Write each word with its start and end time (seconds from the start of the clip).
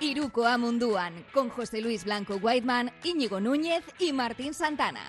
Iruko 0.00 0.46
Amunduan, 0.46 1.12
con 1.34 1.50
José 1.50 1.82
Luis 1.82 2.04
Blanco 2.04 2.36
Whiteman, 2.36 2.90
Íñigo 3.04 3.38
Núñez 3.38 3.84
y 3.98 4.14
Martín 4.14 4.54
Santana. 4.54 5.02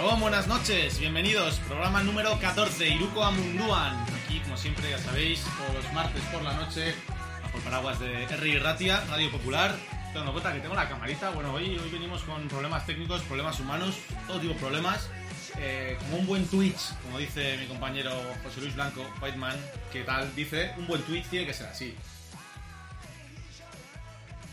Hola, 0.00 0.14
buenas 0.20 0.46
noches, 0.46 1.00
bienvenidos. 1.00 1.58
Programa 1.66 2.04
número 2.04 2.38
14, 2.38 2.88
Iruko 2.88 3.24
Amunduan. 3.24 3.96
Aquí, 4.24 4.38
como 4.40 4.56
siempre, 4.56 4.88
ya 4.90 4.98
sabéis, 4.98 5.44
todos 5.58 5.82
los 5.82 5.92
martes 5.92 6.22
por 6.32 6.42
la 6.42 6.54
noche, 6.54 6.94
bajo 7.42 7.58
el 7.58 7.64
paraguas 7.64 7.98
de 7.98 8.22
R. 8.24 8.58
Ratia, 8.60 9.02
Radio 9.10 9.30
Popular. 9.32 9.74
Estoy 10.06 10.20
dando 10.20 10.32
cuenta 10.32 10.52
que 10.52 10.60
tengo 10.60 10.76
la 10.76 10.88
camarita. 10.88 11.30
Bueno, 11.30 11.52
hoy, 11.52 11.78
hoy 11.78 11.90
venimos 11.90 12.22
con 12.22 12.46
problemas 12.46 12.86
técnicos, 12.86 13.22
problemas 13.22 13.58
humanos, 13.58 13.96
todo 14.28 14.38
tipo 14.38 14.54
de 14.54 14.60
problemas. 14.60 15.10
Eh, 15.58 15.96
como 16.00 16.18
un 16.18 16.26
buen 16.26 16.46
Twitch, 16.46 16.94
como 17.02 17.18
dice 17.18 17.56
mi 17.58 17.66
compañero 17.66 18.10
José 18.42 18.60
Luis 18.60 18.74
Blanco, 18.74 19.02
Whiteman, 19.20 19.56
que 19.92 20.02
tal 20.02 20.34
dice, 20.34 20.72
un 20.78 20.86
buen 20.86 21.02
Twitch 21.02 21.26
tiene 21.26 21.46
que 21.46 21.54
ser 21.54 21.66
así. 21.66 21.94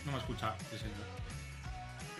No 0.05 0.12
me 0.12 0.17
escucha, 0.17 0.54
sí, 0.71 0.77
señor. 0.77 0.95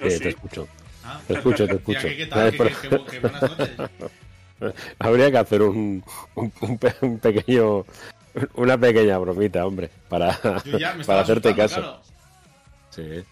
Eh, 0.02 0.12
sí. 0.18 0.24
Te 0.24 0.30
escucho. 0.30 0.68
Ah, 1.04 1.20
Te 1.28 1.34
escucho, 1.34 1.68
te 1.68 1.76
escucho. 1.78 2.02
¿qué, 2.08 2.18
qué 2.18 2.26
tal? 2.28 2.52
¿Qué- 2.52 2.58
qué- 2.58 2.90
por- 2.90 3.06
qué- 3.06 3.12
qué 3.12 3.20
buenas 3.20 3.42
noches. 3.42 3.70
Habría 5.00 5.32
que 5.32 5.38
hacer 5.38 5.62
un, 5.62 6.04
un, 6.36 6.54
un 6.62 6.78
pe- 6.78 6.96
un 7.02 7.20
pequeño. 7.20 7.86
Una 8.54 8.78
pequeña 8.78 9.18
bromita, 9.18 9.66
hombre, 9.66 9.90
para, 10.08 10.38
para 11.06 11.22
hacerte 11.22 11.56
caso. 11.56 11.76
claro. 11.82 12.02
Sí. 12.92 13.24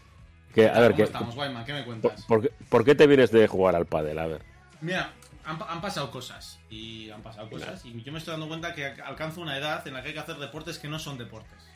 Que, 0.56 0.68
a 0.70 0.80
ver, 0.80 0.92
¿Cómo 0.92 0.98
que, 0.98 1.04
estamos? 1.04 1.36
¿Qué 1.66 1.74
me 1.74 1.84
por, 1.84 1.86
cuentas? 1.86 2.26
por 2.26 2.42
qué- 2.42 2.52
por 2.70 2.84
qué 2.86 2.96
te 2.96 3.08
vienes 3.08 3.32
de 3.32 3.48
jugar 3.48 3.76
al 3.76 3.86
pádel? 3.86 4.18
A 4.20 4.28
ver. 4.28 4.42
Mira, 4.82 5.12
han, 5.48 5.60
han 5.68 5.82
pasado 5.82 6.12
cosas. 6.12 6.60
Y 6.70 7.10
han 7.10 7.22
pasado 7.22 7.50
cosas. 7.50 7.84
Y 7.86 8.04
yo 8.04 8.12
me 8.12 8.20
estoy 8.20 8.34
dando 8.34 8.48
cuenta 8.48 8.74
que 8.74 8.86
alcanzo 8.86 9.42
una 9.42 9.58
edad 9.58 9.88
en 9.88 9.94
la 9.94 10.02
que 10.02 10.10
hay 10.10 10.14
que 10.14 10.20
hacer 10.20 10.38
deportes 10.38 10.78
que 10.78 10.88
no 10.88 11.00
son 11.00 11.18
deportes. 11.18 11.70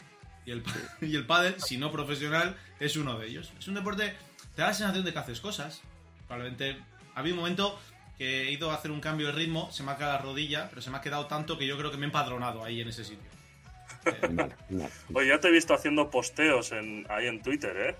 Y 0.46 0.52
el, 0.52 0.64
y 1.02 1.16
el 1.16 1.26
pádel, 1.26 1.56
si 1.60 1.78
no 1.78 1.92
profesional, 1.92 2.58
es 2.80 2.98
uno 2.98 3.18
de 3.18 3.28
ellos. 3.28 3.52
Es 3.58 3.68
un 3.68 3.76
deporte, 3.76 4.14
te 4.56 4.62
da 4.62 4.70
la 4.70 4.74
sensación 4.74 5.06
de 5.06 5.14
que 5.14 5.20
haces 5.20 5.40
cosas. 5.40 5.82
Probablemente 6.28 6.78
ha 7.16 7.20
habido 7.20 7.36
un 7.36 7.42
momento 7.42 7.80
que 8.18 8.44
he 8.44 8.52
ido 8.52 8.72
a 8.72 8.76
hacer 8.76 8.92
un 8.92 9.02
cambio 9.02 9.28
de 9.28 9.34
ritmo, 9.34 9.72
se 9.72 9.84
me 9.84 9.92
ha 9.92 9.98
quedado 9.98 10.14
la 10.14 10.20
rodilla, 10.20 10.70
pero 10.70 10.82
se 10.82 10.92
me 10.92 10.98
ha 10.98 11.02
quedado 11.02 11.26
tanto 11.26 11.58
que 11.58 11.66
yo 11.66 11.78
creo 11.78 11.90
que 11.90 11.98
me 11.98 12.04
he 12.04 12.06
empadronado 12.06 12.64
ahí 12.64 12.82
en 12.82 12.90
ese 12.90 13.04
sitio. 13.04 13.30
Oye, 15.14 15.28
ya 15.28 15.40
te 15.40 15.48
he 15.48 15.52
visto 15.52 15.74
haciendo 15.74 16.10
posteos 16.10 16.72
en, 16.72 17.06
ahí 17.10 17.28
en 17.28 17.42
Twitter, 17.42 17.76
¿eh? 17.78 17.96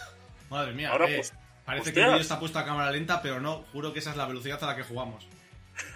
madre 0.50 0.72
mía, 0.72 0.90
Ahora, 0.90 1.10
eh, 1.10 1.16
pues, 1.16 1.34
parece 1.68 1.84
que 1.84 1.90
posteas. 1.90 2.06
el 2.06 2.12
vídeo 2.14 2.22
está 2.22 2.40
puesto 2.40 2.58
a 2.58 2.64
cámara 2.64 2.90
lenta, 2.90 3.22
pero 3.22 3.40
no, 3.40 3.64
juro 3.72 3.92
que 3.92 3.98
esa 4.00 4.10
es 4.10 4.16
la 4.16 4.26
velocidad 4.26 4.62
a 4.62 4.66
la 4.66 4.76
que 4.76 4.82
jugamos. 4.82 5.26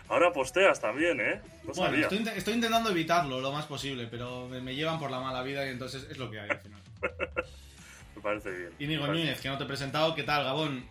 Ahora 0.09 0.33
posteas 0.33 0.81
también, 0.81 1.21
¿eh? 1.21 1.41
No 1.65 1.73
Bueno, 1.73 1.85
sabía. 1.85 2.01
estoy, 2.09 2.39
estoy 2.39 2.55
intentando 2.55 2.91
evitarlo 2.91 3.41
lo 3.41 3.51
más 3.51 3.67
posible, 3.67 4.07
pero 4.11 4.47
me, 4.49 4.75
llevan 4.75 4.99
por 4.99 5.11
la 5.11 5.19
mala 5.21 5.43
vida 5.43 5.67
y 5.67 5.71
entonces 5.71 6.07
es 6.11 6.19
lo 6.19 6.31
que 6.31 6.39
hay 6.41 6.51
al 6.51 6.59
final. 6.61 6.81
Me 8.17 8.23
parece 8.23 8.51
bien. 8.51 8.71
Me 8.79 8.99
parece- 8.99 9.19
Núñez, 9.19 9.41
que 9.41 9.49
no 9.49 9.59
te 9.59 9.65
he 9.65 9.67
presentado, 9.67 10.15
¿qué 10.15 10.23
tal, 10.23 10.45
Gabón? 10.45 10.85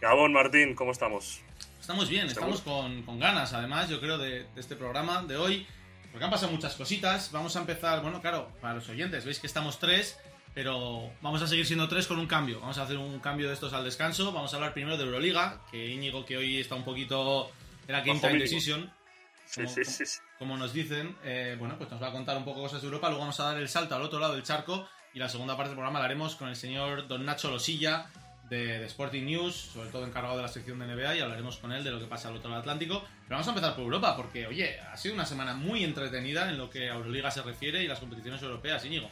Gabón, 0.00 0.32
Martín, 0.32 0.74
¿cómo 0.74 0.90
estamos? 0.92 1.40
Estamos 1.80 2.08
bien, 2.08 2.26
estamos 2.26 2.62
con, 2.62 3.02
con 3.04 3.20
ganas, 3.20 3.52
además, 3.52 3.88
yo 3.88 4.00
creo, 4.00 4.18
de, 4.18 4.44
de 4.52 4.60
este 4.60 4.74
programa 4.74 5.22
de 5.22 5.36
hoy, 5.36 5.66
porque 6.10 6.24
han 6.24 6.30
pasado 6.30 6.50
muchas 6.50 6.74
cositas. 6.74 7.30
Vamos 7.30 7.54
a 7.54 7.60
empezar, 7.60 8.02
bueno, 8.02 8.20
claro, 8.20 8.50
para 8.60 8.74
los 8.74 8.88
oyentes, 8.88 9.24
veis 9.24 9.38
que 9.38 9.46
estamos 9.46 9.78
tres, 9.78 10.18
pero 10.56 11.12
vamos 11.20 11.42
a 11.42 11.46
seguir 11.46 11.66
siendo 11.66 11.86
tres 11.86 12.06
con 12.06 12.18
un 12.18 12.26
cambio. 12.26 12.60
Vamos 12.60 12.78
a 12.78 12.84
hacer 12.84 12.96
un 12.96 13.20
cambio 13.20 13.46
de 13.48 13.52
estos 13.52 13.74
al 13.74 13.84
descanso. 13.84 14.32
Vamos 14.32 14.54
a 14.54 14.56
hablar 14.56 14.72
primero 14.72 14.96
de 14.96 15.04
Euroliga, 15.04 15.60
que 15.70 15.90
Íñigo, 15.90 16.24
que 16.24 16.38
hoy 16.38 16.56
está 16.58 16.74
un 16.76 16.82
poquito 16.82 17.50
en 17.86 17.92
la 17.92 18.00
Game 18.00 18.18
Time. 18.20 18.38
Decision. 18.38 18.90
Como- 19.54 19.68
sí, 19.68 19.84
sí. 19.84 20.06
sí. 20.06 20.18
como 20.38 20.56
nos 20.56 20.72
dicen, 20.72 21.14
eh, 21.24 21.56
bueno, 21.58 21.76
pues 21.76 21.90
nos 21.90 22.02
va 22.02 22.08
a 22.08 22.12
contar 22.12 22.38
un 22.38 22.46
poco 22.46 22.62
cosas 22.62 22.80
de 22.80 22.86
Europa. 22.86 23.08
Luego 23.08 23.20
vamos 23.20 23.38
a 23.38 23.44
dar 23.44 23.58
el 23.58 23.68
salto 23.68 23.96
al 23.96 24.00
otro 24.00 24.18
lado 24.18 24.32
del 24.32 24.44
charco 24.44 24.88
y 25.12 25.18
la 25.18 25.28
segunda 25.28 25.58
parte 25.58 25.68
del 25.68 25.76
programa 25.76 25.98
la 25.98 26.06
haremos 26.06 26.36
con 26.36 26.48
el 26.48 26.56
señor 26.56 27.06
Don 27.06 27.26
Nacho 27.26 27.50
Losilla 27.50 28.06
de, 28.48 28.78
de 28.78 28.86
Sporting 28.86 29.24
News, 29.26 29.54
sobre 29.54 29.90
todo 29.90 30.06
encargado 30.06 30.36
de 30.38 30.42
la 30.42 30.48
sección 30.48 30.78
de 30.78 30.86
NBA 30.86 31.16
y 31.16 31.20
hablaremos 31.20 31.58
con 31.58 31.70
él 31.72 31.84
de 31.84 31.90
lo 31.90 31.98
que 32.00 32.06
pasa 32.06 32.28
al 32.28 32.36
otro 32.36 32.48
lado 32.48 32.62
del 32.62 32.70
Atlántico. 32.70 33.00
Pero 33.24 33.32
vamos 33.32 33.46
a 33.46 33.50
empezar 33.50 33.74
por 33.74 33.84
Europa 33.84 34.16
porque, 34.16 34.46
oye, 34.46 34.80
ha 34.80 34.96
sido 34.96 35.14
una 35.14 35.26
semana 35.26 35.52
muy 35.52 35.84
entretenida 35.84 36.48
en 36.48 36.56
lo 36.56 36.70
que 36.70 36.88
a 36.88 36.94
Euroliga 36.94 37.30
se 37.30 37.42
refiere 37.42 37.82
y 37.82 37.86
las 37.88 37.98
competiciones 38.00 38.40
europeas, 38.40 38.82
Íñigo. 38.86 39.10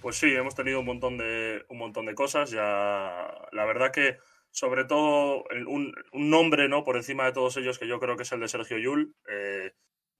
Pues 0.00 0.16
sí, 0.16 0.32
hemos 0.34 0.54
tenido 0.54 0.80
un 0.80 0.86
montón 0.86 1.18
de, 1.18 1.64
un 1.68 1.78
montón 1.78 2.06
de 2.06 2.14
cosas. 2.14 2.50
Ya, 2.50 3.34
la 3.52 3.64
verdad 3.64 3.92
que, 3.92 4.18
sobre 4.50 4.84
todo, 4.84 5.44
un 5.66 5.92
nombre, 6.12 6.68
¿no? 6.68 6.84
Por 6.84 6.96
encima 6.96 7.24
de 7.24 7.32
todos 7.32 7.56
ellos, 7.56 7.78
que 7.78 7.88
yo 7.88 7.98
creo 7.98 8.16
que 8.16 8.22
es 8.22 8.32
el 8.32 8.40
de 8.40 8.48
Sergio 8.48 8.78
Yul, 8.78 9.14
eh, 9.28 9.72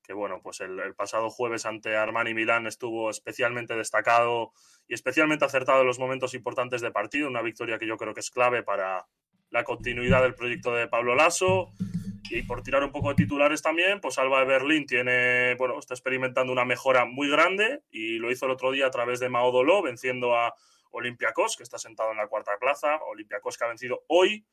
que 0.03 0.13
bueno, 0.13 0.41
pues 0.43 0.61
el, 0.61 0.79
el 0.81 0.95
pasado 0.95 1.31
jueves 1.31 1.67
ante 1.67 1.97
Armani 1.97 2.33
Milán 2.33 2.67
estuvo 2.67 3.11
especialmente 3.11 3.75
destacado 3.75 4.53
y 4.87 4.95
especialmente 4.95 5.45
acertado 5.45 5.81
en 5.81 5.87
los 5.87 5.99
momentos 5.99 6.35
importantes 6.35 6.81
de 6.81 6.93
partido. 6.93 7.29
Una 7.29 7.43
victoria 7.43 7.79
que 7.79 7.87
yo 7.87 7.97
creo 7.97 8.15
que 8.15 8.21
es 8.21 8.31
clave 8.31 8.63
para 8.63 9.07
la 9.57 9.65
continuidad 9.65 10.21
del 10.23 10.35
proyecto 10.35 10.75
de 10.75 10.87
Pablo 10.87 11.15
Lasso. 11.15 11.73
Y 12.29 12.43
por 12.43 12.63
tirar 12.63 12.85
un 12.85 12.93
poco 12.93 13.09
de 13.09 13.15
titulares 13.15 13.63
también, 13.63 14.03
pues 14.03 14.19
Alba 14.19 14.41
de 14.41 14.45
Berlín 14.47 14.85
tiene, 14.85 15.55
bueno, 15.55 15.79
está 15.79 15.95
experimentando 15.95 16.53
una 16.53 16.67
mejora 16.67 17.07
muy 17.07 17.31
grande 17.31 17.81
y 17.91 18.19
lo 18.19 18.31
hizo 18.31 18.45
el 18.45 18.53
otro 18.53 18.71
día 18.71 18.87
a 18.87 18.91
través 18.91 19.19
de 19.19 19.31
Mao 19.31 19.51
Doló, 19.53 19.81
venciendo 19.81 20.37
a 20.37 20.53
Olympiacos, 20.91 21.57
que 21.57 21.63
está 21.63 21.79
sentado 21.79 22.11
en 22.11 22.19
la 22.19 22.27
cuarta 22.27 22.53
plaza. 22.61 22.99
Olympiacos 23.07 23.57
que 23.57 23.65
ha 23.65 23.69
vencido 23.69 24.05
hoy 24.09 24.45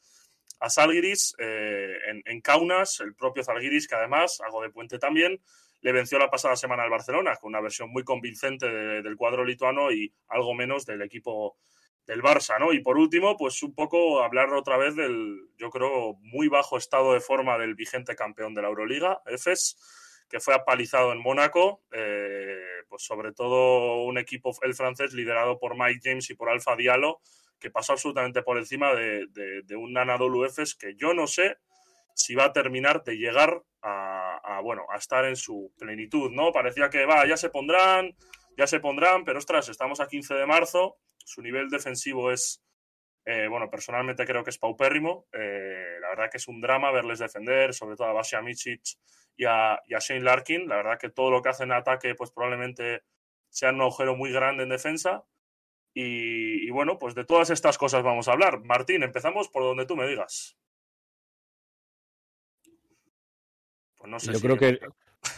a 0.62 0.70
Salgiris 0.70 1.36
eh, 1.38 1.98
en, 2.24 2.40
Kaunas, 2.40 3.02
el 3.02 3.14
propio 3.14 3.44
Zalgiris, 3.44 3.90
que 3.90 3.96
además, 3.96 4.40
hago 4.40 4.62
de 4.62 4.70
puente 4.70 5.00
también, 5.00 5.42
le 5.82 5.92
venció 5.92 6.18
la 6.18 6.30
pasada 6.30 6.56
semana 6.56 6.84
al 6.84 6.90
Barcelona, 6.92 7.36
con 7.36 7.50
una 7.50 7.60
versión 7.60 7.90
muy 7.90 8.06
convincente 8.06 8.70
de- 8.72 9.02
del 9.02 9.18
cuadro 9.18 9.44
lituano 9.44 9.92
y 9.92 10.14
algo 10.30 10.54
menos 10.54 10.86
del 10.86 11.02
equipo 11.02 11.58
del 12.06 12.22
Barça, 12.22 12.60
¿no? 12.60 12.74
Y 12.74 12.82
por 12.82 12.98
último, 12.98 13.38
pues 13.38 13.64
un 13.64 13.74
poco 13.74 14.22
hablar 14.24 14.54
otra 14.54 14.78
vez 14.78 14.96
del, 14.96 15.48
yo 15.58 15.70
creo, 15.70 16.16
muy 16.22 16.48
bajo 16.48 16.78
estado 16.78 17.14
de 17.14 17.22
forma 17.22 17.58
del 17.58 17.76
vigente 17.76 18.16
campeón 18.16 18.54
de 18.54 18.62
la 18.62 18.68
Euroliga, 18.68 19.22
EFES, 19.26 19.78
que 20.30 20.40
fue 20.40 20.54
apalizado 20.54 21.14
en 21.14 21.22
Mónaco, 21.22 21.84
eh, 21.92 22.58
pues 22.90 23.04
sobre 23.04 23.34
todo 23.34 24.04
un 24.04 24.18
equipo, 24.18 24.52
el 24.64 24.74
francés, 24.74 25.14
liderado 25.14 25.60
por 25.60 25.78
Mike 25.78 26.02
James 26.04 26.30
y 26.30 26.34
por 26.34 26.50
Alfa 26.50 26.76
Diallo, 26.76 27.20
que 27.60 27.72
pasó 27.72 27.94
absolutamente 27.94 28.42
por 28.42 28.58
encima 28.58 28.94
de, 28.94 29.64
un 29.76 29.98
Anadolu 29.98 30.44
Efes 30.44 30.76
que 30.76 30.96
yo 30.96 31.14
no 31.14 31.28
sé 31.28 31.58
si 32.16 32.36
va 32.36 32.46
a 32.46 32.54
terminar 32.54 33.04
de 33.04 33.16
llegar 33.16 33.64
a, 33.82 34.58
a, 34.58 34.62
bueno, 34.62 34.86
a 34.90 34.98
estar 34.98 35.26
en 35.26 35.36
su 35.36 35.72
plenitud, 35.78 36.30
¿no? 36.32 36.52
Parecía 36.52 36.90
que 36.90 37.06
va, 37.06 37.26
ya 37.26 37.38
se 37.38 37.50
pondrán, 37.50 38.16
ya 38.58 38.68
se 38.68 38.80
pondrán, 38.80 39.24
pero 39.24 39.40
ostras, 39.40 39.70
estamos 39.70 40.00
a 40.00 40.08
15 40.08 40.34
de 40.34 40.46
marzo, 40.46 40.98
su 41.26 41.42
nivel 41.42 41.70
defensivo 41.70 42.32
es, 42.32 42.64
eh, 43.26 43.48
bueno, 43.48 43.70
personalmente 43.70 44.26
creo 44.26 44.44
que 44.44 44.50
es 44.50 44.58
paupérrimo, 44.58 45.28
eh, 45.32 45.98
la 46.02 46.10
verdad 46.10 46.30
que 46.32 46.38
es 46.38 46.48
un 46.48 46.62
drama 46.62 46.92
verles 46.92 47.20
defender, 47.20 47.74
sobre 47.74 47.96
todo 47.96 48.08
a 48.08 48.14
Basia 48.14 48.42
Micic 48.42 48.82
y 49.36 49.46
a, 49.46 49.80
y 49.88 49.94
a 49.94 50.00
Shane 50.00 50.22
Larkin, 50.22 50.68
la 50.68 50.78
verdad 50.78 51.00
que 51.00 51.10
todo 51.10 51.32
lo 51.32 51.42
que 51.42 51.50
hacen 51.50 51.72
en 51.72 51.78
ataque 51.78 52.16
pues 52.16 52.32
probablemente 52.32 53.04
sea 53.50 53.72
un 53.72 53.82
agujero 53.82 54.16
muy 54.16 54.32
grande 54.32 54.64
en 54.64 54.70
defensa, 54.70 55.24
y, 55.96 56.68
y, 56.68 56.72
bueno, 56.72 56.98
pues 56.98 57.14
de 57.14 57.24
todas 57.24 57.52
estas 57.52 57.78
cosas 57.78 58.02
vamos 58.02 58.28
a 58.28 58.32
hablar. 58.32 58.64
Martín, 58.64 59.04
empezamos 59.04 59.48
por 59.50 59.62
donde 59.62 59.86
tú 59.86 59.96
me 59.96 60.08
digas. 60.08 60.58
Pues 63.98 64.10
no 64.10 64.20
sé 64.20 64.34
Yo 64.34 64.40
si 64.40 64.42
creo 64.42 64.58
que. 64.58 64.80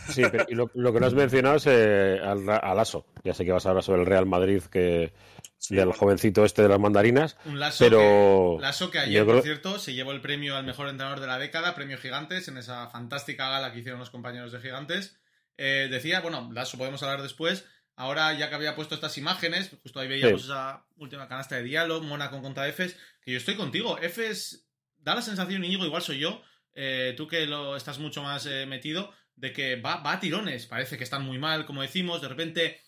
Sí, 0.09 0.23
pero 0.31 0.45
y 0.47 0.55
lo, 0.55 0.71
lo 0.73 0.93
que 0.93 0.99
no 0.99 1.07
has 1.07 1.13
mencionado 1.13 1.57
es 1.57 1.67
eh, 1.67 2.19
al, 2.23 2.49
al 2.49 2.79
Aso. 2.79 3.05
Ya 3.23 3.33
sé 3.33 3.43
que 3.43 3.51
vas 3.51 3.65
a 3.65 3.69
hablar 3.69 3.83
sobre 3.83 4.01
el 4.01 4.07
Real 4.07 4.25
Madrid, 4.25 4.63
que 4.63 5.11
Sí, 5.57 5.75
del 5.75 5.85
bueno. 5.85 5.99
jovencito 5.99 6.45
este 6.45 6.61
de 6.61 6.69
las 6.69 6.79
mandarinas. 6.79 7.37
Un 7.45 7.59
lazo 7.59 7.83
Pero. 7.83 8.57
que, 8.57 8.61
lazo 8.61 8.91
que 8.91 8.99
ayer, 8.99 9.23
creo- 9.23 9.35
por 9.35 9.43
cierto, 9.43 9.79
se 9.79 9.93
llevó 9.93 10.11
el 10.11 10.21
premio 10.21 10.55
al 10.57 10.65
mejor 10.65 10.87
entrenador 10.89 11.19
de 11.19 11.27
la 11.27 11.39
década, 11.39 11.73
premio 11.75 11.97
Gigantes, 11.97 12.47
en 12.47 12.57
esa 12.57 12.87
fantástica 12.89 13.49
gala 13.49 13.71
que 13.73 13.79
hicieron 13.79 13.99
los 13.99 14.09
compañeros 14.11 14.51
de 14.51 14.59
Gigantes. 14.59 15.17
Eh, 15.57 15.87
decía, 15.89 16.19
bueno, 16.21 16.49
Lasso 16.53 16.77
podemos 16.77 17.01
hablar 17.01 17.21
después. 17.23 17.65
Ahora, 17.95 18.33
ya 18.33 18.49
que 18.49 18.55
había 18.55 18.75
puesto 18.75 18.93
estas 18.93 19.17
imágenes, 19.17 19.71
justo 19.81 19.99
ahí 20.01 20.07
veíamos 20.09 20.41
Sí. 20.41 20.47
esa 20.47 20.85
última 20.97 21.27
canasta 21.29 21.55
de 21.55 21.63
diálogo, 21.63 22.03
Mónaco 22.05 22.41
contra 22.41 22.67
Efes, 22.67 22.97
que 23.21 23.31
yo 23.31 23.37
estoy 23.37 23.55
contigo. 23.55 23.97
Efes 23.99 24.67
da 24.97 25.15
la 25.15 25.21
sensación, 25.21 25.63
Íñigo, 25.63 25.85
igual 25.85 26.01
soy 26.01 26.19
yo, 26.19 26.41
eh, 26.73 27.13
tú 27.15 27.25
que 27.27 27.45
lo 27.45 27.77
estás 27.77 27.97
mucho 27.99 28.21
más 28.21 28.45
eh, 28.47 28.65
metido, 28.65 29.13
de 29.35 29.53
que 29.53 29.77
va, 29.77 29.97
va 29.97 30.11
a 30.13 30.19
tirones. 30.19 30.65
Parece 30.67 30.97
que 30.97 31.05
están 31.05 31.23
muy 31.23 31.37
mal, 31.39 31.65
como 31.65 31.81
decimos. 31.81 32.21
De 32.21 32.27
repente, 32.27 32.81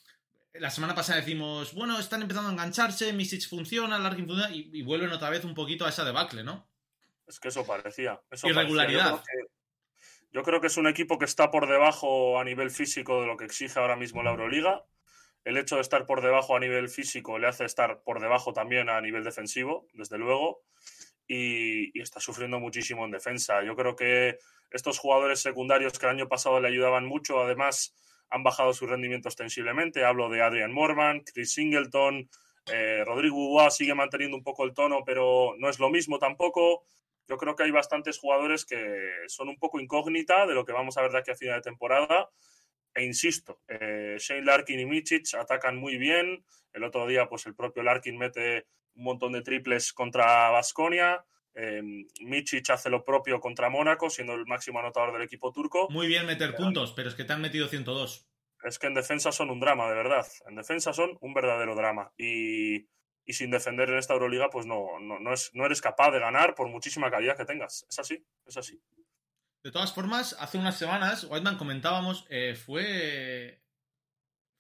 la 0.54 0.72
semana 0.72 0.96
pasada 0.96 1.20
decimos, 1.20 1.74
bueno, 1.74 2.00
están 2.00 2.22
empezando 2.22 2.50
a 2.50 2.54
engancharse, 2.54 3.14
Misic 3.14 3.48
funciona, 3.48 4.00
Larkin 4.00 4.28
funciona, 4.28 4.54
y, 4.54 4.70
y 4.74 4.82
vuelven 4.82 5.12
otra 5.12 5.30
vez 5.30 5.46
un 5.46 5.54
poquito 5.54 5.86
a 5.86 5.90
esa 5.90 6.04
debacle, 6.04 6.44
¿no? 6.44 6.68
Es 7.28 7.40
que 7.40 7.50
eso 7.50 7.66
parecía. 7.66 8.22
Eso 8.32 8.48
Irregularidad. 8.48 9.12
parecía. 9.12 9.34
Yo, 9.36 9.44
creo 9.44 9.48
que, 9.48 10.32
yo 10.32 10.44
creo 10.44 10.62
que 10.62 10.68
es 10.68 10.78
un 10.78 10.88
equipo 10.88 11.18
que 11.20 11.26
está 11.26 11.52
por 11.52 11.68
debajo 11.68 12.40
a 12.40 12.44
nivel 12.44 12.72
físico 12.72 13.22
de 13.22 13.28
lo 13.28 13.38
que 13.38 13.46
exige 13.46 13.80
ahora 13.80 13.98
mismo 13.98 14.24
la 14.24 14.32
Euroliga. 14.32 14.86
El 15.44 15.58
hecho 15.58 15.76
de 15.76 15.82
estar 15.82 16.06
por 16.06 16.22
debajo 16.22 16.56
a 16.56 16.60
nivel 16.60 16.90
físico 16.90 17.38
le 17.38 17.48
hace 17.48 17.66
estar 17.66 18.02
por 18.04 18.20
debajo 18.20 18.54
también 18.54 18.90
a 18.90 19.00
nivel 19.02 19.24
defensivo, 19.24 19.88
desde 19.94 20.18
luego. 20.18 20.64
y, 21.28 22.00
está 22.00 22.22
sufriendo 22.22 22.60
muchísimo 22.60 23.04
en 23.04 23.12
defensa. 23.12 23.62
Yo 23.64 23.76
creo 23.76 23.96
que 23.98 24.38
estos 24.72 24.98
jugadores 24.98 25.42
secundarios 25.42 26.00
que 26.00 26.06
el 26.06 26.14
año 26.14 26.30
pasado 26.30 26.62
le 26.62 26.70
ayudaban 26.70 27.06
mucho, 27.06 27.42
además 27.42 27.94
han 28.30 28.44
bajado 28.44 28.74
su 28.74 28.86
rendimiento 28.88 29.30
ostensiblemente. 29.30 30.06
Hablo 30.06 30.30
de 30.30 30.42
Adrian 30.42 30.74
Morman, 30.74 31.22
Chris 31.22 31.54
Singleton, 31.54 32.30
eh, 32.72 33.04
Rodrigo 33.06 33.36
Bois 33.36 33.74
sigue 33.74 33.96
manteniendo 33.96 34.36
un 34.36 34.44
poco 34.44 34.66
el 34.66 34.74
tono, 34.74 35.04
pero 35.06 35.56
no 35.58 35.70
es 35.70 35.80
lo 35.80 35.90
mismo 35.90 36.20
tampoco. 36.20 36.84
Yo 37.28 37.38
creo 37.38 37.56
que 37.56 37.64
hay 37.64 37.72
bastantes 37.72 38.18
jugadores 38.18 38.66
que 38.66 39.10
son 39.28 39.50
un 39.50 39.58
poco 39.58 39.80
incógnita 39.80 40.46
de 40.46 40.54
lo 40.54 40.66
que 40.66 40.74
vamos 40.74 40.98
a 40.98 41.02
ver 41.02 41.12
de 41.12 41.20
aquí 41.20 41.32
a 41.32 41.36
final 41.36 41.56
de 41.58 41.70
temporada. 41.70 42.30
E 42.94 43.04
insisto, 43.04 43.62
eh, 43.68 44.16
Shane 44.18 44.46
Larkin 44.46 44.80
y 44.80 44.86
Michich 44.86 45.36
atacan 45.36 45.78
muy 45.78 45.98
bien. 45.98 46.44
El 46.74 46.84
otro 46.84 47.06
día, 47.08 47.28
pues 47.28 47.46
el 47.46 47.56
propio 47.56 47.84
Larkin 47.84 48.18
mete 48.18 48.66
un 48.96 49.04
montón 49.04 49.34
de 49.34 49.42
triples 49.42 49.94
contra 49.94 50.50
Vasconia. 50.50 51.24
Eh, 51.60 51.82
Michic 52.22 52.70
hace 52.70 52.88
lo 52.88 53.04
propio 53.04 53.40
contra 53.40 53.68
Mónaco, 53.68 54.12
siendo 54.12 54.36
el 54.36 54.46
máximo 54.46 54.78
anotador 54.78 55.12
del 55.12 55.24
equipo 55.24 55.52
turco. 55.52 55.88
Muy 55.90 56.06
bien 56.06 56.28
meter 56.28 56.54
puntos, 56.54 56.94
pero 56.94 57.10
es 57.10 57.16
que 57.16 57.24
te 57.24 57.34
han 57.34 57.42
metido 57.42 57.68
102. 57.68 58.28
Es 58.64 58.78
que 58.78 58.86
en 58.86 58.94
defensa 58.94 59.32
son 59.32 59.50
un 59.50 59.60
drama, 59.60 59.90
de 59.90 59.96
verdad. 59.96 60.28
En 60.48 60.56
defensa 60.56 60.94
son 60.94 61.18
un 61.20 61.34
verdadero 61.34 61.76
drama. 61.76 62.14
Y, 62.16 62.88
sin 63.28 63.50
defender 63.50 63.90
en 63.90 63.98
esta 63.98 64.14
Euroliga, 64.14 64.52
pues 64.52 64.68
no, 64.68 65.00
no, 65.00 65.34
es, 65.34 65.50
no 65.56 65.66
eres 65.66 65.82
capaz 65.82 66.12
de 66.12 66.20
ganar 66.20 66.54
por 66.54 66.70
muchísima 66.70 67.10
calidad 67.10 67.36
que 67.36 67.46
tengas. 67.46 67.88
Es 67.90 67.98
así, 67.98 68.24
es 68.46 68.56
así. 68.56 68.80
De 69.64 69.72
todas 69.72 69.92
formas, 69.92 70.38
hace 70.40 70.60
unas 70.60 70.78
semanas, 70.78 71.24
Whiteman 71.24 71.58
comentábamos, 71.58 72.26
eh, 72.30 72.56
fue, 72.56 73.64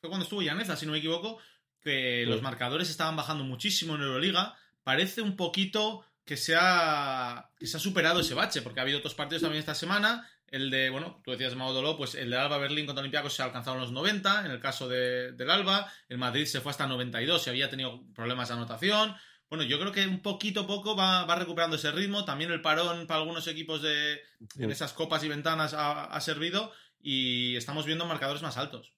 fue 0.01 0.09
cuando 0.09 0.23
estuvo 0.23 0.41
Yaneza, 0.41 0.75
si 0.75 0.87
no 0.87 0.93
me 0.93 0.97
equivoco, 0.97 1.37
que 1.79 2.25
los 2.25 2.41
marcadores 2.41 2.89
estaban 2.89 3.15
bajando 3.15 3.43
muchísimo 3.43 3.95
en 3.95 4.01
Euroliga. 4.01 4.55
Parece 4.83 5.21
un 5.21 5.35
poquito 5.35 6.06
que 6.27 6.35
se, 6.35 6.55
ha, 6.59 7.49
que 7.57 7.65
se 7.65 7.77
ha 7.77 7.79
superado 7.79 8.19
ese 8.19 8.33
bache, 8.33 8.61
porque 8.61 8.81
ha 8.81 8.83
habido 8.83 8.99
otros 8.99 9.15
partidos 9.15 9.41
también 9.43 9.61
esta 9.61 9.73
semana. 9.73 10.29
El 10.49 10.69
de, 10.69 10.89
bueno, 10.89 11.21
tú 11.23 11.31
decías 11.31 11.55
Maudoló, 11.55 11.95
pues 11.95 12.15
el 12.15 12.29
de 12.29 12.37
Alba 12.37 12.57
Berlín 12.57 12.85
contra 12.85 12.99
Olympiacos 12.99 13.33
se 13.33 13.41
ha 13.41 13.45
alcanzado 13.45 13.77
los 13.77 13.93
90, 13.93 14.45
en 14.45 14.51
el 14.51 14.59
caso 14.59 14.89
de, 14.89 15.31
del 15.31 15.49
Alba. 15.49 15.89
El 16.09 16.17
Madrid 16.17 16.45
se 16.45 16.59
fue 16.59 16.71
hasta 16.71 16.85
92 16.85 17.47
y 17.47 17.49
había 17.49 17.69
tenido 17.69 18.03
problemas 18.13 18.49
de 18.49 18.55
anotación. 18.55 19.15
Bueno, 19.49 19.63
yo 19.63 19.79
creo 19.79 19.93
que 19.93 20.05
un 20.05 20.21
poquito 20.21 20.61
a 20.61 20.67
poco 20.67 20.97
va, 20.97 21.23
va, 21.23 21.35
recuperando 21.35 21.77
ese 21.77 21.91
ritmo. 21.91 22.25
También 22.25 22.51
el 22.51 22.61
parón 22.61 23.07
para 23.07 23.21
algunos 23.21 23.47
equipos 23.47 23.81
de, 23.81 24.19
en 24.59 24.69
esas 24.69 24.91
copas 24.91 25.23
y 25.23 25.29
ventanas 25.29 25.73
ha, 25.73 26.03
ha 26.03 26.21
servido 26.21 26.73
y 26.99 27.55
estamos 27.55 27.85
viendo 27.85 28.05
marcadores 28.05 28.41
más 28.41 28.57
altos. 28.57 28.91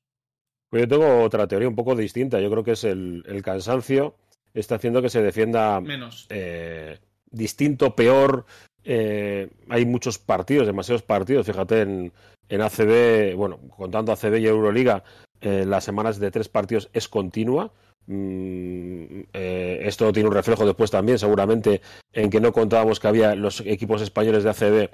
Pues 0.70 0.81
yo 0.81 0.88
tengo 0.88 1.24
otra 1.24 1.48
teoría 1.48 1.68
un 1.68 1.76
poco 1.76 1.96
distinta. 1.96 2.42
Yo 2.42 2.50
creo 2.50 2.64
que 2.64 2.72
es 2.72 2.84
el, 2.84 3.24
cansancio 3.44 4.18
está 4.52 4.76
haciendo 4.76 5.04
que 5.04 5.10
se 5.10 5.22
defienda 5.22 5.80
menos. 5.80 6.26
Eh, 6.30 7.00
distinto, 7.31 7.96
peor. 7.96 8.46
Eh, 8.84 9.50
hay 9.70 9.86
muchos 9.86 10.18
partidos, 10.18 10.68
demasiados 10.68 11.04
partidos. 11.04 11.46
Fíjate 11.46 11.81
en, 11.81 12.12
en 12.48 12.62
ACB, 12.62 13.36
bueno, 13.36 13.60
contando 13.76 14.12
ACB 14.12 14.38
y 14.38 14.48
Euroliga, 14.48 15.04
eh, 15.42 15.66
las 15.66 15.84
semanas 15.84 16.20
de 16.20 16.31
tres 16.31 16.50
partidos 16.50 16.90
es 16.94 17.08
continua. 17.08 17.72
Mm, 18.08 19.22
esto 19.34 20.12
tiene 20.12 20.30
un 20.30 20.36
reflejo 20.36 20.66
después 20.66 20.90
también, 20.90 21.20
seguramente, 21.20 21.81
en 22.12 22.30
que 22.30 22.40
no 22.40 22.52
contábamos 22.52 23.00
que 23.00 23.08
había 23.08 23.36
los 23.36 23.62
equipos 23.62 24.02
españoles 24.02 24.44
de 24.44 24.50
ACB 24.50 24.90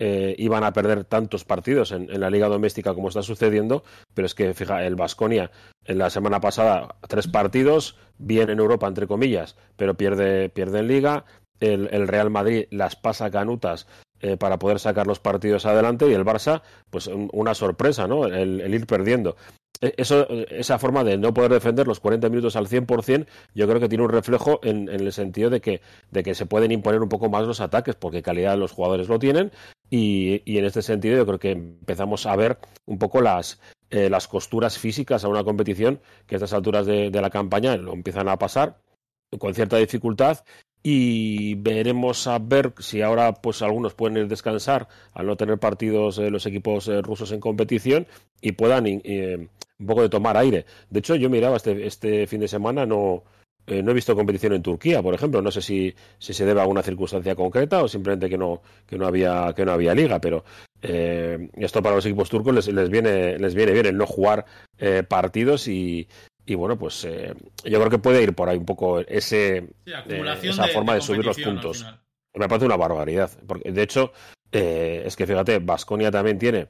eh, 0.00 0.34
iban 0.38 0.64
a 0.64 0.72
perder 0.72 1.04
tantos 1.04 1.44
partidos 1.44 1.92
en, 1.92 2.08
la 2.20 2.30
liga 2.30 2.48
doméstica 2.48 2.94
como 2.94 3.08
está 3.08 3.22
sucediendo, 3.22 3.84
pero 4.14 4.26
es 4.26 4.34
que, 4.34 4.54
fija, 4.54 4.84
el 4.84 4.96
Vasconia 4.96 5.50
en 5.84 5.98
la 5.98 6.10
semana 6.10 6.40
pasada 6.40 6.96
tres 7.08 7.28
partidos, 7.28 7.96
bien 8.18 8.50
en 8.50 8.58
Europa, 8.58 8.86
entre 8.86 9.06
comillas, 9.06 9.56
pero 9.76 9.94
pierde, 9.94 10.48
pierde 10.50 10.80
en 10.80 10.88
liga. 10.88 11.24
El, 11.60 12.08
Real 12.08 12.30
Madrid 12.30 12.66
las 12.70 12.96
pasa 12.96 13.30
canutas 13.30 13.86
eh, 14.20 14.36
para 14.36 14.58
poder 14.58 14.78
sacar 14.78 15.06
los 15.06 15.20
partidos 15.20 15.66
adelante 15.66 16.08
y 16.08 16.12
el 16.12 16.24
Barça, 16.24 16.62
pues 16.90 17.08
una 17.08 17.54
sorpresa, 17.54 18.06
¿no? 18.06 18.26
el 18.26 18.74
ir 18.74 18.86
perdiendo. 18.86 19.36
E, 19.80 19.94
eso, 19.96 20.28
esa 20.50 20.78
forma 20.78 21.04
de 21.04 21.18
no 21.18 21.32
poder 21.32 21.52
defender 21.52 21.86
los 21.86 22.00
40 22.00 22.28
minutos 22.28 22.56
al 22.56 22.68
100%, 22.68 23.26
yo 23.54 23.68
creo 23.68 23.80
que 23.80 23.88
tiene 23.88 24.04
un 24.04 24.10
reflejo 24.10 24.60
en, 24.62 24.88
el 24.88 25.12
sentido 25.12 25.50
de 25.50 25.60
que, 25.60 25.80
de 26.10 26.22
que 26.22 26.34
se 26.34 26.46
pueden 26.46 26.72
imponer 26.72 27.00
un 27.02 27.08
poco 27.08 27.28
más 27.28 27.46
los 27.46 27.60
ataques, 27.60 27.94
porque 27.94 28.22
calidad 28.22 28.58
los 28.58 28.72
jugadores 28.72 29.08
lo 29.08 29.18
tienen, 29.18 29.52
y, 29.90 30.42
en 30.58 30.64
este 30.64 30.82
sentido 30.82 31.16
yo 31.16 31.26
creo 31.26 31.38
que 31.38 31.52
empezamos 31.52 32.26
a 32.26 32.36
ver 32.36 32.58
un 32.86 32.98
poco 32.98 33.20
las, 33.20 33.60
eh, 33.90 34.10
las 34.10 34.28
costuras 34.28 34.78
físicas 34.78 35.24
a 35.24 35.28
una 35.28 35.44
competición 35.44 36.00
que 36.26 36.34
a 36.34 36.38
estas 36.38 36.52
alturas 36.52 36.84
de, 36.86 37.10
de 37.10 37.20
la 37.22 37.30
campaña 37.30 37.76
lo 37.76 37.92
empiezan 37.92 38.28
a 38.28 38.38
pasar 38.38 38.80
con 39.38 39.54
cierta 39.54 39.76
dificultad 39.76 40.38
y 40.82 41.54
veremos 41.56 42.26
a 42.26 42.38
ver 42.38 42.72
si 42.78 43.02
ahora 43.02 43.34
pues 43.34 43.62
algunos 43.62 43.94
pueden 43.94 44.16
ir 44.16 44.28
descansar 44.28 44.88
al 45.12 45.26
no 45.26 45.36
tener 45.36 45.58
partidos 45.58 46.18
eh, 46.18 46.30
los 46.30 46.46
equipos 46.46 46.88
eh, 46.88 47.02
rusos 47.02 47.32
en 47.32 47.40
competición 47.40 48.06
y 48.40 48.52
puedan 48.52 48.86
eh, 48.86 49.48
un 49.78 49.86
poco 49.86 50.02
de 50.02 50.08
tomar 50.08 50.36
aire. 50.36 50.66
De 50.90 51.00
hecho, 51.00 51.16
yo 51.16 51.30
miraba 51.30 51.56
este, 51.56 51.86
este 51.86 52.26
fin 52.26 52.40
de 52.40 52.48
semana, 52.48 52.86
no, 52.86 53.24
no 53.66 53.90
he 53.90 53.94
visto 53.94 54.14
competición 54.14 54.54
en 54.54 54.62
Turquía, 54.62 55.02
por 55.02 55.14
ejemplo. 55.14 55.42
No 55.42 55.50
sé 55.50 55.62
si, 55.62 55.94
si, 56.18 56.32
se 56.32 56.46
debe 56.46 56.60
a 56.60 56.62
alguna 56.62 56.82
circunstancia 56.82 57.34
concreta 57.34 57.82
o 57.82 57.88
simplemente 57.88 58.28
que 58.28 58.38
no, 58.38 58.62
que 58.86 58.96
no, 58.96 59.06
había, 59.06 59.52
que 59.54 59.64
no 59.64 59.72
había 59.72 59.94
liga, 59.94 60.20
pero 60.20 60.44
esto 60.80 61.82
para 61.82 61.96
los 61.96 62.06
equipos 62.06 62.30
turcos 62.30 62.54
les, 62.54 62.68
les, 62.68 62.88
viene, 62.88 63.38
les 63.38 63.54
viene 63.54 63.72
bien 63.72 63.86
el 63.86 63.96
no 63.96 64.06
jugar 64.06 64.46
partidos 65.08 65.68
y, 65.68 66.08
y 66.48 66.54
bueno, 66.54 66.78
pues 66.78 67.04
eh, 67.04 67.34
yo 67.62 67.78
creo 67.78 67.90
que 67.90 67.98
puede 67.98 68.22
ir 68.22 68.34
por 68.34 68.48
ahí 68.48 68.56
un 68.56 68.64
poco 68.64 69.00
ese, 69.00 69.58
eh, 69.84 70.36
esa 70.42 70.66
forma 70.68 70.94
de, 70.94 71.02
subir 71.02 71.22
los 71.22 71.38
puntos. 71.38 71.84
Me 72.32 72.48
parece 72.48 72.64
una 72.64 72.78
barbaridad. 72.78 73.30
Porque, 73.46 73.70
de 73.70 73.82
hecho, 73.82 74.12
eh, 74.50 75.02
es 75.04 75.14
que 75.14 75.26
fíjate, 75.26 75.58
Vasconia 75.58 76.10
también 76.10 76.38
tiene 76.38 76.68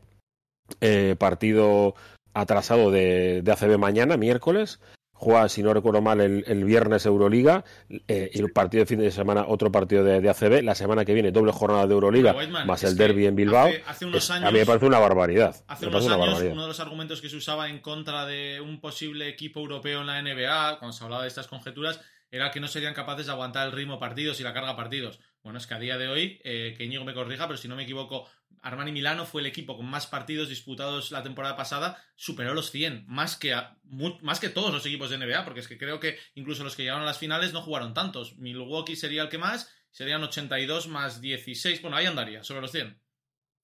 partido 1.16 1.94
atrasado 2.34 2.90
de, 2.90 3.40
de 3.42 3.52
ACB 3.52 3.78
mañana, 3.78 4.16
miércoles, 4.16 4.80
juega, 5.18 5.48
si 5.48 5.62
no 5.62 5.74
recuerdo 5.74 6.00
mal, 6.00 6.20
el, 6.20 6.64
viernes 6.64 7.04
Euroliga 7.04 7.64
eh, 8.06 8.30
y 8.32 8.38
el 8.38 8.52
partido 8.52 8.82
de 8.82 8.86
fin 8.86 9.00
de 9.00 9.10
semana, 9.10 9.44
otro 9.46 9.70
partido 9.70 10.04
de, 10.04 10.28
ACB. 10.28 10.62
La 10.62 10.74
semana 10.74 11.04
que 11.04 11.12
viene, 11.12 11.32
doble 11.32 11.52
jornada 11.52 11.86
de 11.86 11.94
Euroliga, 11.94 12.34
más 12.64 12.84
el 12.84 12.96
derby 12.96 13.26
en 13.26 13.36
Bilbao. 13.36 13.70
Hace, 13.86 14.06
unos 14.06 14.30
años, 14.30 14.48
a 14.48 14.52
mí 14.52 14.58
me 14.58 14.66
parece 14.66 14.86
una 14.86 14.98
barbaridad. 14.98 15.56
Hace 15.66 15.88
unos 15.88 16.08
años, 16.08 16.40
uno 16.40 16.62
de 16.62 16.68
los 16.68 16.80
argumentos 16.80 17.20
que 17.20 17.28
se 17.28 17.36
usaba 17.36 17.68
en 17.68 17.80
contra 17.80 18.26
de 18.26 18.60
un 18.60 18.80
posible 18.80 19.28
equipo 19.28 19.60
europeo 19.60 20.00
en 20.00 20.06
la 20.06 20.22
NBA, 20.22 20.78
cuando 20.78 20.92
se 20.92 21.04
hablaba 21.04 21.22
de 21.22 21.28
estas 21.28 21.48
conjeturas, 21.48 22.00
era 22.30 22.50
que 22.50 22.60
no 22.60 22.68
serían 22.68 22.94
capaces 22.94 23.26
de 23.26 23.32
aguantar 23.32 23.66
el 23.66 23.72
ritmo 23.72 23.98
partidos 23.98 24.38
y 24.40 24.42
la 24.42 24.52
carga 24.52 24.76
partidos. 24.76 25.18
Bueno, 25.42 25.58
es 25.58 25.66
que 25.66 25.74
a 25.74 25.78
día 25.78 25.96
de 25.96 26.08
hoy, 26.08 26.40
eh, 26.44 26.74
que 26.76 26.84
Íñigo 26.84 27.04
me 27.04 27.14
corrija, 27.14 27.46
pero 27.46 27.56
si 27.56 27.68
no 27.68 27.76
me 27.76 27.84
equivoco, 27.84 28.28
Armani 28.62 28.92
Milano 28.92 29.26
fue 29.26 29.40
el 29.40 29.46
equipo 29.46 29.76
con 29.76 29.86
más 29.86 30.06
partidos 30.06 30.48
disputados 30.48 31.10
la 31.10 31.22
temporada 31.22 31.56
pasada, 31.56 32.02
superó 32.16 32.54
los 32.54 32.70
100, 32.70 33.04
más 33.06 33.36
que, 33.36 33.54
más 34.22 34.40
que 34.40 34.48
todos 34.48 34.72
los 34.72 34.84
equipos 34.86 35.10
de 35.10 35.18
NBA, 35.18 35.44
porque 35.44 35.60
es 35.60 35.68
que 35.68 35.78
creo 35.78 36.00
que 36.00 36.18
incluso 36.34 36.64
los 36.64 36.76
que 36.76 36.82
llegaron 36.82 37.02
a 37.02 37.06
las 37.06 37.18
finales 37.18 37.52
no 37.52 37.62
jugaron 37.62 37.94
tantos. 37.94 38.36
Milwaukee 38.38 38.96
sería 38.96 39.22
el 39.22 39.28
que 39.28 39.38
más, 39.38 39.72
serían 39.90 40.22
82 40.22 40.88
más 40.88 41.20
16, 41.20 41.82
bueno, 41.82 41.96
ahí 41.96 42.06
andaría, 42.06 42.44
sobre 42.44 42.60
los 42.62 42.72
100. 42.72 43.00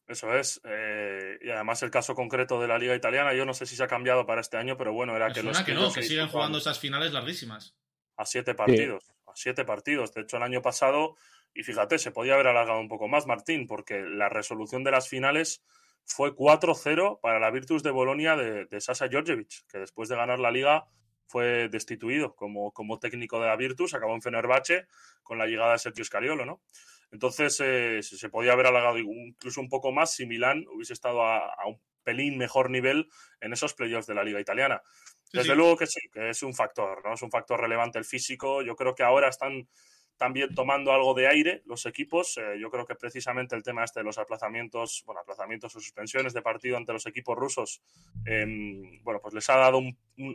Eso 0.07 0.35
es. 0.37 0.61
Eh, 0.65 1.39
y 1.41 1.51
además 1.51 1.83
el 1.83 1.91
caso 1.91 2.15
concreto 2.15 2.61
de 2.61 2.69
la 2.69 2.79
liga 2.79 2.95
italiana, 2.95 3.33
yo 3.35 3.45
no 3.45 3.55
sé 3.55 3.67
si 3.67 3.77
se 3.77 3.85
ha 3.85 3.89
cambiado 3.89 4.27
para 4.27 4.41
este 4.41 4.57
año, 4.57 4.77
pero 4.77 4.93
bueno, 4.93 5.17
era 5.17 5.33
que 5.33 5.43
los... 5.43 5.59
que 5.63 5.75
no, 5.75 5.93
que 5.93 6.03
siguen 6.03 6.29
jugando 6.29 6.59
esas 6.59 6.79
finales 6.79 7.13
larguísimas. 7.13 7.75
A 8.17 8.27
siete 8.27 8.55
partidos, 8.55 9.13
a 9.27 9.33
siete 9.35 9.65
partidos. 9.65 10.13
De 10.13 10.23
hecho, 10.23 10.37
el 10.37 10.43
año 10.43 10.63
pasado 10.63 11.17
y 11.55 11.63
fíjate, 11.63 11.99
se 11.99 12.11
podía 12.11 12.35
haber 12.35 12.49
alargado 12.49 12.81
un 12.81 12.89
poco 12.89 13.09
más, 13.09 13.27
Martín, 13.27 13.67
porque 13.67 14.01
la 14.01 14.29
resolución 14.29 14.83
de 14.83 14.91
las 14.91 15.09
finales 15.09 15.63
fue 16.05 16.35
4-0 16.35 17.21
para 17.21 17.39
la 17.39 17.51
Virtus 17.51 17.83
de 17.83 17.91
Bolonia 17.91 18.37
de, 18.37 18.81
Sasa 18.81 19.09
Georgievich, 19.09 19.65
que 19.67 19.79
después 19.79 20.09
de 20.09 20.17
ganar 20.17 20.39
la 20.39 20.51
liga 20.51 20.87
fue 21.27 21.69
destituido 21.69 22.35
como, 22.35 22.73
como 22.73 22.99
técnico 22.99 23.41
de 23.41 23.47
la 23.47 23.57
Virtus, 23.57 23.95
acabó 23.95 24.15
en 24.15 24.23
Fenerbahce 24.23 24.87
con 25.23 25.39
la 25.39 25.47
llegada 25.47 25.73
de 25.73 25.79
Sergio 25.79 26.05
Scariolo, 26.05 26.45
¿no? 26.45 26.61
Entonces 27.11 27.61
eh, 27.65 28.03
se 28.03 28.29
podía 28.29 28.53
haber 28.53 28.67
alargado 28.67 28.99
incluso 28.99 29.61
un 29.61 29.69
poco 29.69 29.93
más 29.93 30.13
si 30.13 30.27
Milán 30.27 30.67
hubiese 30.75 30.93
estado 30.93 31.23
a, 31.23 31.55
un 31.67 31.81
pelín 32.03 32.37
mejor 32.37 32.71
nivel 32.71 33.09
en 33.41 33.53
esos 33.53 33.73
playoffs 33.73 34.09
de 34.09 34.15
la 34.15 34.25
liga 34.25 34.41
italiana. 34.41 34.83
Desde 35.33 35.55
luego 35.55 35.77
que 35.77 35.87
sí, 35.87 36.01
que 36.13 36.31
es 36.31 36.43
un 36.43 36.55
factor, 36.55 37.05
¿no? 37.05 37.15
Es 37.15 37.23
un 37.23 37.31
factor 37.31 37.61
relevante 37.61 37.99
el 37.99 38.05
físico. 38.05 38.63
Yo 38.63 38.77
creo 38.77 38.95
que 38.95 39.03
ahora 39.03 39.29
están 39.29 39.69
también 40.16 40.54
tomando 40.54 40.92
algo 40.92 41.14
de 41.14 41.26
aire 41.26 41.62
los 41.66 41.87
equipos. 41.87 42.38
Eh, 42.38 42.59
yo 42.61 42.71
creo 42.71 42.87
que 42.87 42.94
precisamente 42.94 43.56
el 43.56 43.62
tema 43.62 43.85
este 43.85 44.00
de 44.00 44.04
los 44.04 44.18
aplazamientos, 44.18 45.02
bueno, 45.06 45.21
aplazamientos 45.21 45.75
o 45.75 45.80
suspensiones 45.80 46.33
de 46.33 46.42
partido 46.42 46.76
ante 46.76 46.92
los 46.92 47.06
equipos 47.06 47.37
rusos, 47.37 47.83
em, 48.25 49.02
bueno, 49.02 49.21
pues 49.21 49.35
les 49.35 49.49
ha 49.50 49.56
dado 49.56 49.80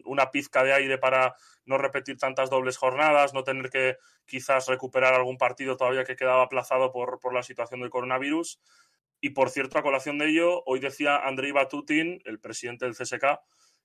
una 0.05 0.31
pizca 0.31 0.63
de 0.63 0.73
aire 0.73 0.97
para 0.97 1.35
no 1.65 1.77
repetir 1.77 2.17
tantas 2.17 2.49
dobles 2.49 2.77
jornadas, 2.77 3.33
no 3.33 3.43
tener 3.43 3.69
que 3.69 3.97
quizás 4.25 4.67
recuperar 4.67 5.13
algún 5.13 5.37
partido 5.37 5.77
todavía 5.77 6.03
que 6.03 6.15
quedaba 6.15 6.43
aplazado 6.43 6.91
por, 6.91 7.19
por 7.19 7.33
la 7.33 7.43
situación 7.43 7.79
del 7.81 7.89
coronavirus. 7.89 8.59
Y 9.21 9.31
por 9.31 9.49
cierto, 9.49 9.77
a 9.77 9.83
colación 9.83 10.17
de 10.17 10.29
ello, 10.29 10.63
hoy 10.65 10.79
decía 10.79 11.17
Andrei 11.17 11.51
Batutin, 11.51 12.21
el 12.25 12.39
presidente 12.39 12.85
del 12.85 12.95
CSK, 12.95 13.39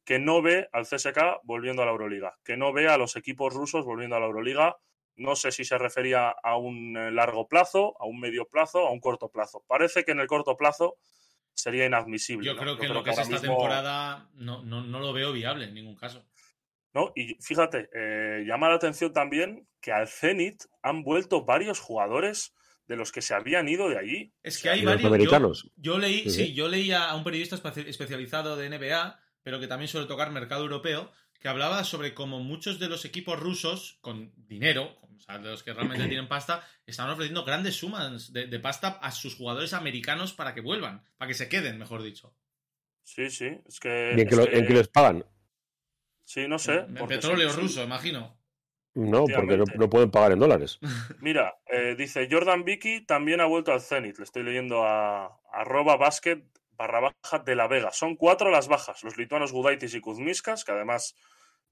que 0.04 0.18
no 0.18 0.42
ve 0.42 0.68
al 0.72 0.84
CSK 0.84 1.40
volviendo 1.44 1.82
a 1.82 1.86
la 1.86 1.92
Euroliga, 1.92 2.38
que 2.44 2.56
no 2.56 2.72
ve 2.72 2.88
a 2.88 2.98
los 2.98 3.16
equipos 3.16 3.54
rusos 3.54 3.84
volviendo 3.84 4.16
a 4.16 4.20
la 4.20 4.26
Euroliga 4.26 4.76
No 5.16 5.36
sé 5.36 5.52
si 5.52 5.64
se 5.64 5.78
refería 5.78 6.30
a 6.30 6.56
un 6.56 6.96
eh, 6.96 7.10
largo 7.10 7.48
plazo, 7.48 7.96
a 8.00 8.06
un 8.06 8.18
medio 8.18 8.48
plazo, 8.48 8.86
a 8.86 8.90
un 8.90 9.00
corto 9.00 9.30
plazo. 9.30 9.64
Parece 9.66 10.04
que 10.04 10.12
en 10.12 10.20
el 10.20 10.26
corto 10.26 10.56
plazo 10.56 10.96
sería 11.54 11.86
inadmisible. 11.86 12.46
Yo 12.46 12.56
creo 12.56 12.76
que 12.76 12.88
lo 12.88 13.02
que 13.04 13.10
es 13.10 13.18
esta 13.18 13.40
temporada 13.40 14.28
no, 14.34 14.62
no, 14.62 14.82
no, 14.82 15.00
lo 15.00 15.12
veo 15.12 15.32
viable 15.32 15.66
en 15.66 15.74
ningún 15.74 15.96
caso. 15.96 16.24
¿no? 16.92 17.12
Y 17.14 17.34
fíjate, 17.40 17.88
eh, 17.94 18.44
llama 18.46 18.68
la 18.68 18.76
atención 18.76 19.12
también 19.12 19.66
que 19.80 19.92
al 19.92 20.08
Zenit 20.08 20.64
han 20.82 21.02
vuelto 21.02 21.44
varios 21.44 21.80
jugadores 21.80 22.54
de 22.86 22.96
los 22.96 23.12
que 23.12 23.22
se 23.22 23.34
habían 23.34 23.68
ido 23.68 23.88
de 23.88 23.98
allí. 23.98 24.32
Es 24.42 24.60
que 24.60 24.70
hay 24.70 24.84
varios. 24.84 25.04
Americanos. 25.04 25.70
Yo, 25.76 25.98
leí, 25.98 26.28
sí, 26.28 26.54
yo 26.54 26.68
leí 26.68 26.92
a 26.92 27.14
un 27.14 27.24
periodista 27.24 27.56
especializado 27.56 28.56
de 28.56 28.68
NBA, 28.68 29.18
pero 29.42 29.60
que 29.60 29.66
también 29.66 29.88
suele 29.88 30.06
tocar 30.06 30.30
mercado 30.30 30.62
europeo, 30.62 31.10
que 31.44 31.50
hablaba 31.50 31.84
sobre 31.84 32.14
cómo 32.14 32.40
muchos 32.40 32.78
de 32.78 32.88
los 32.88 33.04
equipos 33.04 33.38
rusos 33.38 33.98
con 34.00 34.32
dinero, 34.48 34.96
o 35.14 35.20
sea, 35.20 35.38
de 35.38 35.50
los 35.50 35.62
que 35.62 35.74
realmente 35.74 36.06
tienen 36.08 36.26
pasta, 36.26 36.66
están 36.86 37.10
ofreciendo 37.10 37.44
grandes 37.44 37.76
sumas 37.76 38.32
de, 38.32 38.46
de, 38.46 38.60
pasta 38.60 38.98
a 39.02 39.10
sus 39.10 39.36
jugadores 39.36 39.74
americanos 39.74 40.32
para 40.32 40.54
que 40.54 40.62
vuelvan, 40.62 41.04
para 41.18 41.28
que 41.28 41.34
se 41.34 41.50
queden, 41.50 41.78
mejor 41.78 42.02
dicho. 42.02 42.34
Sí, 43.02 43.28
sí, 43.28 43.58
es 43.68 43.78
que... 43.78 44.14
¿Y 44.16 44.22
en, 44.22 44.26
que, 44.26 44.36
lo, 44.36 44.50
en 44.50 44.66
que 44.66 44.72
les 44.72 44.88
pagan? 44.88 45.22
Sí, 46.24 46.48
no 46.48 46.58
sé. 46.58 46.76
En 46.78 47.06
petróleo 47.06 47.50
sí, 47.50 47.60
ruso, 47.60 47.84
imagino. 47.84 48.40
No, 48.94 49.26
porque 49.26 49.58
no, 49.58 49.64
no, 49.74 49.90
pueden 49.90 50.10
pagar 50.10 50.32
en 50.32 50.38
dólares. 50.38 50.78
Mira, 51.20 51.58
eh, 51.66 51.94
dice 51.94 52.26
Jordan 52.30 52.64
Vicky 52.64 53.04
también 53.04 53.42
ha 53.42 53.44
vuelto 53.44 53.70
al 53.70 53.82
Zenit. 53.82 54.16
Le 54.16 54.24
estoy 54.24 54.44
leyendo 54.44 54.82
a 54.86 55.42
arroba 55.52 55.98
basket 55.98 56.42
barra 56.76 57.00
baja 57.00 57.38
de 57.40 57.54
la 57.54 57.68
Vega. 57.68 57.92
Son 57.92 58.16
cuatro 58.16 58.50
las 58.50 58.68
bajas. 58.68 59.02
Los 59.04 59.18
lituanos 59.18 59.52
Gudaitis 59.52 59.94
y 59.94 60.00
Kuzmiskas, 60.00 60.64
que 60.64 60.72
además, 60.72 61.14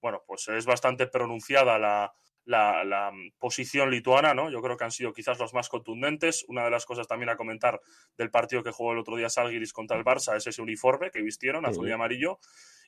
bueno, 0.03 0.23
pues 0.27 0.49
es 0.49 0.67
bastante 0.67 1.07
pronunciada 1.07 1.79
la, 1.79 2.13
la, 2.45 2.85
la, 2.85 3.13
posición 3.39 3.91
lituana, 3.91 4.35
¿no? 4.35 4.51
Yo 4.51 4.61
creo 4.61 4.77
que 4.77 4.85
han 4.85 4.91
sido 4.91 5.13
quizás 5.13 5.39
los 5.39 5.55
más 5.55 5.69
contundentes. 5.69 6.45
Una 6.49 6.65
de 6.65 6.71
las 6.71 6.85
cosas 6.85 7.07
también 7.07 7.31
a 7.31 7.37
comentar 7.37 7.81
del 8.19 8.31
partido 8.31 8.63
que 8.63 8.73
jugó 8.73 8.93
el 8.93 8.99
otro 8.99 9.17
día 9.17 9.31
Salgiris 9.31 9.73
contra 9.73 9.97
el 9.97 10.05
Barça 10.05 10.37
es 10.37 10.47
ese 10.47 10.61
uniforme 10.61 11.11
que 11.11 11.23
vistieron, 11.23 11.65
azul 11.65 11.89
y 11.89 11.93
amarillo. 11.93 12.39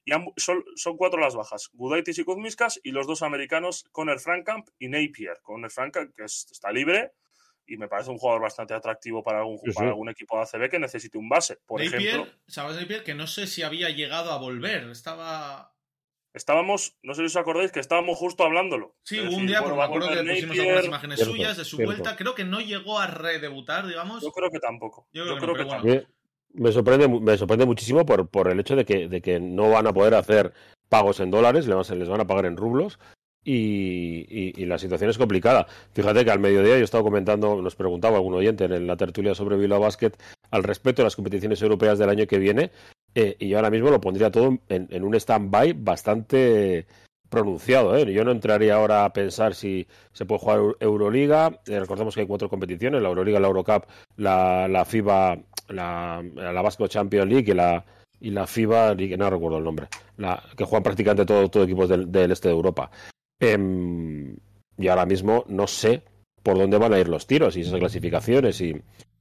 Y 0.04 0.12
son, 0.36 0.62
son, 0.76 0.96
cuatro 0.98 1.18
las 1.18 1.34
bajas, 1.34 1.70
Gudaitis 1.72 2.18
y 2.18 2.24
Kuzmiskas, 2.24 2.78
y 2.82 2.90
los 2.90 3.06
dos 3.06 3.22
americanos, 3.22 3.84
Conor 3.90 4.20
Frankamp 4.20 4.68
y 4.78 4.88
Napier. 4.88 5.38
Conor 5.42 5.70
Frankamp, 5.70 6.14
que 6.14 6.24
es, 6.24 6.46
está 6.50 6.70
libre, 6.70 7.12
y 7.66 7.76
me 7.78 7.88
parece 7.88 8.10
un 8.10 8.18
jugador 8.18 8.42
bastante 8.42 8.74
atractivo 8.74 9.22
para 9.22 9.38
algún, 9.38 9.58
sí, 9.58 9.70
sí. 9.70 9.72
para 9.72 9.88
algún 9.88 10.10
equipo 10.10 10.36
de 10.36 10.42
ACB 10.42 10.70
que 10.70 10.78
necesite 10.78 11.16
un 11.16 11.28
base. 11.28 11.58
Por 11.64 11.82
Napier, 11.82 12.02
ejemplo. 12.02 12.32
¿Sabes, 12.46 12.76
Napier? 12.76 13.02
Que 13.02 13.14
no 13.14 13.26
sé 13.26 13.46
si 13.46 13.62
había 13.62 13.88
llegado 13.90 14.32
a 14.32 14.38
volver. 14.38 14.90
Estaba. 14.90 15.73
Estábamos, 16.34 16.96
no 17.04 17.14
sé 17.14 17.20
si 17.22 17.26
os 17.26 17.36
acordáis, 17.36 17.70
que 17.70 17.78
estábamos 17.78 18.18
justo 18.18 18.42
hablándolo. 18.42 18.96
Sí, 19.04 19.20
hubo 19.20 19.36
un 19.36 19.46
día, 19.46 19.60
bueno, 19.60 19.76
me 19.76 19.84
acuerdo 19.84 20.08
que 20.08 20.16
Napier, 20.16 20.48
pusimos 20.48 20.58
algunas 20.58 20.84
imágenes 20.86 21.16
cierto, 21.18 21.32
suyas 21.32 21.56
de 21.56 21.64
su 21.64 21.76
cierto. 21.76 21.92
vuelta. 21.92 22.16
Creo 22.16 22.34
que 22.34 22.44
no 22.44 22.60
llegó 22.60 22.98
a 22.98 23.06
redebutar, 23.06 23.86
digamos. 23.86 24.20
Yo 24.22 24.32
creo 24.32 24.50
que 24.50 24.58
tampoco. 24.58 25.06
Yo 25.12 25.22
creo, 25.22 25.34
Yo 25.36 25.40
que, 25.40 25.46
no, 25.46 25.54
que 25.54 25.62
bueno. 25.64 25.82
tampoco. 25.82 26.12
Me 26.54 26.72
sorprende, 26.72 27.08
me 27.08 27.38
sorprende 27.38 27.66
muchísimo 27.66 28.04
por, 28.04 28.28
por 28.28 28.48
el 28.48 28.58
hecho 28.58 28.74
de 28.74 28.84
que, 28.84 29.08
de 29.08 29.22
que 29.22 29.38
no 29.38 29.70
van 29.70 29.86
a 29.86 29.92
poder 29.92 30.14
hacer 30.14 30.52
pagos 30.88 31.20
en 31.20 31.30
dólares, 31.30 31.66
les 31.66 32.08
van 32.08 32.20
a 32.20 32.26
pagar 32.26 32.46
en 32.46 32.56
rublos 32.56 32.98
y, 33.44 34.24
y, 34.28 34.52
y, 34.56 34.66
la 34.66 34.78
situación 34.78 35.10
es 35.10 35.18
complicada. 35.18 35.66
Fíjate 35.92 36.24
que 36.24 36.30
al 36.30 36.38
mediodía 36.40 36.74
yo 36.74 36.80
he 36.80 36.82
estado 36.84 37.04
comentando, 37.04 37.60
nos 37.60 37.76
preguntaba 37.76 38.16
algún 38.16 38.34
oyente 38.34 38.64
en 38.64 38.86
la 38.86 38.96
tertulia 38.96 39.34
sobre 39.34 39.56
Bilbao 39.56 39.80
Basket 39.80 40.12
al 40.50 40.62
respecto 40.62 41.02
de 41.02 41.06
las 41.06 41.16
competiciones 41.16 41.60
europeas 41.60 41.98
del 41.98 42.08
año 42.08 42.26
que 42.26 42.38
viene 42.38 42.70
eh, 43.14 43.36
y 43.38 43.48
yo 43.48 43.58
ahora 43.58 43.70
mismo 43.70 43.90
lo 43.90 44.00
pondría 44.00 44.30
todo 44.30 44.58
en, 44.68 45.04
un 45.04 45.14
stand-by 45.14 45.74
bastante 45.74 46.86
pronunciado. 47.28 47.96
¿eh? 47.96 48.12
Yo 48.12 48.24
no 48.24 48.32
entraría 48.32 48.74
ahora 48.74 49.04
a 49.04 49.12
pensar 49.12 49.54
si 49.54 49.86
se 50.12 50.26
puede 50.26 50.40
jugar 50.40 50.60
Euroliga. 50.80 51.60
Eh, 51.66 51.78
recordemos 51.78 52.14
que 52.14 52.22
hay 52.22 52.26
cuatro 52.26 52.48
competiciones, 52.48 53.02
la 53.02 53.08
Euroliga, 53.08 53.40
la 53.40 53.48
Eurocup, 53.48 53.84
la, 54.16 54.66
la 54.68 54.84
FIBA, 54.84 55.38
la, 55.68 56.22
la 56.34 56.62
Basket 56.62 56.88
Champions 56.88 57.28
League 57.28 57.50
y 58.20 58.30
la, 58.30 58.46
FIBA, 58.46 58.94
no 58.94 59.30
recuerdo 59.30 59.58
el 59.58 59.64
nombre, 59.64 59.86
que 60.56 60.64
juegan 60.64 60.82
prácticamente 60.82 61.26
todos 61.26 61.50
todo 61.50 61.64
equipos 61.64 61.88
del, 61.88 62.32
este 62.32 62.48
de 62.48 62.54
Europa. 62.54 62.90
Eh, 63.40 64.36
y 64.76 64.88
ahora 64.88 65.06
mismo 65.06 65.44
no 65.46 65.66
sé 65.66 66.02
por 66.42 66.58
dónde 66.58 66.78
van 66.78 66.92
a 66.92 66.98
ir 66.98 67.08
los 67.08 67.26
tiros 67.26 67.56
y 67.56 67.60
esas 67.60 67.78
clasificaciones 67.78 68.60
y, 68.60 68.74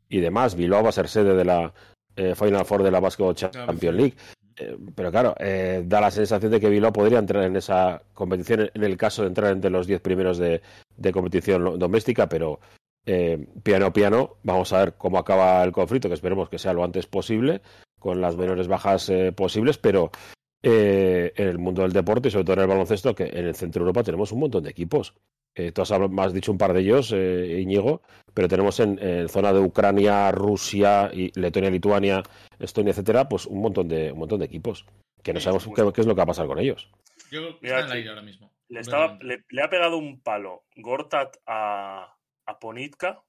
y 0.10 0.20
demás. 0.20 0.56
Bilbao 0.56 0.84
va 0.84 0.90
a 0.90 0.94
ser 0.94 1.08
sede 1.08 1.36
de 1.36 1.46
la 1.46 1.74
eh, 2.15 2.36
Final 2.36 2.65
Four 2.65 2.84
de 2.84 2.91
la 2.91 3.00
Basket 3.00 3.34
Champions 3.34 3.98
League. 3.98 4.15
Eh, 4.55 4.77
pero 4.93 5.12
claro, 5.12 5.34
eh, 5.39 5.84
da 5.86 6.00
la 6.00 6.12
sensación 6.12 6.51
de 6.51 6.60
que 6.60 6.70
Bilbao 6.70 6.93
podría 6.93 7.20
entrar 7.20 7.43
en 7.43 7.55
esa 7.55 8.01
competición 8.13 8.70
en 8.74 8.84
el 8.84 8.98
caso 8.98 9.24
de 9.24 9.29
entrar 9.29 9.51
entre 9.51 9.72
los 9.72 9.88
10 9.88 10.01
primeros 10.01 10.38
de, 10.38 10.62
de, 10.96 11.12
competición 11.12 11.79
doméstica, 11.79 12.29
pero 12.29 12.60
eh, 13.05 13.48
piano 13.63 13.91
piano, 13.91 14.38
vamos 14.43 14.72
a 14.72 14.79
ver 14.79 14.93
cómo 14.93 15.17
acaba 15.17 15.63
el 15.63 15.72
conflicto, 15.72 16.08
que 16.08 16.15
esperemos 16.15 16.50
que 16.50 16.60
sea 16.60 16.74
lo 16.74 16.84
antes 16.84 17.05
posible, 17.05 17.62
con 18.00 18.22
las 18.22 18.38
menores 18.38 18.67
bajas 18.67 19.10
eh, 19.10 19.32
posibles, 19.34 19.77
pero 19.77 20.12
eh, 20.63 21.34
en 21.36 21.48
el 21.50 21.60
mundo 21.60 21.82
del 21.82 21.91
deporte 21.91 22.29
y 22.29 22.32
sobre 22.32 22.46
todo 22.46 22.53
en 22.55 22.62
el 22.62 22.67
baloncesto, 22.67 23.13
que 23.13 23.25
en 23.25 23.46
el 23.48 23.55
centro 23.55 23.82
de 23.82 23.89
Europa 23.89 24.03
tenemos 24.03 24.32
un 24.32 24.39
montón 24.39 24.63
de 24.63 24.70
equipos. 24.70 25.13
Eh, 25.55 25.72
tú 25.72 25.82
has, 25.82 25.91
has, 25.91 26.34
dicho 26.34 26.51
un 26.51 26.58
par 26.58 26.74
de 26.74 26.79
ellos, 26.79 27.12
eh, 27.13 27.60
Íñigo, 27.62 28.01
pero 28.34 28.48
tenemos 28.48 28.79
en, 28.79 28.98
en, 28.98 29.29
zona 29.29 29.53
de 29.53 29.60
Ucrania, 29.60 30.32
Rusia, 30.32 31.12
y 31.13 31.38
Letonia, 31.39 31.70
Lituania, 31.70 32.24
Estonia, 32.58 32.91
etcétera, 32.91 33.29
pues 33.29 33.46
un 33.46 33.62
montón 33.62 33.88
de, 33.89 34.12
un 34.13 34.20
montón 34.20 34.39
de 34.39 34.46
equipos 34.46 34.86
que 35.22 35.34
no 35.34 35.39
sabemos 35.39 35.67
qué, 35.67 35.91
qué, 35.93 36.01
es 36.01 36.08
lo 36.08 36.15
que 36.15 36.20
va 36.20 36.24
a 36.24 36.27
pasar 36.27 36.48
con 36.48 36.60
ellos. 36.60 36.89
Yo 37.29 37.41
creo 37.41 37.60
que 37.60 37.67
está 37.67 37.79
en 37.79 37.86
el 37.86 37.91
aire 37.91 38.10
ahora 38.10 38.22
mismo. 38.22 38.51
Le, 38.70 38.79
estaba, 38.79 39.17
le, 39.22 39.43
le, 39.50 39.62
ha 39.62 39.70
pegado 39.70 39.98
un 39.98 40.22
palo 40.22 40.63
Gortat 40.75 41.38
a, 41.46 42.15
a 42.46 42.60
Ponitka, 42.60 43.22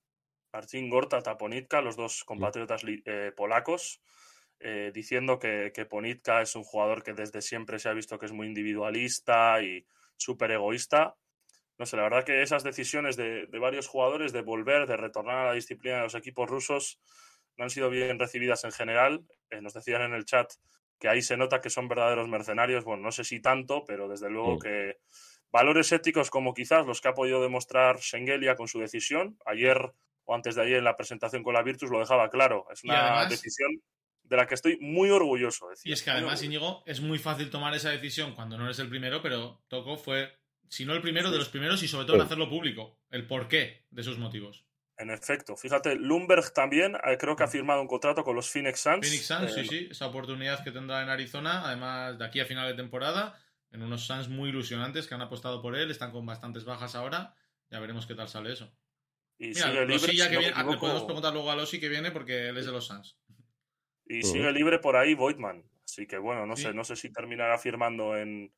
Marcin 0.53 0.89
Gortat 0.89 1.27
a 1.27 1.37
Ponitka, 1.37 1.83
los 1.83 1.97
dos 1.97 2.25
compatriotas 2.25 2.83
eh, 2.87 3.33
polacos. 3.37 4.01
Eh, 4.61 4.93
diciendo 4.95 5.39
que, 5.39 5.73
que, 5.75 5.85
Ponitka 5.85 6.41
es 6.41 6.57
un 6.57 6.65
jugador 6.65 7.03
que 7.03 7.13
desde 7.13 7.43
siempre 7.43 7.79
se 7.79 7.89
ha 7.89 7.93
visto 7.93 8.19
que 8.19 8.27
es 8.27 8.33
muy 8.33 8.47
individualista 8.47 9.61
y 9.63 9.85
súper 10.17 10.53
egoísta. 10.53 11.17
No 11.77 11.87
sé, 11.87 11.97
la 11.97 12.05
verdad 12.05 12.25
que 12.25 12.41
esas 12.41 12.63
decisiones 12.63 13.17
de, 13.17 13.47
de, 13.47 13.59
varios 13.59 13.89
jugadores 13.89 14.33
de 14.33 14.43
volver, 14.43 14.87
de 14.87 14.97
retornar 14.97 15.39
a 15.39 15.45
la 15.47 15.53
disciplina 15.53 15.97
de 15.97 16.03
los 16.05 16.15
equipos 16.15 16.49
rusos, 16.49 17.01
no 17.57 17.65
han 17.65 17.71
sido 17.71 17.91
bien 17.91 18.19
recibidas 18.19 18.65
en 18.65 18.73
general. 18.73 19.25
Eh, 19.51 19.61
nos 19.61 19.75
decían 19.75 20.03
en 20.03 20.15
el 20.15 20.25
chat 20.25 20.53
que 20.99 21.09
ahí 21.09 21.23
se 21.23 21.37
nota 21.37 21.61
que 21.61 21.71
son 21.71 21.89
verdaderos 21.89 22.29
mercenarios. 22.29 22.85
Bueno, 22.85 23.03
no 23.03 23.13
sé 23.13 23.25
si 23.25 23.41
tanto, 23.41 23.85
pero 23.85 24.09
desde 24.09 24.31
luego 24.31 24.55
sí. 24.55 24.69
que 24.69 24.99
valores 25.51 25.93
éticos 25.93 26.31
como 26.31 26.55
quizás 26.55 26.87
los 26.87 27.01
que 27.01 27.09
ha 27.09 27.15
podido 27.15 27.43
demostrar 27.43 28.01
Schengelia 28.01 28.57
con 28.57 28.69
su 28.69 28.81
decisión. 28.81 29.39
Ayer 29.45 29.93
o 30.25 30.35
antes 30.35 30.55
de 30.55 30.63
ayer 30.63 30.79
en 30.79 30.85
la 30.85 30.97
presentación 30.97 31.43
con 31.43 31.55
la 31.55 31.63
Virtus 31.63 31.91
lo 31.91 31.99
dejaba 31.99 32.31
claro. 32.31 32.67
Es 32.73 32.83
una 32.85 33.19
además, 33.19 33.31
decisión 33.31 33.83
de 34.25 34.37
la 34.37 34.47
que 34.47 34.55
estoy 34.55 34.79
muy 34.81 35.11
orgulloso. 35.11 35.69
Decía. 35.69 35.91
Y 35.91 35.93
es 35.93 36.03
que 36.03 36.11
además, 36.11 36.43
Íñigo, 36.43 36.83
es 36.87 37.01
muy 37.01 37.19
fácil 37.19 37.51
tomar 37.51 37.75
esa 37.75 37.91
decisión 37.91 38.35
cuando 38.35 38.59
no 38.59 38.65
eres 38.65 38.79
el 38.79 38.89
primero, 38.89 39.23
pero 39.23 39.63
Toco 39.69 39.97
fue, 39.97 40.33
si 40.69 40.85
no 40.85 40.95
el 40.95 41.03
primero, 41.03 41.29
sí. 41.29 41.33
de 41.33 41.39
los 41.39 41.49
primeros 41.49 41.83
y 41.83 41.89
sobre 41.89 42.07
todo 42.07 42.17
en 42.17 42.23
hacerlo 42.23 42.49
público, 42.49 42.99
el 43.11 43.27
porqué 43.27 43.85
de 43.91 44.03
sus 44.03 44.19
motivos. 44.19 44.65
En 44.97 45.11
efecto, 45.11 45.57
fíjate, 45.57 45.97
Lumberg 45.97 46.53
también 46.53 46.95
eh, 46.95 47.17
creo 47.19 47.35
que 47.35 47.43
ha 47.43 47.49
firmado 47.49 47.81
un 47.81 47.89
contrato 47.89 48.23
con 48.23 48.37
los 48.37 48.49
Phoenix 48.49 48.81
Suns. 48.81 49.07
Phoenix 49.07 49.27
Suns, 49.27 49.57
eh, 49.57 49.63
sí, 49.63 49.69
sí, 49.69 49.89
esa 49.91 50.07
oportunidad 50.07 50.63
que 50.63 50.71
tendrá 50.71 51.03
en 51.03 51.09
Arizona, 51.09 51.67
además 51.67 52.17
de 52.19 52.25
aquí 52.25 52.39
a 52.39 52.47
final 52.47 52.69
de 52.69 52.75
temporada, 52.75 53.37
en 53.73 53.83
unos 53.83 54.07
Suns 54.07 54.29
muy 54.29 54.51
ilusionantes 54.51 55.09
que 55.09 55.15
han 55.15 55.23
apostado 55.23 55.61
por 55.61 55.77
él, 55.77 55.91
están 55.91 56.13
con 56.13 56.25
bastantes 56.25 56.65
bajas 56.65 56.95
ahora, 56.95 57.35
ya 57.71 57.81
veremos 57.81 58.07
qué 58.07 58.15
tal 58.15 58.29
sale 58.29 58.53
eso. 58.53 58.73
Y 59.37 59.49
Mira, 59.49 59.67
sigue 59.67 59.81
libre, 59.81 59.99
si 59.99 60.17
que 60.17 60.39
viene, 60.39 60.53
ah, 60.55 60.63
le 60.63 60.77
podemos 60.77 61.03
preguntar 61.03 61.33
luego 61.33 61.51
a 61.51 61.57
Losi 61.57 61.81
que 61.81 61.89
viene 61.89 62.13
porque 62.13 62.51
él 62.51 62.57
es 62.57 62.67
de 62.67 62.73
los 62.73 62.87
Suns. 62.87 63.19
Y 64.07 64.19
uh 64.19 64.21
-huh. 64.21 64.33
sigue 64.33 64.53
libre 64.53 64.79
por 64.79 64.97
ahí 64.97 65.15
Voigtman. 65.15 65.65
Así 65.85 66.07
que 66.07 66.19
bueno, 66.19 66.47
no 66.47 66.57
sí. 66.57 66.65
sé, 66.65 66.75
no 66.75 66.85
sé 66.85 66.97
si 66.97 67.13
terminará 67.13 67.59
firmando 67.59 68.17
en, 68.17 68.53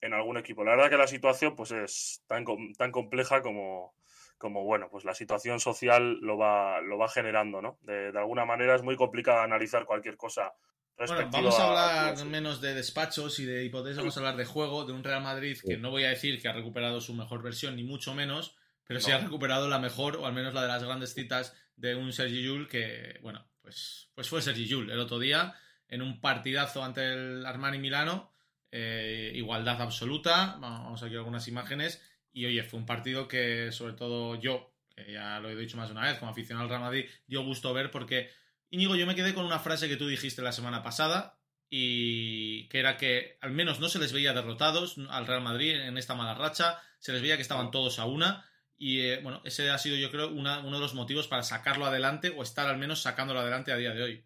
en, 0.00 0.14
algún 0.14 0.36
equipo. 0.36 0.64
La 0.64 0.72
verdad 0.76 0.90
que 0.90 0.96
la 0.96 1.06
situación 1.06 1.56
pues 1.56 1.72
es 1.72 2.22
tan, 2.26 2.44
tan 2.74 2.92
compleja 2.92 3.42
como, 3.42 3.94
como 4.38 4.64
bueno, 4.64 4.88
pues 4.90 5.04
la 5.04 5.14
situación 5.14 5.58
social 5.58 6.18
lo 6.20 6.36
va, 6.36 6.80
lo 6.80 6.98
va 6.98 7.08
generando, 7.08 7.60
¿no? 7.60 7.78
De, 7.82 8.12
de 8.12 8.18
alguna 8.18 8.44
manera 8.44 8.76
es 8.76 8.82
muy 8.82 8.96
complicado 8.96 9.40
analizar 9.40 9.84
cualquier 9.84 10.16
cosa. 10.16 10.54
Bueno, 10.98 11.28
vamos 11.30 11.58
a 11.58 11.66
hablar 11.66 12.18
a... 12.18 12.24
menos 12.24 12.60
de 12.62 12.72
despachos 12.74 13.38
y 13.38 13.44
de 13.44 13.64
hipótesis, 13.64 13.98
vamos 13.98 14.16
a 14.16 14.20
hablar 14.20 14.36
de 14.36 14.46
juego, 14.46 14.84
de 14.86 14.94
un 14.94 15.04
Real 15.04 15.22
Madrid 15.22 15.58
que 15.62 15.76
no 15.76 15.90
voy 15.90 16.04
a 16.04 16.08
decir 16.08 16.40
que 16.40 16.48
ha 16.48 16.54
recuperado 16.54 17.02
su 17.02 17.12
mejor 17.12 17.42
versión, 17.42 17.76
ni 17.76 17.84
mucho 17.84 18.14
menos, 18.14 18.56
pero 18.86 19.00
no. 19.00 19.04
sí 19.04 19.12
ha 19.12 19.18
recuperado 19.18 19.68
la 19.68 19.78
mejor, 19.78 20.16
o 20.16 20.26
al 20.26 20.32
menos 20.32 20.54
la 20.54 20.62
de 20.62 20.68
las 20.68 20.82
grandes 20.82 21.12
citas, 21.12 21.54
de 21.76 21.94
un 21.96 22.14
Sergi 22.14 22.42
Llull 22.42 22.66
que, 22.66 23.18
bueno, 23.22 23.46
pues, 23.66 24.12
pues 24.14 24.28
fue 24.28 24.40
Sergi 24.40 24.64
Llull 24.64 24.92
el 24.92 25.00
otro 25.00 25.18
día 25.18 25.56
en 25.88 26.00
un 26.00 26.20
partidazo 26.20 26.84
ante 26.84 27.12
el 27.12 27.44
Armani 27.44 27.78
Milano, 27.78 28.32
eh, 28.70 29.32
igualdad 29.34 29.82
absoluta, 29.82 30.56
vamos 30.60 31.02
aquí 31.02 31.16
algunas 31.16 31.48
imágenes, 31.48 32.00
y 32.32 32.46
oye, 32.46 32.62
fue 32.62 32.78
un 32.78 32.86
partido 32.86 33.26
que 33.26 33.72
sobre 33.72 33.94
todo 33.94 34.36
yo, 34.36 34.72
que 34.94 35.14
ya 35.14 35.40
lo 35.40 35.50
he 35.50 35.56
dicho 35.56 35.76
más 35.76 35.88
de 35.88 35.94
una 35.94 36.06
vez, 36.06 36.16
como 36.20 36.30
aficionado 36.30 36.62
al 36.62 36.68
Real 36.68 36.82
Madrid, 36.82 37.06
dio 37.26 37.42
gusto 37.42 37.74
ver 37.74 37.90
porque, 37.90 38.30
Íñigo, 38.70 38.94
yo 38.94 39.04
me 39.04 39.16
quedé 39.16 39.34
con 39.34 39.44
una 39.44 39.58
frase 39.58 39.88
que 39.88 39.96
tú 39.96 40.06
dijiste 40.06 40.42
la 40.42 40.52
semana 40.52 40.84
pasada, 40.84 41.40
y 41.68 42.68
que 42.68 42.78
era 42.78 42.96
que 42.96 43.36
al 43.40 43.50
menos 43.50 43.80
no 43.80 43.88
se 43.88 43.98
les 43.98 44.12
veía 44.12 44.32
derrotados 44.32 44.96
al 45.10 45.26
Real 45.26 45.42
Madrid 45.42 45.72
en 45.72 45.98
esta 45.98 46.14
mala 46.14 46.34
racha, 46.34 46.80
se 47.00 47.12
les 47.12 47.20
veía 47.20 47.34
que 47.34 47.42
estaban 47.42 47.72
todos 47.72 47.98
a 47.98 48.04
una, 48.04 48.48
Y 48.78 49.00
eh, 49.00 49.20
bueno, 49.22 49.40
ese 49.44 49.70
ha 49.70 49.78
sido 49.78 49.96
yo 49.96 50.10
creo 50.10 50.28
uno 50.28 50.60
de 50.60 50.80
los 50.80 50.94
motivos 50.94 51.28
para 51.28 51.42
sacarlo 51.42 51.86
adelante 51.86 52.32
o 52.36 52.42
estar 52.42 52.66
al 52.68 52.78
menos 52.78 53.02
sacándolo 53.02 53.40
adelante 53.40 53.72
a 53.72 53.76
día 53.76 53.94
de 53.94 54.02
hoy. 54.02 54.24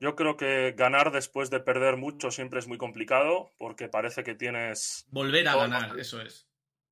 Yo 0.00 0.16
creo 0.16 0.36
que 0.36 0.74
ganar 0.76 1.12
después 1.12 1.48
de 1.48 1.60
perder 1.60 1.96
mucho 1.96 2.32
siempre 2.32 2.58
es 2.58 2.66
muy 2.66 2.76
complicado 2.76 3.52
porque 3.56 3.88
parece 3.88 4.24
que 4.24 4.34
tienes... 4.34 5.06
Volver 5.10 5.46
a 5.46 5.54
ganar, 5.54 5.96
eso 5.96 6.20
es. 6.20 6.48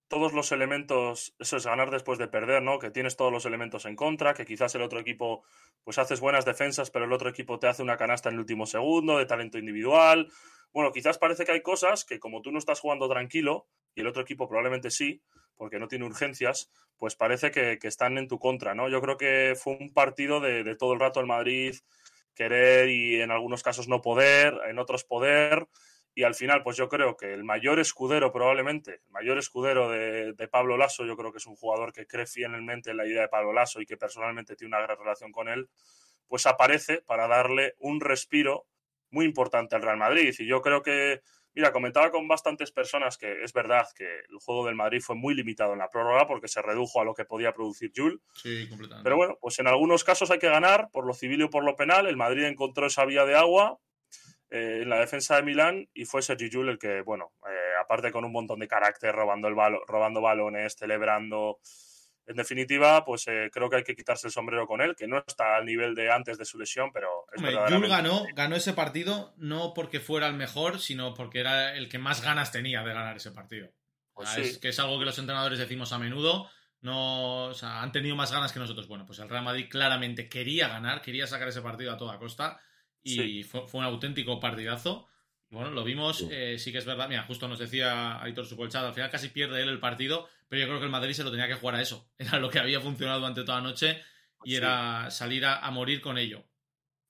Todos 0.06 0.32
los 0.32 0.52
elementos, 0.52 1.34
eso 1.40 1.56
es 1.56 1.66
ganar 1.66 1.90
después 1.90 2.20
de 2.20 2.28
perder, 2.28 2.62
¿no? 2.62 2.78
Que 2.78 2.92
tienes 2.92 3.16
todos 3.16 3.32
los 3.32 3.46
elementos 3.46 3.84
en 3.84 3.96
contra, 3.96 4.32
que 4.34 4.44
quizás 4.44 4.76
el 4.76 4.82
otro 4.82 5.00
equipo, 5.00 5.42
pues 5.82 5.98
haces 5.98 6.20
buenas 6.20 6.44
defensas, 6.44 6.92
pero 6.92 7.04
el 7.04 7.12
otro 7.12 7.28
equipo 7.30 7.58
te 7.58 7.66
hace 7.66 7.82
una 7.82 7.96
canasta 7.96 8.28
en 8.28 8.36
el 8.36 8.40
último 8.40 8.64
segundo, 8.66 9.18
de 9.18 9.26
talento 9.26 9.58
individual. 9.58 10.30
Bueno, 10.72 10.92
quizás 10.92 11.18
parece 11.18 11.44
que 11.44 11.50
hay 11.52 11.62
cosas 11.62 12.04
que 12.04 12.20
como 12.20 12.42
tú 12.42 12.52
no 12.52 12.60
estás 12.60 12.78
jugando 12.78 13.08
tranquilo, 13.08 13.66
y 13.96 14.02
el 14.02 14.06
otro 14.06 14.22
equipo 14.22 14.48
probablemente 14.48 14.92
sí, 14.92 15.20
porque 15.56 15.78
no 15.78 15.88
tiene 15.88 16.06
urgencias, 16.06 16.70
pues 16.96 17.16
parece 17.16 17.50
que, 17.50 17.78
están 17.82 18.18
en 18.18 18.28
tu 18.28 18.38
contra, 18.38 18.74
¿no? 18.74 18.88
Yo 18.88 19.00
creo 19.00 19.16
que 19.16 19.54
fue 19.56 19.76
un 19.78 19.92
partido 19.92 20.40
de, 20.40 20.64
de 20.64 20.76
todo 20.76 20.92
el 20.92 21.00
rato 21.00 21.20
el 21.20 21.26
Madrid 21.26 21.74
querer 22.34 22.88
y 22.88 23.20
en 23.20 23.30
algunos 23.30 23.62
casos 23.62 23.88
no 23.88 24.00
poder, 24.00 24.54
en 24.68 24.78
otros 24.78 25.04
poder. 25.04 25.68
Y 26.14 26.24
al 26.24 26.34
final, 26.34 26.62
pues 26.62 26.76
yo 26.76 26.88
creo 26.88 27.16
que 27.16 27.32
el 27.32 27.44
mayor 27.44 27.78
escudero, 27.78 28.32
probablemente, 28.32 28.94
el 28.94 29.10
mayor 29.10 29.38
escudero 29.38 29.90
de, 29.90 30.48
Pablo 30.50 30.76
Lasso, 30.76 31.04
yo 31.04 31.16
creo 31.16 31.32
que 31.32 31.38
es 31.38 31.46
un 31.46 31.56
jugador 31.56 31.92
que 31.92 32.06
cree 32.06 32.26
fielmente 32.26 32.90
en 32.90 32.96
la 32.96 33.06
idea 33.06 33.22
de 33.22 33.28
Pablo 33.28 33.52
Lasso 33.52 33.80
y 33.80 33.86
que 33.86 33.96
personalmente 33.96 34.56
tiene 34.56 34.74
una 34.74 34.84
gran 34.84 34.98
relación 34.98 35.30
con 35.32 35.48
él, 35.48 35.68
pues 36.26 36.46
aparece 36.46 37.02
para 37.02 37.28
darle 37.28 37.74
un 37.78 38.00
respiro 38.00 38.66
muy 39.10 39.24
importante 39.24 39.76
al 39.76 39.82
Real 39.82 39.98
Madrid. 39.98 40.34
Y 40.38 40.46
yo 40.46 40.62
creo 40.62 40.82
que 40.82 41.20
Mira, 41.54 41.72
comentaba 41.72 42.10
con 42.10 42.28
bastantes 42.28 42.70
personas 42.70 43.18
que 43.18 43.42
es 43.42 43.52
verdad 43.52 43.86
que 43.94 44.04
el 44.04 44.38
juego 44.38 44.66
del 44.66 44.76
Madrid 44.76 45.00
fue 45.00 45.16
muy 45.16 45.34
limitado 45.34 45.72
en 45.72 45.80
la 45.80 45.88
prórroga 45.88 46.26
porque 46.26 46.48
se 46.48 46.62
redujo 46.62 47.00
a 47.00 47.04
lo 47.04 47.14
que 47.14 47.24
podía 47.24 47.52
producir 47.52 47.92
Jules. 47.94 48.20
Sí, 48.34 48.68
completamente. 48.68 49.04
Pero 49.04 49.16
bueno, 49.16 49.38
pues 49.40 49.58
en 49.58 49.66
algunos 49.66 50.04
casos 50.04 50.30
hay 50.30 50.38
que 50.38 50.48
ganar 50.48 50.88
por 50.92 51.06
lo 51.06 51.12
civil 51.12 51.42
y 51.42 51.48
por 51.48 51.64
lo 51.64 51.74
penal. 51.74 52.06
El 52.06 52.16
Madrid 52.16 52.44
encontró 52.44 52.86
esa 52.86 53.04
vía 53.04 53.24
de 53.24 53.34
agua 53.34 53.78
eh, 54.50 54.80
en 54.82 54.88
la 54.88 55.00
defensa 55.00 55.36
de 55.36 55.42
Milán 55.42 55.88
y 55.92 56.04
fue 56.04 56.22
Sergi 56.22 56.50
Jules 56.50 56.72
el 56.72 56.78
que, 56.78 57.02
bueno, 57.02 57.32
eh, 57.48 57.72
aparte 57.80 58.12
con 58.12 58.24
un 58.24 58.32
montón 58.32 58.60
de 58.60 58.68
carácter, 58.68 59.14
robando, 59.14 59.48
el 59.48 59.56
robando 59.86 60.20
balones, 60.20 60.76
celebrando 60.76 61.58
en 62.30 62.36
definitiva, 62.36 63.04
pues 63.04 63.26
eh, 63.26 63.50
creo 63.52 63.68
que 63.68 63.76
hay 63.76 63.82
que 63.82 63.96
quitarse 63.96 64.28
el 64.28 64.32
sombrero 64.32 64.64
con 64.64 64.80
él, 64.80 64.94
que 64.94 65.08
no 65.08 65.18
está 65.18 65.56
al 65.56 65.66
nivel 65.66 65.96
de 65.96 66.12
antes 66.12 66.38
de 66.38 66.44
su 66.44 66.58
lesión, 66.58 66.92
pero 66.92 67.26
es 67.34 67.42
ganó, 67.42 68.24
ganó 68.34 68.54
ese 68.54 68.72
partido 68.72 69.34
no 69.36 69.74
porque 69.74 69.98
fuera 69.98 70.28
el 70.28 70.34
mejor, 70.34 70.78
sino 70.78 71.12
porque 71.14 71.40
era 71.40 71.74
el 71.74 71.88
que 71.88 71.98
más 71.98 72.22
ganas 72.22 72.52
tenía 72.52 72.84
de 72.84 72.94
ganar 72.94 73.16
ese 73.16 73.32
partido. 73.32 73.72
Pues 74.14 74.36
es 74.36 74.58
que 74.58 74.68
es 74.68 74.78
algo 74.78 75.00
que 75.00 75.06
los 75.06 75.18
entrenadores 75.18 75.58
decimos 75.58 75.92
a 75.92 75.98
menudo. 75.98 76.48
No, 76.82 77.50
han 77.62 77.90
tenido 77.90 78.14
más 78.14 78.30
ganas 78.30 78.52
que 78.52 78.60
nosotros. 78.60 78.86
Bueno, 78.86 79.06
pues 79.06 79.18
el 79.18 79.28
Real 79.28 79.42
Madrid 79.42 79.66
claramente 79.68 80.28
quería 80.28 80.68
ganar, 80.68 81.02
quería 81.02 81.26
sacar 81.26 81.48
ese 81.48 81.62
partido 81.62 81.92
a 81.92 81.96
toda 81.96 82.18
costa 82.18 82.60
y 83.02 83.42
fue, 83.42 83.66
un 83.72 83.84
auténtico 83.84 84.38
partidazo. 84.38 85.08
Bueno, 85.50 85.70
lo 85.70 85.82
vimos, 85.82 86.26
eh, 86.30 86.56
sí. 86.58 86.70
que 86.70 86.78
es 86.78 86.84
verdad. 86.84 87.08
Mira, 87.08 87.24
justo 87.24 87.48
nos 87.48 87.58
decía 87.58 88.22
Aitor 88.22 88.46
Sucolchado, 88.46 88.86
al 88.86 88.94
final 88.94 89.10
casi 89.10 89.28
pierde 89.28 89.60
él 89.60 89.68
el 89.68 89.80
partido, 89.80 90.28
pero 90.48 90.60
yo 90.60 90.68
creo 90.68 90.78
que 90.78 90.84
el 90.84 90.92
Madrid 90.92 91.12
se 91.12 91.24
lo 91.24 91.30
tenía 91.30 91.48
que 91.48 91.54
jugar 91.54 91.74
a 91.74 91.82
eso. 91.82 92.08
Era 92.18 92.38
lo 92.38 92.50
que 92.50 92.60
había 92.60 92.80
funcionado 92.80 93.18
durante 93.18 93.42
toda 93.42 93.58
la 93.58 93.68
noche 93.68 94.00
y 94.42 94.54
era 94.54 95.10
salir 95.10 95.44
a, 95.44 95.70
morir 95.70 96.00
con 96.00 96.16
ello. 96.16 96.42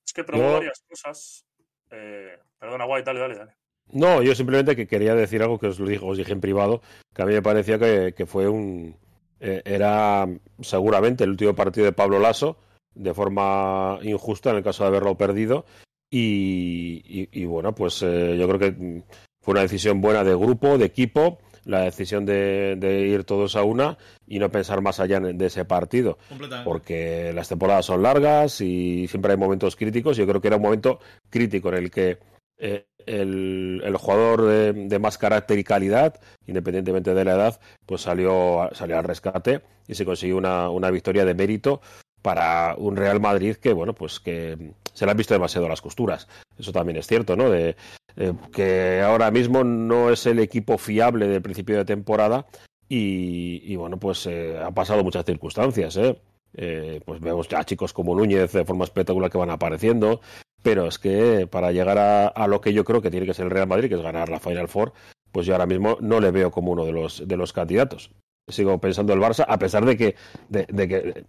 Es 0.04 0.12
que 0.12 0.24
probó 0.24 0.54
varias 0.54 0.82
cosas. 0.88 1.46
Eh, 1.90 2.36
perdona, 2.58 2.86
Guay, 2.86 3.04
dale, 3.04 3.20
dale, 3.20 3.36
dale. 3.36 3.52
No, 3.92 4.22
yo 4.22 4.34
simplemente 4.34 4.74
que 4.74 4.88
quería 4.88 5.14
decir 5.14 5.42
algo 5.42 5.58
que 5.58 5.68
os 5.68 5.78
lo 5.78 5.86
dije, 5.86 6.04
os 6.04 6.18
dije 6.18 6.32
en 6.32 6.40
privado, 6.40 6.82
que 7.14 7.22
a 7.22 7.26
mí 7.26 7.32
me 7.32 7.42
parecía 7.42 7.78
que, 7.78 8.26
fue 8.26 8.48
un... 8.48 8.96
Eh, 9.40 9.62
era 9.64 10.26
seguramente 10.60 11.24
el 11.24 11.30
último 11.30 11.54
partido 11.54 11.86
de 11.86 11.92
Pablo 11.92 12.18
Lasso, 12.18 12.58
de 12.94 13.14
forma 13.14 13.98
injusta 14.02 14.50
en 14.50 14.56
el 14.56 14.64
caso 14.64 14.82
de 14.82 14.88
haberlo 14.88 15.16
perdido, 15.16 15.64
y, 16.10 17.44
bueno, 17.44 17.74
pues 17.74 18.02
eh, 18.02 18.36
yo 18.38 18.48
creo 18.48 18.58
que 18.58 19.02
fue 19.40 19.52
una 19.52 19.62
decisión 19.62 20.00
buena 20.00 20.24
de 20.24 20.34
grupo, 20.34 20.76
de 20.76 20.86
equipo, 20.86 21.38
la 21.64 21.82
decisión 21.82 22.26
de, 22.26 23.06
ir 23.08 23.24
todos 23.24 23.56
a 23.56 23.62
una 23.62 23.96
y 24.26 24.38
no 24.38 24.50
pensar 24.50 24.80
más 24.80 25.00
allá 25.00 25.20
de 25.20 25.46
ese 25.46 25.64
partido. 25.64 26.18
Porque 26.64 27.32
las 27.34 27.48
temporadas 27.48 27.86
son 27.86 28.02
largas 28.02 28.60
y 28.60 29.06
siempre 29.08 29.32
hay 29.32 29.38
momentos 29.38 29.76
críticos. 29.76 30.16
Yo 30.16 30.26
creo 30.26 30.40
que 30.40 30.48
era 30.48 30.56
un 30.56 30.62
momento 30.62 31.00
crítico 31.28 31.68
en 31.68 31.74
el 31.76 31.90
que 31.90 32.18
eh, 32.58 32.86
el, 33.06 33.96
jugador 33.98 34.46
de, 34.46 34.98
más 34.98 35.16
carácter 35.16 35.58
y 35.58 35.64
calidad, 35.64 36.20
independientemente 36.46 37.14
de 37.14 37.24
la 37.24 37.32
edad, 37.32 37.60
pues 37.86 38.02
salió, 38.02 38.68
salió 38.72 38.98
al 38.98 39.04
rescate 39.04 39.62
y 39.86 39.94
se 39.94 40.04
consiguió 40.04 40.36
una, 40.36 40.68
una 40.70 40.90
victoria 40.90 41.24
de 41.24 41.34
mérito 41.34 41.80
para 42.22 42.74
un 42.76 42.96
Real 42.96 43.20
Madrid 43.20 43.56
que, 43.56 43.72
bueno, 43.72 43.94
pues 43.94 44.20
que 44.20 44.72
se 44.92 45.04
le 45.04 45.10
han 45.10 45.16
visto 45.16 45.34
demasiado 45.34 45.68
las 45.68 45.80
costuras. 45.80 46.28
Eso 46.58 46.72
también 46.72 46.98
es 46.98 47.06
cierto, 47.06 47.36
¿no? 47.36 47.50
De, 47.50 47.76
eh, 48.16 48.32
que 48.52 49.00
ahora 49.00 49.30
mismo 49.30 49.64
no 49.64 50.10
es 50.10 50.26
el 50.26 50.38
equipo 50.40 50.78
fiable 50.78 51.28
del 51.28 51.42
principio 51.42 51.76
de 51.76 51.84
temporada 51.84 52.46
y, 52.88 53.76
bueno, 53.76 53.98
pues 53.98 54.26
eh, 54.26 54.58
ha 54.58 54.72
pasado 54.72 55.04
muchas 55.04 55.24
circunstancias, 55.24 55.96
¿eh? 55.96 56.20
¿eh? 56.56 57.00
Pues 57.04 57.20
vemos 57.20 57.46
ya 57.48 57.62
chicos 57.64 57.92
como 57.92 58.16
Núñez 58.16 58.52
de 58.52 58.64
forma 58.64 58.84
espectacular 58.84 59.30
que 59.30 59.38
van 59.38 59.50
apareciendo, 59.50 60.20
pero 60.62 60.86
es 60.86 60.98
que 60.98 61.46
para 61.46 61.70
llegar 61.70 61.98
a, 61.98 62.46
lo 62.48 62.60
que 62.60 62.72
yo 62.72 62.84
creo 62.84 63.00
que 63.00 63.10
tiene 63.12 63.26
que 63.26 63.34
ser 63.34 63.44
el 63.44 63.52
Real 63.52 63.68
Madrid, 63.68 63.88
que 63.88 63.94
es 63.94 64.02
ganar 64.02 64.28
la 64.28 64.40
Final 64.40 64.66
Four, 64.66 64.92
pues 65.30 65.46
yo 65.46 65.54
ahora 65.54 65.66
mismo 65.66 65.98
no 66.00 66.18
le 66.18 66.32
veo 66.32 66.50
como 66.50 66.72
uno 66.72 66.84
de 66.84 66.92
los, 66.92 67.26
de 67.28 67.36
los 67.36 67.52
candidatos. 67.52 68.10
Sigo 68.48 68.80
pensando 68.80 69.12
el 69.12 69.20
Barça, 69.20 69.44
a 69.46 69.58
pesar 69.58 69.84
de 69.84 69.96
que, 69.96 70.16
de 70.48 70.88
que 70.88 71.24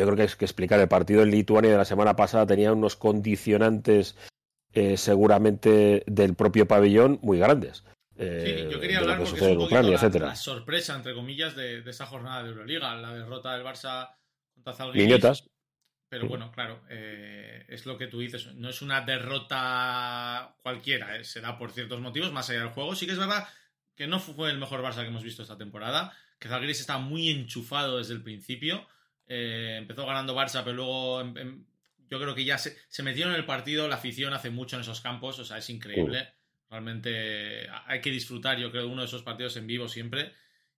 yo 0.00 0.04
creo 0.06 0.16
que 0.16 0.24
es 0.24 0.36
que 0.36 0.44
explicar 0.44 0.80
el 0.80 0.88
partido 0.88 1.22
en 1.22 1.30
Lituania 1.30 1.70
de 1.70 1.76
la 1.76 1.84
semana 1.84 2.16
pasada 2.16 2.46
tenía 2.46 2.72
unos 2.72 2.96
condicionantes 2.96 4.16
eh, 4.72 4.96
seguramente 4.96 6.02
del 6.06 6.34
propio 6.34 6.66
pabellón 6.66 7.18
muy 7.22 7.38
grandes. 7.38 7.84
sí, 8.16 8.68
yo 8.70 8.80
quería 8.80 8.98
hablar 9.00 9.18
porque 9.18 9.36
es 9.36 9.42
un 9.42 9.58
poquito 9.58 10.18
la, 10.20 10.36
sorpresa, 10.36 10.96
entre 10.96 11.14
comillas, 11.14 11.54
de, 11.54 11.78
esa 11.88 12.06
jornada 12.06 12.42
de 12.42 12.50
Euroliga, 12.50 12.94
la 12.96 13.12
derrota 13.12 13.52
del 13.54 13.66
Barça 13.66 14.14
contra 14.54 14.72
Zalgiris. 14.72 15.06
Niñotas. 15.06 15.44
Pero 16.08 16.28
bueno, 16.28 16.52
claro, 16.52 16.82
eh, 16.90 17.64
es 17.68 17.86
lo 17.86 17.96
que 17.96 18.06
tú 18.06 18.20
dices. 18.20 18.54
No 18.54 18.68
es 18.68 18.82
una 18.82 19.00
derrota 19.00 20.56
cualquiera, 20.62 21.16
eh, 21.16 21.24
se 21.24 21.40
da 21.40 21.56
por 21.56 21.72
ciertos 21.72 22.00
motivos, 22.00 22.32
más 22.32 22.50
allá 22.50 22.60
del 22.60 22.68
juego. 22.68 22.94
Sí 22.94 23.06
que 23.06 23.12
es 23.12 23.18
verdad 23.18 23.48
que 23.94 24.06
no 24.06 24.20
fue 24.20 24.50
el 24.50 24.58
mejor 24.58 24.82
Barça 24.82 25.00
que 25.02 25.08
hemos 25.08 25.22
visto 25.22 25.42
esta 25.42 25.56
temporada, 25.56 26.12
que 26.38 26.48
Zalgiris 26.48 26.80
está 26.80 26.98
muy 26.98 27.30
enchufado 27.30 27.98
desde 27.98 28.12
el 28.12 28.22
principio. 28.22 28.86
Eh, 29.26 29.76
empezó 29.78 30.06
ganando 30.06 30.34
Barça, 30.34 30.62
pero 30.64 30.76
luego 30.76 31.20
em, 31.20 31.36
em, 31.38 31.64
yo 32.08 32.20
creo 32.20 32.34
que 32.34 32.44
ya 32.44 32.58
se, 32.58 32.76
se 32.88 33.02
metieron 33.02 33.32
en 33.32 33.38
el 33.38 33.46
partido, 33.46 33.88
la 33.88 33.94
afición 33.94 34.34
hace 34.34 34.50
mucho 34.50 34.76
en 34.76 34.82
esos 34.82 35.00
campos, 35.00 35.38
o 35.38 35.44
sea, 35.44 35.58
es 35.58 35.70
increíble. 35.70 36.28
Realmente 36.68 37.68
hay 37.86 38.00
que 38.00 38.10
disfrutar, 38.10 38.58
yo 38.58 38.70
creo, 38.70 38.88
uno 38.88 39.02
de 39.02 39.06
esos 39.06 39.22
partidos 39.22 39.56
en 39.56 39.66
vivo 39.66 39.88
siempre. 39.88 40.32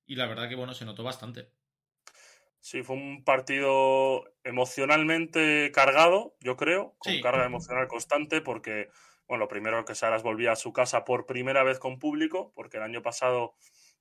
Y 0.07 0.17
la 0.17 0.27
verdad 0.27 0.49
que, 0.49 0.55
bueno, 0.55 0.75
se 0.75 0.85
notó 0.85 1.03
bastante. 1.03 1.51
Sí, 2.59 2.83
fue 2.83 2.97
un 2.97 3.25
partido 3.25 4.25
emocionalmente 4.43 5.71
cargado, 5.73 6.37
yo 6.41 6.57
creo, 6.57 6.97
con 6.99 7.21
carga 7.21 7.45
emocional 7.45 7.89
constante, 7.89 8.41
porque, 8.41 8.89
bueno, 9.29 9.45
lo 9.45 9.49
primero 9.49 9.85
que 9.85 9.95
Saras 9.95 10.23
volvía 10.23 10.53
a 10.53 10.57
su 10.57 10.73
casa 10.73 11.05
por 11.05 11.27
primera 11.27 11.63
vez 11.63 11.79
con 11.79 11.99
público, 11.99 12.53
porque 12.55 12.79
el 12.79 12.83
año 12.83 13.03
pasado 13.03 13.55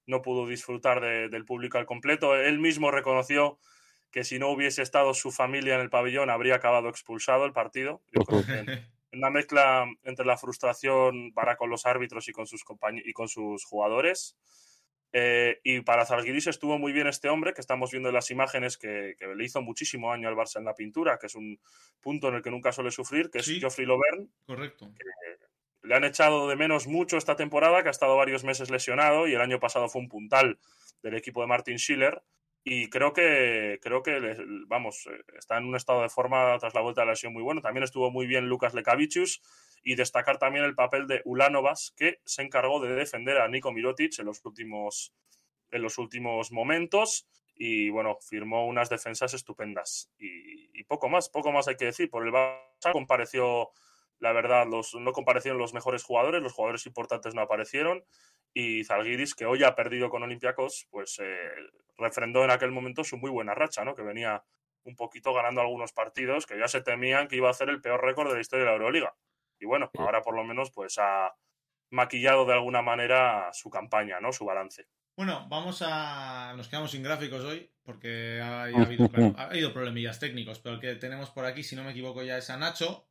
no 0.05 0.21
pudo 0.21 0.47
disfrutar 0.47 1.01
del 1.01 1.45
público 1.45 1.77
al 1.77 1.85
completo. 1.85 2.35
Él 2.35 2.59
mismo 2.59 2.89
reconoció 2.89 3.59
que 4.13 4.23
si 4.23 4.37
no 4.37 4.49
hubiese 4.49 4.83
estado 4.83 5.13
su 5.15 5.31
familia 5.31 5.73
en 5.73 5.81
el 5.81 5.89
pabellón 5.89 6.29
habría 6.29 6.55
acabado 6.55 6.87
expulsado 6.87 7.45
el 7.45 7.51
partido. 7.51 8.01
una 9.11 9.29
mezcla 9.29 9.85
entre 10.03 10.25
la 10.25 10.37
frustración 10.37 11.33
para 11.33 11.57
con 11.57 11.69
los 11.69 11.85
árbitros 11.85 12.27
y 12.29 12.31
con 12.31 12.47
sus, 12.47 12.63
y 13.05 13.13
con 13.13 13.27
sus 13.27 13.65
jugadores. 13.65 14.37
Eh, 15.11 15.59
y 15.63 15.81
para 15.81 16.05
Zalgiris 16.05 16.47
estuvo 16.47 16.79
muy 16.79 16.91
bien 16.91 17.07
este 17.07 17.29
hombre, 17.29 17.53
que 17.53 17.61
estamos 17.61 17.91
viendo 17.91 18.09
en 18.09 18.15
las 18.15 18.31
imágenes, 18.31 18.77
que, 18.77 19.15
le 19.19 19.43
hizo 19.43 19.61
muchísimo 19.61 20.09
daño 20.09 20.29
al 20.29 20.35
Barça 20.35 20.57
en 20.57 20.65
la 20.65 20.75
pintura, 20.75 21.17
que 21.19 21.27
es 21.27 21.35
un 21.35 21.59
punto 21.99 22.29
en 22.29 22.35
el 22.35 22.41
que 22.41 22.51
nunca 22.51 22.71
suele 22.71 22.91
sufrir, 22.91 23.29
que 23.29 23.39
es 23.39 23.45
Geoffrey 23.47 23.85
Lovern. 23.85 24.31
Correcto. 24.45 24.91
le 25.83 25.95
han 25.95 26.03
echado 26.03 26.47
de 26.47 26.55
menos 26.55 26.87
mucho 26.87 27.17
esta 27.17 27.35
temporada, 27.35 27.81
que 27.81 27.89
ha 27.89 27.91
estado 27.91 28.15
varios 28.15 28.43
meses 28.43 28.69
lesionado 28.69 29.27
y 29.27 29.33
el 29.33 29.41
año 29.41 29.59
pasado 29.59 29.89
fue 29.89 30.01
un 30.01 30.07
puntal 30.07 30.59
del 31.01 31.15
equipo 31.15 31.41
de 31.41 31.47
Martin 31.47 31.77
Schiller 31.77 32.23
y 32.63 32.89
creo 32.89 33.11
que, 33.11 33.79
creo 33.81 34.03
que 34.03 34.37
vamos, 34.67 35.05
eh, 35.07 35.21
está 35.37 35.57
en 35.57 35.65
un 35.65 35.75
estado 35.75 36.01
de 36.01 36.09
forma 36.09 36.57
tras 36.59 36.73
la 36.73 36.81
vuelta 36.81 37.01
de 37.01 37.07
la 37.07 37.11
lesión 37.11 37.33
muy 37.33 37.43
bueno. 37.43 37.61
También 37.61 37.83
estuvo 37.83 38.09
muy 38.09 38.25
bien 38.25 38.47
Lucas 38.47 38.73
Lekavicius 38.73 39.41
y 39.83 39.95
destacar 39.95 40.37
también 40.37 40.63
el 40.63 40.73
papel 40.73 41.05
de 41.07 41.21
Ulanovas, 41.25 41.93
que 41.97 42.21
se 42.25 42.41
encargó 42.41 42.79
de 42.79 42.95
defender 42.95 43.39
a 43.39 43.49
Nico 43.49 43.73
Mirotic 43.73 44.17
en 44.19 44.25
los 44.25 44.43
últimos, 44.45 45.13
en 45.71 45.81
los 45.81 45.97
últimos 45.97 46.53
momentos 46.53 47.27
y 47.55 47.89
bueno, 47.89 48.17
firmó 48.21 48.65
unas 48.65 48.89
defensas 48.89 49.33
estupendas. 49.33 50.09
Y, 50.17 50.83
poco 50.85 51.09
más, 51.09 51.29
poco 51.29 51.51
más 51.51 51.67
hay 51.67 51.75
que 51.75 51.85
decir. 51.85 52.09
Por 52.09 52.25
el 52.25 52.33
Barça 52.33 52.91
compareció 52.91 53.71
la 54.19 54.31
verdad, 54.31 54.67
los, 54.67 54.95
no 54.95 55.11
comparecieron 55.11 55.59
los 55.59 55.73
mejores 55.73 56.03
jugadores, 56.03 56.41
los 56.41 56.53
jugadores 56.53 56.85
importantes 56.85 57.35
no 57.35 57.41
aparecieron 57.41 58.05
y 58.53 58.83
Zalgiris, 58.83 59.35
que 59.35 59.45
hoy 59.45 59.63
ha 59.63 59.75
perdido 59.75 60.09
con 60.09 60.23
Olympiacos, 60.23 60.87
pues 60.91 61.19
eh, 61.19 61.49
refrendó 61.97 62.43
en 62.43 62.51
aquel 62.51 62.71
momento 62.71 63.03
su 63.03 63.17
muy 63.17 63.31
buena 63.31 63.55
racha, 63.55 63.83
¿no? 63.83 63.95
Que 63.95 64.03
venía 64.03 64.43
un 64.83 64.95
poquito 64.95 65.33
ganando 65.33 65.61
algunos 65.61 65.93
partidos 65.93 66.45
que 66.45 66.59
ya 66.59 66.67
se 66.67 66.81
temían 66.81 67.27
que 67.27 67.37
iba 67.37 67.47
a 67.47 67.51
hacer 67.51 67.69
el 67.69 67.81
peor 67.81 68.03
récord 68.03 68.29
de 68.29 68.35
la 68.35 68.41
historia 68.41 68.65
de 68.65 68.71
la 68.71 68.77
Euroliga. 68.77 69.15
Y 69.59 69.65
bueno, 69.65 69.89
ahora 69.97 70.21
por 70.21 70.35
lo 70.35 70.43
menos 70.43 70.71
pues 70.71 70.97
ha 70.99 71.33
maquillado 71.89 72.45
de 72.45 72.53
alguna 72.53 72.81
manera 72.81 73.49
su 73.53 73.69
campaña, 73.69 74.19
¿no? 74.19 74.33
Su 74.33 74.45
balance. 74.45 74.87
Bueno, 75.15 75.47
vamos 75.47 75.81
a. 75.85 76.53
Nos 76.57 76.67
quedamos 76.67 76.91
sin 76.91 77.03
gráficos 77.03 77.43
hoy 77.43 77.71
porque 77.83 78.41
ha, 78.41 78.63
habido, 78.63 79.09
ha 79.37 79.43
habido 79.45 79.73
problemillas 79.73 80.19
técnicos, 80.19 80.59
pero 80.59 80.75
el 80.75 80.81
que 80.81 80.95
tenemos 80.95 81.29
por 81.29 81.45
aquí, 81.45 81.63
si 81.63 81.75
no 81.75 81.83
me 81.83 81.91
equivoco, 81.91 82.23
ya 82.23 82.37
es 82.37 82.49
a 82.49 82.57
Nacho. 82.57 83.07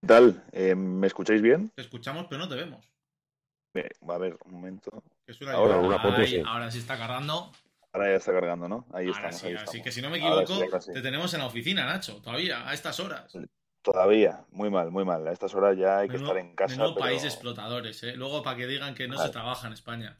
¿Qué 0.00 0.06
tal? 0.06 0.44
Eh, 0.52 0.74
¿Me 0.74 1.06
escucháis 1.06 1.42
bien? 1.42 1.70
Te 1.74 1.82
escuchamos, 1.82 2.26
pero 2.28 2.38
no 2.38 2.48
te 2.48 2.54
vemos. 2.54 2.88
Va 3.76 4.14
a 4.14 4.18
ver, 4.18 4.36
un 4.44 4.52
momento. 4.52 5.02
Ahora, 5.52 5.78
una 5.78 5.98
foto, 5.98 6.24
sí. 6.24 6.42
ahora 6.44 6.70
sí 6.70 6.78
está 6.78 6.96
cargando. 6.96 7.52
Ahora 7.92 8.10
ya 8.10 8.16
está 8.16 8.32
cargando, 8.32 8.68
¿no? 8.68 8.86
Ahí 8.92 9.08
está. 9.08 9.32
Sí, 9.32 9.54
Así 9.54 9.82
que 9.82 9.90
si 9.90 10.02
no 10.02 10.10
me 10.10 10.18
equivoco, 10.18 10.60
te 10.92 11.00
tenemos 11.02 11.32
en 11.34 11.40
la 11.40 11.46
oficina, 11.46 11.86
Nacho, 11.86 12.20
todavía, 12.20 12.68
a 12.68 12.74
estas 12.74 13.00
horas. 13.00 13.36
Todavía, 13.82 14.44
muy 14.50 14.70
mal, 14.70 14.90
muy 14.90 15.04
mal. 15.04 15.26
A 15.26 15.32
estas 15.32 15.54
horas 15.54 15.76
ya 15.76 15.98
hay 15.98 16.08
que 16.08 16.16
estar 16.16 16.36
en 16.36 16.54
casa. 16.54 16.76
No 16.76 16.94
país 16.94 17.24
explotadores, 17.24 18.02
¿eh? 18.02 18.14
Luego 18.16 18.42
para 18.42 18.56
que 18.56 18.66
digan 18.66 18.94
que 18.94 19.08
no 19.08 19.18
se 19.18 19.30
trabaja 19.30 19.66
en 19.66 19.72
España. 19.72 20.18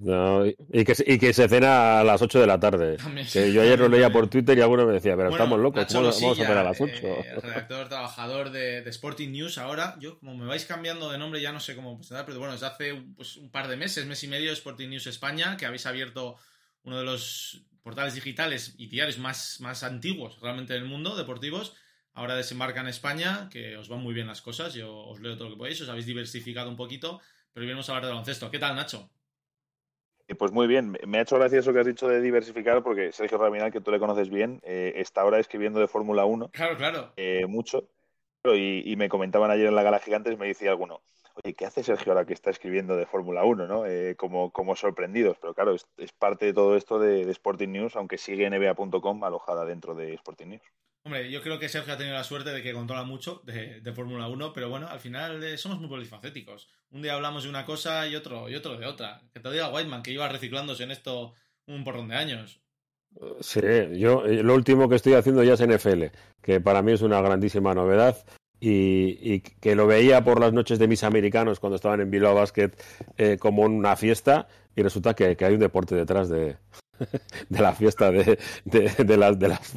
No, 0.00 0.46
y, 0.46 0.84
que, 0.84 0.94
y 1.06 1.18
que 1.18 1.32
se 1.34 1.48
cena 1.48 2.00
a 2.00 2.04
las 2.04 2.22
8 2.22 2.40
de 2.40 2.46
la 2.46 2.58
tarde. 2.58 2.96
que 3.32 3.52
yo 3.52 3.62
ayer 3.62 3.78
lo 3.78 3.88
leía 3.88 4.10
por 4.10 4.28
Twitter 4.28 4.56
y 4.56 4.60
alguno 4.62 4.86
me 4.86 4.94
decía, 4.94 5.16
pero 5.16 5.30
estamos 5.30 5.60
locos, 5.60 5.86
¿cómo 5.86 6.04
vamos 6.04 6.22
a 6.22 6.34
cenar 6.34 6.58
a 6.58 6.64
las 6.64 6.80
8? 6.80 6.92
Eh, 6.94 7.36
redactor, 7.42 7.88
trabajador 7.88 8.50
de, 8.50 8.78
Sporting 8.88 9.30
News 9.30 9.58
ahora. 9.58 9.96
Yo, 10.00 10.18
como 10.18 10.34
me 10.34 10.46
vais 10.46 10.64
cambiando 10.64 11.10
de 11.10 11.18
nombre, 11.18 11.40
ya 11.40 11.52
no 11.52 11.60
sé 11.60 11.76
cómo 11.76 11.98
presentar, 11.98 12.24
pero 12.24 12.38
bueno, 12.38 12.54
desde 12.54 12.66
hace 12.66 12.94
pues, 13.16 13.36
un 13.36 13.50
par 13.50 13.68
de 13.68 13.76
meses, 13.76 14.06
mes 14.06 14.22
y 14.24 14.28
medio, 14.28 14.52
Sporting 14.52 14.88
News 14.88 15.06
España, 15.06 15.56
que 15.56 15.66
habéis 15.66 15.86
abierto 15.86 16.36
uno 16.82 16.98
de 16.98 17.04
los 17.04 17.62
portales 17.82 18.14
digitales 18.14 18.74
y 18.78 18.86
diarios 18.86 19.18
más, 19.18 19.60
más 19.60 19.82
antiguos 19.82 20.40
realmente 20.40 20.72
del 20.72 20.84
mundo, 20.84 21.16
deportivos. 21.16 21.74
Ahora 22.12 22.34
desembarca 22.34 22.80
en 22.80 22.88
España, 22.88 23.48
que 23.50 23.76
os 23.76 23.88
van 23.88 24.00
muy 24.00 24.14
bien 24.14 24.26
las 24.26 24.42
cosas, 24.42 24.74
yo 24.74 24.94
os 24.94 25.20
leo 25.20 25.36
todo 25.36 25.48
lo 25.48 25.54
que 25.54 25.58
podéis, 25.58 25.80
os 25.80 25.88
habéis 25.88 26.06
diversificado 26.06 26.68
un 26.68 26.76
poquito, 26.76 27.20
pero 27.52 27.66
venimos 27.66 27.88
a 27.88 27.92
hablar 27.92 28.06
de 28.06 28.10
baloncesto. 28.10 28.50
¿Qué 28.50 28.58
tal, 28.58 28.74
Nacho? 28.74 29.10
Pues 30.38 30.52
muy 30.52 30.66
bien, 30.66 30.96
me 31.06 31.18
ha 31.18 31.22
hecho 31.22 31.36
gracia 31.36 31.58
eso 31.58 31.72
que 31.72 31.80
has 31.80 31.86
dicho 31.86 32.08
de 32.08 32.20
diversificar, 32.20 32.82
porque 32.82 33.12
Sergio 33.12 33.38
Raminal, 33.38 33.72
que 33.72 33.80
tú 33.80 33.90
le 33.90 33.98
conoces 33.98 34.30
bien, 34.30 34.60
eh, 34.64 34.92
está 34.96 35.22
ahora 35.22 35.38
escribiendo 35.38 35.80
de 35.80 35.88
Fórmula 35.88 36.24
1. 36.24 36.50
Claro, 36.50 36.76
claro. 36.76 37.12
Eh, 37.16 37.46
mucho. 37.46 37.88
Y, 38.44 38.96
me 38.96 39.08
comentaban 39.08 39.50
ayer 39.50 39.66
en 39.66 39.74
la 39.74 39.82
Gala 39.82 39.98
Gigantes, 39.98 40.38
me 40.38 40.46
decía 40.46 40.70
alguno, 40.70 41.02
oye, 41.42 41.54
¿qué 41.54 41.66
hace 41.66 41.82
Sergio 41.82 42.12
ahora 42.12 42.24
que 42.24 42.32
está 42.32 42.48
escribiendo 42.50 42.96
de 42.96 43.04
Fórmula 43.04 43.44
1? 43.44 43.66
¿no? 43.66 43.84
Eh, 43.84 44.14
como, 44.16 44.50
como 44.50 44.76
sorprendidos. 44.76 45.36
Pero 45.40 45.52
claro, 45.52 45.74
es, 45.74 46.12
parte 46.18 46.46
de 46.46 46.54
todo 46.54 46.76
esto 46.76 46.98
de, 46.98 47.26
de 47.26 47.32
Sporting 47.32 47.68
News, 47.68 47.96
aunque 47.96 48.16
sigue 48.16 48.48
NBA.com 48.48 49.24
alojada 49.24 49.66
dentro 49.66 49.94
de 49.94 50.14
Sporting 50.14 50.46
News. 50.46 50.62
Hombre, 51.10 51.28
yo 51.28 51.42
creo 51.42 51.58
que 51.58 51.68
Sergio 51.68 51.92
ha 51.92 51.96
tenido 51.96 52.14
la 52.14 52.22
suerte 52.22 52.50
de 52.50 52.62
que 52.62 52.72
controla 52.72 53.02
mucho 53.02 53.42
de, 53.44 53.82
Fórmula 53.92 54.28
1, 54.28 54.52
pero 54.52 54.70
bueno, 54.70 54.86
al 54.86 55.00
final 55.00 55.42
eh, 55.42 55.58
somos 55.58 55.80
muy 55.80 55.88
polifacéticos. 55.88 56.68
Un 56.92 57.02
día 57.02 57.14
hablamos 57.14 57.42
de 57.42 57.48
una 57.48 57.64
cosa 57.64 58.06
y 58.06 58.14
otro, 58.14 58.48
y 58.48 58.54
otro 58.54 58.76
de 58.76 58.86
otra. 58.86 59.20
Que 59.34 59.40
te 59.40 59.50
diga 59.50 59.74
Whiteman, 59.74 60.04
que 60.04 60.12
iba 60.12 60.28
reciclándose 60.28 60.84
en 60.84 60.92
esto 60.92 61.34
un 61.66 61.82
porrón 61.82 62.06
de 62.06 62.14
años. 62.14 62.60
Sí, 63.40 63.60
yo 63.96 64.24
eh, 64.24 64.44
lo 64.44 64.54
último 64.54 64.88
que 64.88 64.94
estoy 64.94 65.14
haciendo 65.14 65.42
ya 65.42 65.54
es 65.54 65.66
NFL, 65.66 66.04
que 66.40 66.60
para 66.60 66.80
mí 66.80 66.92
es 66.92 67.02
una 67.02 67.20
grandísima 67.20 67.74
novedad. 67.74 68.24
Y, 68.60 69.40
que 69.40 69.74
lo 69.74 69.88
veía 69.88 70.22
por 70.22 70.38
las 70.38 70.52
noches 70.52 70.78
de 70.78 70.86
mis 70.86 71.02
americanos 71.02 71.58
cuando 71.58 71.74
estaban 71.74 72.02
en 72.02 72.10
Bilbao 72.12 72.36
Basket 72.36 72.70
eh, 73.16 73.36
como 73.36 73.62
una 73.62 73.96
fiesta 73.96 74.46
y 74.76 74.82
resulta 74.82 75.14
que 75.14 75.36
hay 75.40 75.54
un 75.54 75.60
deporte 75.60 75.96
detrás 75.96 76.28
de, 76.28 76.56
de 77.48 77.60
la 77.60 77.72
fiesta 77.72 78.10
de, 78.10 78.38
de, 78.64 79.16
las 79.16 79.38
de 79.38 79.48
las 79.48 79.72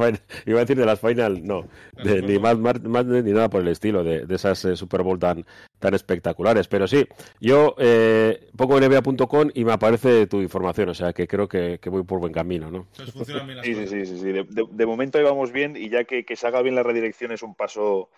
iba 0.46 0.58
a 0.58 0.62
decir 0.62 0.78
de 0.78 0.86
las 0.86 1.00
final 1.00 1.46
no 1.46 1.68
ni 2.04 2.40
más, 2.40 2.58
más, 2.58 3.06
ni 3.06 3.32
nada 3.32 3.50
por 3.50 3.62
el 3.62 3.70
estilo 3.70 4.04
de, 4.04 4.26
esas 4.34 4.66
eh, 4.66 4.76
Super 4.76 5.04
Bowl 5.04 5.20
tan 5.20 5.46
tan 5.80 5.94
espectaculares. 5.94 6.68
Pero 6.68 6.88
sí 6.88 7.06
yo 7.40 7.76
eh, 7.78 8.50
pongo 8.56 8.80
nba.com 8.80 9.50
y 9.54 9.66
me 9.66 9.74
aparece 9.74 10.28
tu 10.28 10.42
información 10.42 10.90
o 10.90 10.94
sea 10.94 11.14
que 11.14 11.28
creo 11.28 11.48
que, 11.48 11.80
voy 11.86 12.04
por 12.04 12.20
buen 12.20 12.34
camino 12.34 12.72
no 12.72 12.88
sí, 12.94 13.76
sí, 13.76 13.88
sí, 13.88 14.06
sí, 14.06 14.32
De, 14.32 14.86
momento 14.86 15.18
ahí 15.18 15.24
vamos 15.24 15.52
bien 15.52 15.76
y 15.76 15.90
ya 15.90 16.04
que, 16.04 16.26
que 16.26 16.36
se 16.36 16.48
haga 16.48 16.62
bien 16.62 16.76
la 16.76 16.84
redirección 16.84 17.32
es 17.32 17.44
un 17.44 17.56
paso 17.56 18.10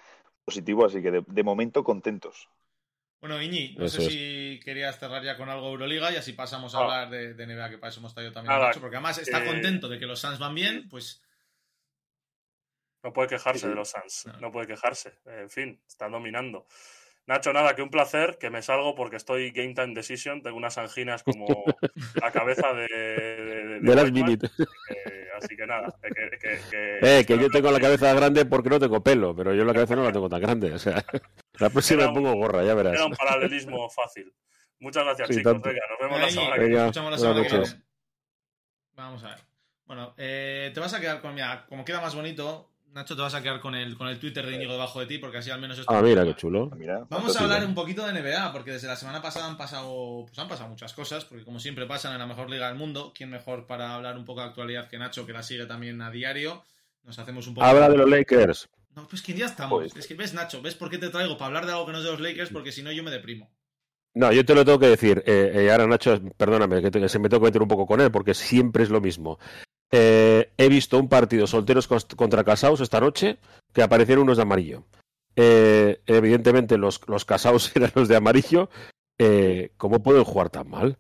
positivo 0.43 0.85
así 0.85 1.01
que 1.01 1.23
de 1.25 1.43
momento 1.43 1.83
contentos 1.83 2.49
bueno, 3.27 3.41
Iñi, 3.41 3.75
no 3.75 3.87
sé 3.87 4.07
si 4.07 4.59
querías 4.63 4.99
cerrar 4.99 5.23
ya 5.23 5.35
con 5.35 5.49
algo 5.49 5.69
Euroliga 5.69 6.11
y 6.11 6.15
así 6.15 6.33
pasamos 6.33 6.75
a 6.75 6.77
hablar 6.77 7.09
de, 7.09 7.33
NBA, 7.33 7.71
que 7.71 7.77
para 7.79 7.89
eso 7.89 7.99
hemos 7.99 8.13
traído 8.13 8.31
también 8.31 8.55
mucho, 8.59 8.79
porque 8.79 8.97
además 8.97 9.17
está 9.17 9.43
contento 9.43 9.89
de 9.89 9.97
que 9.97 10.05
los 10.05 10.19
Suns 10.19 10.37
van 10.37 10.53
bien, 10.53 10.87
pues... 10.87 11.23
No 13.01 13.13
puede 13.13 13.29
quejarse 13.29 13.67
de 13.67 13.73
los 13.73 13.89
Suns, 13.89 14.27
no. 14.39 14.51
puede 14.51 14.67
quejarse. 14.67 15.17
En 15.25 15.49
fin, 15.49 15.81
están 15.87 16.11
dominando. 16.11 16.67
Nacho, 17.25 17.51
nada, 17.51 17.75
que 17.75 17.81
un 17.81 17.89
placer, 17.89 18.37
que 18.39 18.51
me 18.51 18.61
salgo 18.61 18.93
porque 18.93 19.15
estoy 19.15 19.49
Game 19.49 19.73
Time 19.73 19.95
Decision, 19.95 20.43
tengo 20.43 20.57
unas 20.57 20.77
anginas 20.77 21.23
como 21.23 21.47
la 22.21 22.31
cabeza 22.31 22.73
de... 22.73 22.87
De, 22.87 23.79
de, 23.79 23.95
las 23.95 24.11
minutes. 24.11 24.51
Así 25.37 25.55
que 25.55 25.65
nada, 25.65 25.93
que, 26.01 26.59
que, 26.69 26.99
eh, 27.01 27.25
que 27.25 27.37
yo 27.37 27.49
tengo 27.49 27.71
la 27.71 27.79
cabeza 27.79 28.13
grande 28.13 28.45
porque 28.45 28.69
no 28.69 28.79
tengo 28.79 29.03
pelo, 29.03 29.35
pero 29.35 29.53
yo 29.53 29.65
la 29.65 29.73
cabeza 29.73 29.95
no 29.95 30.03
la 30.03 30.11
tengo 30.11 30.29
tan 30.29 30.41
grande, 30.41 30.73
o 30.73 30.79
sea... 30.79 31.03
La 31.59 31.69
próxima 31.69 32.07
me 32.07 32.13
pongo 32.13 32.33
gorra, 32.33 32.63
ya 32.63 32.73
verás. 32.73 32.95
Era 32.95 33.05
un 33.05 33.13
paralelismo 33.13 33.89
fácil. 33.89 34.33
Muchas 34.79 35.05
gracias, 35.05 35.29
chicos. 35.29 35.61
Venga, 35.61 35.81
nos 35.89 35.99
vemos 35.99 36.19
la 36.19 36.29
semana 36.29 36.55
que 36.55 36.65
viene. 36.65 37.83
Vamos 38.93 39.23
a 39.23 39.29
ver. 39.29 39.39
Bueno, 39.85 40.13
eh, 40.17 40.71
te 40.73 40.79
vas 40.79 40.93
a 40.93 40.99
quedar 40.99 41.21
con. 41.21 41.33
Mira, 41.33 41.65
como 41.67 41.85
queda 41.85 42.01
más 42.01 42.15
bonito, 42.15 42.71
Nacho, 42.95 43.13
te 43.13 43.21
vas 43.21 43.33
a 43.33 43.43
quedar 43.43 43.59
con 43.59 43.75
el, 43.75 43.97
con 43.97 44.07
el 44.07 44.17
Twitter 44.19 44.45
de 44.45 44.55
Íñigo 44.55 44.71
debajo 44.71 45.01
de 45.01 45.05
ti, 45.05 45.17
porque 45.17 45.39
así 45.39 45.51
al 45.51 45.59
menos 45.59 45.77
esto. 45.77 45.93
Ah, 45.93 46.01
mira, 46.01 46.23
qué 46.23 46.33
chulo. 46.33 46.71
Ah, 46.71 47.05
Vamos 47.09 47.35
a 47.35 47.43
hablar 47.43 47.65
un 47.65 47.75
poquito 47.75 48.07
de 48.07 48.13
NBA, 48.13 48.53
porque 48.53 48.71
desde 48.71 48.87
la 48.87 48.95
semana 48.95 49.21
pasada 49.21 49.47
han 49.47 49.57
pasado, 49.57 50.23
pues 50.25 50.39
han 50.39 50.47
pasado 50.47 50.69
muchas 50.69 50.93
cosas, 50.93 51.25
porque 51.25 51.43
como 51.43 51.59
siempre 51.59 51.85
pasan 51.87 52.13
en 52.13 52.19
la 52.19 52.25
mejor 52.25 52.49
liga 52.49 52.69
del 52.69 52.77
mundo, 52.77 53.11
¿quién 53.13 53.29
mejor 53.29 53.67
para 53.67 53.95
hablar 53.95 54.17
un 54.17 54.23
poco 54.23 54.39
de 54.39 54.47
actualidad 54.47 54.87
que 54.87 54.97
Nacho, 54.97 55.25
que 55.25 55.33
la 55.33 55.43
sigue 55.43 55.65
también 55.65 56.01
a 56.01 56.09
diario? 56.09 56.63
Nos 57.03 57.19
hacemos 57.19 57.45
un 57.47 57.55
poco. 57.55 57.67
Habla 57.67 57.89
de 57.89 57.97
los 57.97 58.09
Lakers. 58.09 58.69
No, 58.95 59.05
pues 59.09 59.21
que 59.21 59.33
ya 59.33 59.47
estamos. 59.47 59.77
Pues 59.77 59.97
es 59.97 60.07
que 60.07 60.13
ves, 60.13 60.33
Nacho, 60.33 60.61
¿ves 60.61 60.75
por 60.75 60.89
qué 60.89 60.97
te 60.97 61.09
traigo? 61.09 61.37
Para 61.37 61.47
hablar 61.47 61.65
de 61.65 61.73
algo 61.73 61.85
que 61.85 61.91
no 61.91 61.97
es 61.97 62.05
de 62.05 62.11
los 62.11 62.21
Lakers, 62.21 62.49
porque 62.49 62.71
si 62.71 62.81
no 62.81 62.93
yo 62.93 63.03
me 63.03 63.11
deprimo. 63.11 63.51
No, 64.13 64.31
yo 64.31 64.45
te 64.45 64.55
lo 64.55 64.63
tengo 64.63 64.79
que 64.79 64.87
decir. 64.87 65.21
Eh, 65.25 65.51
eh 65.53 65.69
ahora, 65.69 65.85
Nacho, 65.85 66.17
perdóname, 66.37 66.81
que, 66.81 67.09
se 67.09 67.19
me 67.19 67.27
tengo 67.27 67.41
que 67.41 67.47
meter 67.47 67.61
un 67.61 67.67
poco 67.67 67.85
con 67.85 67.99
él, 67.99 68.09
porque 68.09 68.33
siempre 68.33 68.83
es 68.83 68.89
lo 68.89 69.01
mismo. 69.01 69.37
Eh, 69.97 70.49
he 70.57 70.67
visto 70.67 70.99
un 70.99 71.07
partido 71.07 71.47
solteros 71.47 71.87
contra 71.87 72.43
casados 72.43 72.81
esta 72.81 72.99
noche 72.99 73.37
que 73.71 73.81
aparecieron 73.81 74.23
unos 74.23 74.35
de 74.35 74.43
amarillo. 74.43 74.83
Eh, 75.37 76.01
evidentemente, 76.05 76.77
los, 76.77 76.99
los 77.07 77.23
casados 77.23 77.71
eran 77.77 77.91
los 77.95 78.09
de 78.09 78.17
amarillo. 78.17 78.69
¿Cómo 79.77 80.03
pueden 80.03 80.25
jugar 80.25 80.49
tan 80.49 80.69
mal? 80.69 80.97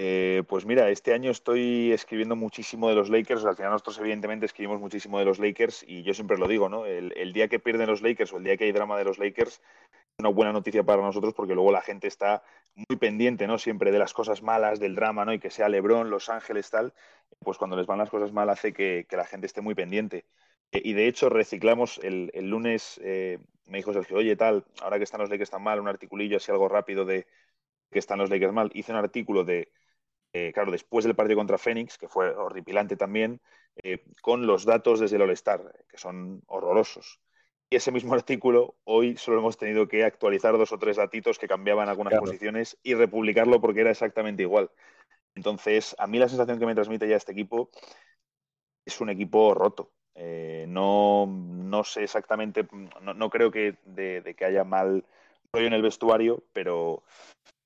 Eh, 0.00 0.44
pues 0.46 0.64
mira, 0.64 0.90
este 0.90 1.12
año 1.12 1.32
estoy 1.32 1.90
escribiendo 1.90 2.36
muchísimo 2.36 2.88
de 2.88 2.94
los 2.94 3.10
Lakers. 3.10 3.44
Al 3.44 3.56
final 3.56 3.72
nosotros 3.72 3.98
evidentemente 3.98 4.46
escribimos 4.46 4.80
muchísimo 4.80 5.18
de 5.18 5.24
los 5.24 5.40
Lakers 5.40 5.84
y 5.86 6.04
yo 6.04 6.14
siempre 6.14 6.38
lo 6.38 6.46
digo, 6.46 6.68
¿no? 6.68 6.86
El, 6.86 7.32
día 7.32 7.48
que 7.48 7.58
pierden 7.58 7.88
los 7.88 8.00
Lakers 8.00 8.32
o 8.32 8.36
el 8.38 8.44
día 8.44 8.56
que 8.56 8.62
hay 8.62 8.70
drama 8.70 8.96
de 8.96 9.02
los 9.02 9.18
Lakers 9.18 9.60
una 10.18 10.30
buena 10.30 10.52
noticia 10.52 10.82
para 10.82 11.00
nosotros 11.02 11.32
porque 11.32 11.54
luego 11.54 11.70
la 11.70 11.80
gente 11.80 12.08
está 12.08 12.42
muy 12.74 12.98
pendiente, 12.98 13.46
¿no? 13.46 13.56
Siempre 13.56 13.92
de 13.92 14.00
las 14.00 14.12
cosas 14.12 14.42
malas, 14.42 14.80
del 14.80 14.96
drama, 14.96 15.24
¿no? 15.24 15.32
Y 15.32 15.38
que 15.38 15.50
sea 15.50 15.68
LeBron, 15.68 16.10
Los 16.10 16.28
Ángeles, 16.28 16.70
tal. 16.70 16.92
Pues 17.38 17.56
cuando 17.56 17.76
les 17.76 17.86
van 17.86 17.98
las 17.98 18.10
cosas 18.10 18.32
mal 18.32 18.50
hace 18.50 18.72
que, 18.72 19.06
la 19.12 19.24
gente 19.24 19.46
esté 19.46 19.60
muy 19.60 19.76
pendiente. 19.76 20.26
Eh, 20.72 20.82
y 20.84 20.92
de 20.94 21.06
hecho 21.06 21.28
reciclamos 21.28 22.00
el, 22.02 22.30
lunes, 22.50 23.00
eh, 23.04 23.38
me 23.66 23.78
dijo 23.78 23.92
Sergio, 23.92 24.16
oye, 24.16 24.34
tal, 24.34 24.64
ahora 24.82 24.98
que 24.98 25.04
están 25.04 25.20
los 25.20 25.30
Lakers 25.30 25.50
tan 25.50 25.62
mal, 25.62 25.80
un 25.80 25.88
articulillo 25.88 26.38
así 26.38 26.50
algo 26.50 26.68
rápido 26.68 27.04
de 27.04 27.26
que 27.90 28.00
están 28.00 28.18
los 28.18 28.30
Lakers 28.30 28.52
mal. 28.52 28.70
Hice 28.74 28.92
un 28.92 28.98
artículo 28.98 29.44
de 29.44 29.72
eh, 30.32 30.52
claro, 30.52 30.72
después 30.72 31.04
del 31.04 31.14
partido 31.16 31.38
contra 31.38 31.58
Phoenix, 31.58 31.96
que 31.96 32.08
fue 32.08 32.30
horripilante 32.36 32.96
también, 32.96 33.40
con 34.20 34.46
los 34.46 34.64
datos 34.64 35.00
desde 35.00 35.16
el 35.16 35.22
All-Star, 35.22 35.62
que 35.88 35.98
son 35.98 36.42
horrorosos. 36.48 37.20
Y 37.70 37.76
ese 37.76 37.92
mismo 37.92 38.14
artículo, 38.14 38.76
hoy 38.84 39.16
solo 39.16 39.38
hemos 39.38 39.56
tenido 39.56 39.88
que 39.88 40.04
actualizar 40.04 40.56
dos 40.56 40.72
o 40.72 40.78
tres 40.78 40.96
datitos 40.96 41.38
que 41.38 41.48
cambiaban 41.48 41.88
algunas 41.88 42.18
posiciones 42.18 42.78
y 42.82 42.94
republicarlo 42.94 43.60
porque 43.60 43.80
era 43.80 43.90
exactamente 43.90 44.42
igual. 44.42 44.70
Entonces, 45.34 45.94
a 45.98 46.06
mí 46.06 46.18
la 46.18 46.28
sensación 46.28 46.58
que 46.58 46.66
me 46.66 46.74
transmite 46.74 47.08
ya 47.08 47.16
este 47.16 47.32
equipo 47.32 47.70
es 48.84 49.00
un 49.00 49.10
equipo 49.10 49.54
roto. 49.54 49.92
Eh, 50.14 50.66
no, 50.68 51.26
no, 51.26 51.84
sé 51.84 52.02
exactamente, 52.02 52.66
no, 53.02 53.30
creo 53.30 53.52
que 53.52 53.76
de, 53.84 54.34
que 54.36 54.44
haya 54.44 54.64
mal 54.64 55.04
rollo 55.52 55.68
en 55.68 55.74
el 55.74 55.82
vestuario, 55.82 56.42
pero 56.52 57.04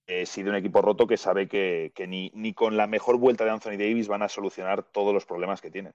eh, 0.07 0.27
sí 0.27 0.43
de 0.43 0.51
un 0.51 0.57
equipo 0.57 0.83
roto 0.83 1.07
que 1.07 1.17
sabe 1.17 1.49
que, 1.49 1.93
ni, 2.07 2.31
ni, 2.35 2.53
con 2.53 2.77
la 2.77 2.87
mejor 2.87 3.17
vuelta 3.17 3.45
de 3.47 3.53
Anthony 3.53 3.79
Davis 3.79 4.09
van 4.09 4.23
a 4.23 4.29
solucionar 4.29 4.83
todos 4.83 5.15
los 5.15 5.25
problemas 5.25 5.63
que 5.63 5.71
tienen. 5.71 5.95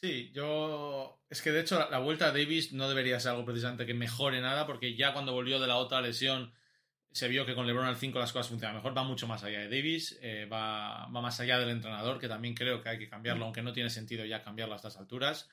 Sí, 0.00 0.30
yo. 0.34 1.22
Es 1.30 1.42
que 1.42 1.50
de 1.52 1.60
hecho 1.60 1.78
la, 1.90 1.98
vuelta 1.98 2.26
a 2.26 2.32
Davis 2.32 2.72
no 2.72 2.88
debería 2.88 3.18
ser 3.18 3.32
algo 3.32 3.44
precisamente 3.44 3.86
que 3.86 3.94
mejore 3.94 4.40
nada, 4.40 4.66
porque 4.66 4.94
ya 4.94 5.12
cuando 5.12 5.32
volvió 5.32 5.58
de 5.58 5.66
la 5.66 5.76
otra 5.76 6.00
lesión 6.00 6.52
se 7.10 7.28
vio 7.28 7.46
que 7.46 7.54
con 7.54 7.66
LeBron 7.66 7.86
al 7.86 7.96
5 7.96 8.18
las 8.18 8.30
cosas 8.32 8.48
funcionan 8.48 8.76
mejor. 8.76 8.96
Va 8.96 9.04
mucho 9.04 9.26
más 9.26 9.42
allá 9.42 9.60
de 9.60 9.70
Davis, 9.70 10.18
eh, 10.20 10.46
va, 10.52 11.06
va, 11.06 11.20
más 11.22 11.40
allá 11.40 11.58
del 11.58 11.70
entrenador, 11.70 12.18
que 12.18 12.28
también 12.28 12.54
creo 12.54 12.82
que 12.82 12.90
hay 12.90 12.98
que 12.98 13.08
cambiarlo, 13.08 13.46
aunque 13.46 13.62
no 13.62 13.72
tiene 13.72 13.88
sentido 13.88 14.24
ya 14.26 14.42
cambiarlo 14.42 14.74
a 14.74 14.76
estas 14.76 14.98
alturas. 14.98 15.48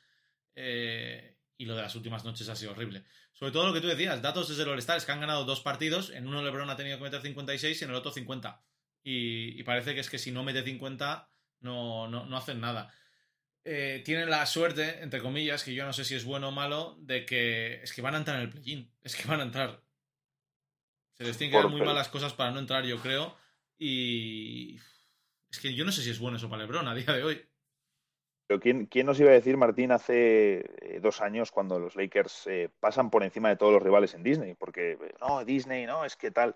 Eh, 0.56 1.38
y 1.58 1.66
lo 1.66 1.76
de 1.76 1.84
las 1.84 1.96
últimas 1.96 2.26
noches 2.26 2.50
ha 2.50 2.56
sido 2.56 2.72
horrible. 2.72 3.06
Sobre 3.32 3.54
todo 3.54 3.68
lo 3.68 3.74
que 3.74 3.80
tú 3.80 3.88
decías, 3.88 4.22
datos 4.22 4.50
desde 4.50 4.64
el 4.64 4.70
All-Star 4.70 4.98
es 4.98 5.06
que 5.06 5.14
han 5.14 5.22
ganado 5.22 5.46
dos 5.46 5.62
partidos, 5.62 6.10
en 6.10 6.28
uno 6.28 6.44
LeBron 6.44 6.70
ha 6.70 6.76
tenido 6.76 6.98
que 6.98 7.04
meter 7.04 7.22
56 7.22 7.82
y 7.82 7.84
en 7.86 7.92
el 7.92 7.96
otro 7.96 8.12
50. 8.12 8.62
Y, 9.04 9.60
y 9.60 9.64
parece 9.64 9.94
que 9.94 10.02
es 10.02 10.10
que 10.10 10.20
si 10.20 10.32
no 10.32 10.44
mete 10.44 10.64
50 10.64 11.30
no, 11.62 12.10
no, 12.10 12.26
no 12.26 12.38
hacen 12.38 12.60
nada. 12.60 12.94
Eh, 13.66 14.02
tienen 14.04 14.30
la 14.30 14.46
suerte, 14.46 15.02
entre 15.02 15.22
comillas, 15.22 15.64
que 15.64 15.74
yo 15.74 15.86
no 15.86 15.94
sé 15.94 16.04
si 16.04 16.16
es 16.16 16.26
bueno 16.26 16.50
o 16.50 16.52
malo, 16.52 16.98
de 17.00 17.26
que 17.26 17.82
es 17.82 17.94
que 17.94 18.02
van 18.02 18.16
a 18.16 18.18
entrar 18.18 18.38
en 18.38 18.44
el 18.44 18.50
play-in. 18.50 18.92
Es 19.04 19.16
que 19.16 19.28
van 19.28 19.40
a 19.40 19.44
entrar. 19.44 19.82
Se 21.14 21.24
les 21.24 21.38
tienen 21.38 21.52
que 21.52 21.62
dar 21.62 21.70
muy 21.70 21.82
malas 21.82 22.10
cosas 22.10 22.34
para 22.34 22.52
no 22.52 22.60
entrar, 22.60 22.84
yo 22.86 23.00
creo. 23.00 23.38
Y 23.78 24.80
es 25.52 25.60
que 25.60 25.74
yo 25.74 25.86
no 25.86 25.92
sé 25.92 26.02
si 26.02 26.10
es 26.10 26.20
bueno 26.20 26.38
eso 26.38 26.50
para 26.50 26.64
LeBron 26.64 26.88
a 26.88 26.96
día 26.96 27.14
de 27.14 27.24
hoy. 27.24 27.46
Pero 28.48 28.60
¿quién, 28.60 28.88
quién 28.88 29.06
nos 29.06 29.20
iba 29.20 29.30
a 29.30 29.34
decir, 29.34 29.56
Martín, 29.56 29.92
hace 29.92 30.66
eh, 30.82 31.00
dos 31.02 31.22
años 31.22 31.52
cuando 31.52 31.80
los 31.80 31.96
Lakers 31.96 32.48
eh, 32.48 32.70
pasan 32.80 33.10
por 33.10 33.24
encima 33.24 33.50
de 33.50 33.56
todos 33.56 33.72
los 33.72 33.84
rivales 33.84 34.14
en 34.14 34.24
Disney? 34.24 34.54
Porque, 34.56 34.98
no, 35.22 35.46
Disney, 35.46 35.86
no, 35.86 36.04
es 36.04 36.16
que 36.16 36.32
tal. 36.32 36.56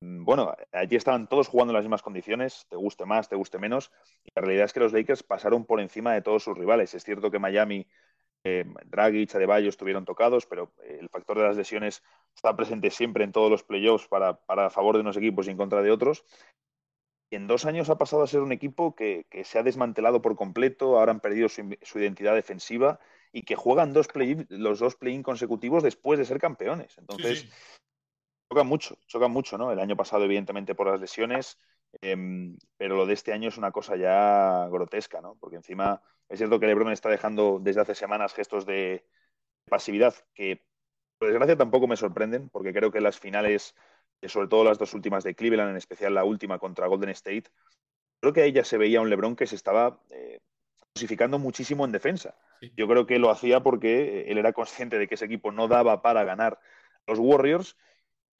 Mm, 0.00 0.24
bueno, 0.24 0.54
allí 0.72 0.96
estaban 0.96 1.28
todos 1.28 1.48
jugando 1.48 1.72
en 1.72 1.76
las 1.76 1.84
mismas 1.84 2.02
condiciones, 2.02 2.66
te 2.68 2.76
guste 2.76 3.04
más, 3.04 3.28
te 3.28 3.36
guste 3.36 3.58
menos, 3.58 3.90
y 4.24 4.30
la 4.34 4.42
realidad 4.42 4.64
es 4.64 4.72
que 4.72 4.80
los 4.80 4.92
Lakers 4.92 5.22
pasaron 5.22 5.66
por 5.66 5.80
encima 5.80 6.14
de 6.14 6.22
todos 6.22 6.42
sus 6.42 6.56
rivales. 6.56 6.94
Es 6.94 7.04
cierto 7.04 7.30
que 7.30 7.38
Miami, 7.38 7.86
eh, 8.44 8.64
Dragic, 8.86 9.34
Adebayo 9.34 9.68
estuvieron 9.68 10.04
tocados, 10.04 10.46
pero 10.46 10.72
el 10.84 11.08
factor 11.10 11.38
de 11.38 11.44
las 11.44 11.56
lesiones 11.56 12.02
está 12.34 12.56
presente 12.56 12.90
siempre 12.90 13.24
en 13.24 13.32
todos 13.32 13.50
los 13.50 13.62
playoffs 13.62 14.08
para, 14.08 14.40
para 14.40 14.70
favor 14.70 14.94
de 14.94 15.02
unos 15.02 15.16
equipos 15.16 15.46
y 15.46 15.50
en 15.50 15.58
contra 15.58 15.82
de 15.82 15.90
otros. 15.90 16.24
Y 17.32 17.36
en 17.36 17.46
dos 17.46 17.64
años 17.64 17.90
ha 17.90 17.98
pasado 17.98 18.24
a 18.24 18.26
ser 18.26 18.40
un 18.40 18.50
equipo 18.50 18.96
que, 18.96 19.26
que 19.30 19.44
se 19.44 19.58
ha 19.58 19.62
desmantelado 19.62 20.20
por 20.20 20.34
completo, 20.34 20.98
ahora 20.98 21.12
han 21.12 21.20
perdido 21.20 21.48
su, 21.48 21.76
su 21.82 22.00
identidad 22.00 22.34
defensiva 22.34 22.98
y 23.32 23.42
que 23.42 23.54
juegan 23.54 23.92
dos 23.92 24.08
play, 24.08 24.46
los 24.48 24.80
dos 24.80 24.96
play-in 24.96 25.22
consecutivos 25.22 25.84
después 25.84 26.18
de 26.18 26.24
ser 26.24 26.40
campeones. 26.40 26.98
Entonces, 26.98 27.42
sí, 27.42 27.46
sí 27.46 27.52
choca 28.50 28.64
mucho, 28.64 28.98
choca 29.06 29.28
mucho, 29.28 29.56
¿no? 29.56 29.70
El 29.70 29.78
año 29.78 29.96
pasado, 29.96 30.24
evidentemente, 30.24 30.74
por 30.74 30.88
las 30.88 31.00
lesiones, 31.00 31.58
eh, 32.02 32.16
pero 32.76 32.96
lo 32.96 33.06
de 33.06 33.14
este 33.14 33.32
año 33.32 33.48
es 33.48 33.56
una 33.56 33.70
cosa 33.70 33.96
ya 33.96 34.66
grotesca, 34.68 35.20
¿no? 35.20 35.36
Porque 35.38 35.56
encima 35.56 36.02
es 36.28 36.38
cierto 36.38 36.58
que 36.58 36.66
LeBron 36.66 36.92
está 36.92 37.08
dejando 37.08 37.58
desde 37.60 37.82
hace 37.82 37.94
semanas 37.94 38.34
gestos 38.34 38.66
de 38.66 39.04
pasividad 39.68 40.14
que, 40.34 40.64
por 41.18 41.28
desgracia, 41.28 41.56
tampoco 41.56 41.86
me 41.86 41.96
sorprenden, 41.96 42.48
porque 42.48 42.72
creo 42.72 42.90
que 42.90 43.00
las 43.00 43.20
finales, 43.20 43.76
sobre 44.26 44.48
todo 44.48 44.64
las 44.64 44.78
dos 44.78 44.94
últimas 44.94 45.22
de 45.22 45.34
Cleveland, 45.36 45.70
en 45.70 45.76
especial 45.76 46.14
la 46.14 46.24
última 46.24 46.58
contra 46.58 46.88
Golden 46.88 47.10
State, 47.10 47.44
creo 48.20 48.32
que 48.32 48.42
ahí 48.42 48.52
ya 48.52 48.64
se 48.64 48.78
veía 48.78 49.00
un 49.00 49.10
LeBron 49.10 49.36
que 49.36 49.46
se 49.46 49.54
estaba 49.54 50.00
eh, 50.10 50.40
dosificando 50.94 51.38
muchísimo 51.38 51.84
en 51.84 51.92
defensa. 51.92 52.36
Sí. 52.60 52.72
Yo 52.76 52.88
creo 52.88 53.06
que 53.06 53.20
lo 53.20 53.30
hacía 53.30 53.60
porque 53.60 54.24
él 54.28 54.38
era 54.38 54.52
consciente 54.52 54.98
de 54.98 55.06
que 55.06 55.14
ese 55.14 55.26
equipo 55.26 55.52
no 55.52 55.68
daba 55.68 56.02
para 56.02 56.24
ganar 56.24 56.58
los 57.06 57.18
Warriors 57.18 57.76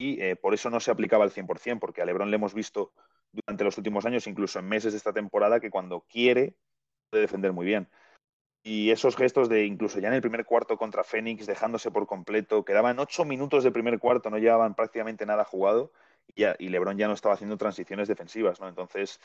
y 0.01 0.19
eh, 0.19 0.35
por 0.35 0.55
eso 0.55 0.71
no 0.71 0.79
se 0.79 0.89
aplicaba 0.89 1.23
al 1.23 1.31
100%, 1.31 1.79
porque 1.79 2.01
a 2.01 2.05
Lebron 2.05 2.31
le 2.31 2.35
hemos 2.35 2.55
visto 2.55 2.91
durante 3.31 3.63
los 3.63 3.77
últimos 3.77 4.03
años, 4.03 4.25
incluso 4.25 4.57
en 4.57 4.67
meses 4.67 4.93
de 4.93 4.97
esta 4.97 5.13
temporada, 5.13 5.59
que 5.59 5.69
cuando 5.69 6.01
quiere 6.09 6.55
puede 7.11 7.21
defender 7.21 7.53
muy 7.53 7.67
bien. 7.67 7.87
Y 8.63 8.89
esos 8.89 9.15
gestos 9.15 9.47
de 9.47 9.65
incluso 9.65 9.99
ya 9.99 10.07
en 10.07 10.15
el 10.15 10.21
primer 10.21 10.43
cuarto 10.43 10.75
contra 10.75 11.03
Phoenix, 11.03 11.45
dejándose 11.45 11.91
por 11.91 12.07
completo, 12.07 12.65
quedaban 12.65 12.97
ocho 12.97 13.25
minutos 13.25 13.63
de 13.63 13.71
primer 13.71 13.99
cuarto, 13.99 14.31
no 14.31 14.39
llevaban 14.39 14.73
prácticamente 14.73 15.27
nada 15.27 15.45
jugado, 15.45 15.93
y, 16.27 16.41
ya, 16.41 16.55
y 16.57 16.69
Lebron 16.69 16.97
ya 16.97 17.07
no 17.07 17.13
estaba 17.13 17.35
haciendo 17.35 17.57
transiciones 17.57 18.07
defensivas, 18.07 18.59
¿no? 18.59 18.67
Entonces... 18.67 19.19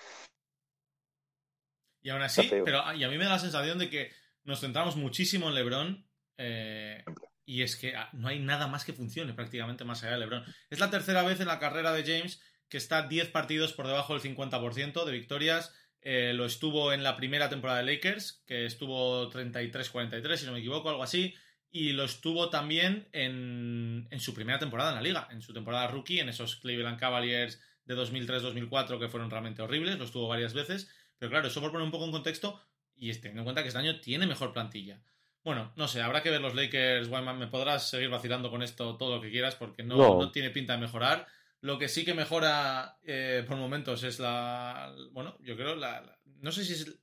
Y 2.03 2.11
aún 2.11 2.23
así, 2.23 2.49
pero 2.65 2.93
y 2.93 3.03
a 3.03 3.09
mí 3.09 3.17
me 3.17 3.25
da 3.25 3.31
la 3.31 3.39
sensación 3.39 3.79
de 3.79 3.89
que 3.89 4.13
nos 4.45 4.61
centramos 4.61 4.95
muchísimo 4.97 5.49
en 5.49 5.55
Lebron. 5.55 6.07
Eh, 6.39 7.03
y 7.47 7.63
es 7.63 7.77
que 7.77 7.95
ah, 7.95 8.11
no 8.13 8.29
hay 8.29 8.41
nada 8.41 8.67
más 8.67 8.85
que 8.85 8.93
funcione 8.93 9.33
prácticamente 9.33 9.85
más 9.85 10.03
allá 10.03 10.15
de 10.15 10.19
LeBron. 10.19 10.45
Es 10.69 10.81
la 10.81 10.91
tercera 10.91 11.23
vez 11.23 11.41
en 11.41 11.47
la 11.47 11.61
carrera 11.61 11.93
de 11.93 12.05
James 12.05 12.43
que 12.69 12.77
está 12.77 13.07
10 13.07 13.29
partidos 13.29 13.73
por 13.73 13.87
debajo 13.87 14.19
del 14.19 14.37
50% 14.37 15.05
de 15.05 15.13
victorias. 15.13 15.73
Eh, 16.03 16.33
lo 16.35 16.45
estuvo 16.45 16.93
en 16.93 17.03
la 17.03 17.17
primera 17.17 17.49
temporada 17.49 17.79
de 17.79 17.95
Lakers, 17.95 18.43
que 18.47 18.67
estuvo 18.67 19.31
33-43, 19.31 20.37
si 20.37 20.47
no 20.47 20.53
me 20.53 20.59
equivoco, 20.59 20.91
algo 20.91 21.03
así. 21.03 21.35
Y 21.71 21.93
lo 21.93 22.05
estuvo 22.05 22.51
también 22.51 23.09
en, 23.13 24.09
en, 24.11 24.21
su 24.21 24.35
primera 24.35 24.59
temporada 24.59 24.91
en 24.91 24.97
la 24.97 25.03
liga, 25.03 25.29
en 25.31 25.43
su 25.43 25.53
temporada 25.53 25.89
rookie, 25.89 26.21
en 26.21 26.29
esos 26.29 26.57
Cleveland 26.57 26.99
Cavaliers 26.99 27.61
de 27.85 27.97
2003-2004 27.97 28.99
que 28.99 29.09
fueron 29.09 29.31
realmente 29.31 29.63
horribles, 29.63 29.99
lo 29.99 30.05
estuvo 30.05 30.29
varias 30.29 30.55
veces. 30.55 30.91
Pero 31.19 31.31
claro, 31.31 31.49
eso 31.49 31.61
por 31.61 31.71
poner 31.71 31.85
un 31.85 31.93
poco 31.93 32.05
en 32.05 32.13
contexto 32.13 32.61
y 32.97 33.13
teniendo 33.15 33.43
en 33.43 33.45
cuenta 33.45 33.63
que 33.63 33.69
este 33.69 33.79
año 33.79 34.01
tiene 34.01 34.27
mejor 34.27 34.53
plantilla. 34.53 35.01
Bueno, 35.47 35.73
no 35.77 35.87
sé, 35.87 36.03
habrá 36.03 36.25
que 36.25 36.31
ver 36.33 36.41
los 36.41 36.57
Lakers, 36.57 37.07
Wyman. 37.07 37.39
Me 37.39 37.47
podrás 37.47 37.89
seguir 37.89 38.09
vacilando 38.09 38.51
con 38.51 38.65
esto 38.65 38.97
todo 38.97 39.15
lo 39.15 39.23
que 39.23 39.31
quieras 39.31 39.55
porque 39.55 39.85
no, 39.85 39.97
no. 39.97 40.19
no 40.19 40.33
tiene 40.33 40.51
pinta 40.51 40.73
de 40.73 40.81
mejorar. 40.81 41.25
Lo 41.61 41.79
que 41.79 41.89
sí 41.89 42.05
que 42.05 42.15
mejora 42.15 42.99
eh, 43.05 43.45
por 43.47 43.57
momentos 43.57 44.03
es 44.03 44.19
la. 44.19 44.93
Bueno, 45.13 45.39
yo 45.39 45.55
creo 45.57 45.77
la. 45.77 46.01
la 46.01 46.19
no 46.41 46.51
sé 46.51 46.65
si 46.65 46.73
es 46.73 46.99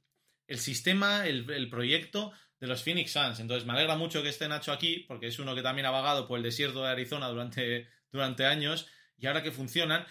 el 0.45 0.59
sistema, 0.59 1.25
el, 1.25 1.49
el, 1.49 1.69
proyecto 1.69 2.33
de 2.59 2.67
los 2.67 2.83
Phoenix 2.83 3.13
Suns. 3.13 3.39
Entonces 3.39 3.65
me 3.65 3.71
alegra 3.71 3.95
mucho 3.95 4.21
que 4.21 4.27
esté 4.27 4.49
Nacho 4.49 4.73
aquí 4.73 5.05
porque 5.07 5.27
es 5.27 5.39
uno 5.39 5.55
que 5.55 5.61
también 5.61 5.85
ha 5.85 5.91
vagado 5.91 6.27
por 6.27 6.35
el 6.37 6.43
desierto 6.43 6.83
de 6.83 6.89
Arizona 6.89 7.29
durante, 7.29 7.87
durante 8.11 8.45
años 8.45 8.89
y 9.17 9.25
ahora 9.25 9.41
que 9.41 9.53
funcionan. 9.53 10.05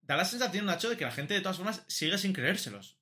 Da 0.00 0.16
la 0.16 0.24
sensación, 0.24 0.66
Nacho, 0.66 0.90
de 0.90 0.96
que 0.96 1.06
la 1.06 1.10
gente 1.10 1.34
de 1.34 1.40
todas 1.40 1.56
formas 1.56 1.84
sigue 1.88 2.18
sin 2.18 2.34
creérselos 2.34 2.98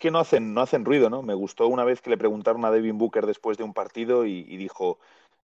que 0.00 0.10
no 0.10 0.18
hacen, 0.18 0.54
no 0.54 0.62
hacen 0.62 0.84
ruido, 0.84 1.10
¿no? 1.10 1.22
Me 1.22 1.34
gustó 1.34 1.68
una 1.68 1.84
vez 1.84 2.00
que 2.00 2.08
le 2.08 2.16
preguntaron 2.16 2.64
a 2.64 2.70
Devin 2.70 2.96
Booker 2.96 3.26
después 3.26 3.58
de 3.58 3.64
un 3.64 3.74
partido 3.74 4.24
y, 4.24 4.56
dijo, 4.56 4.98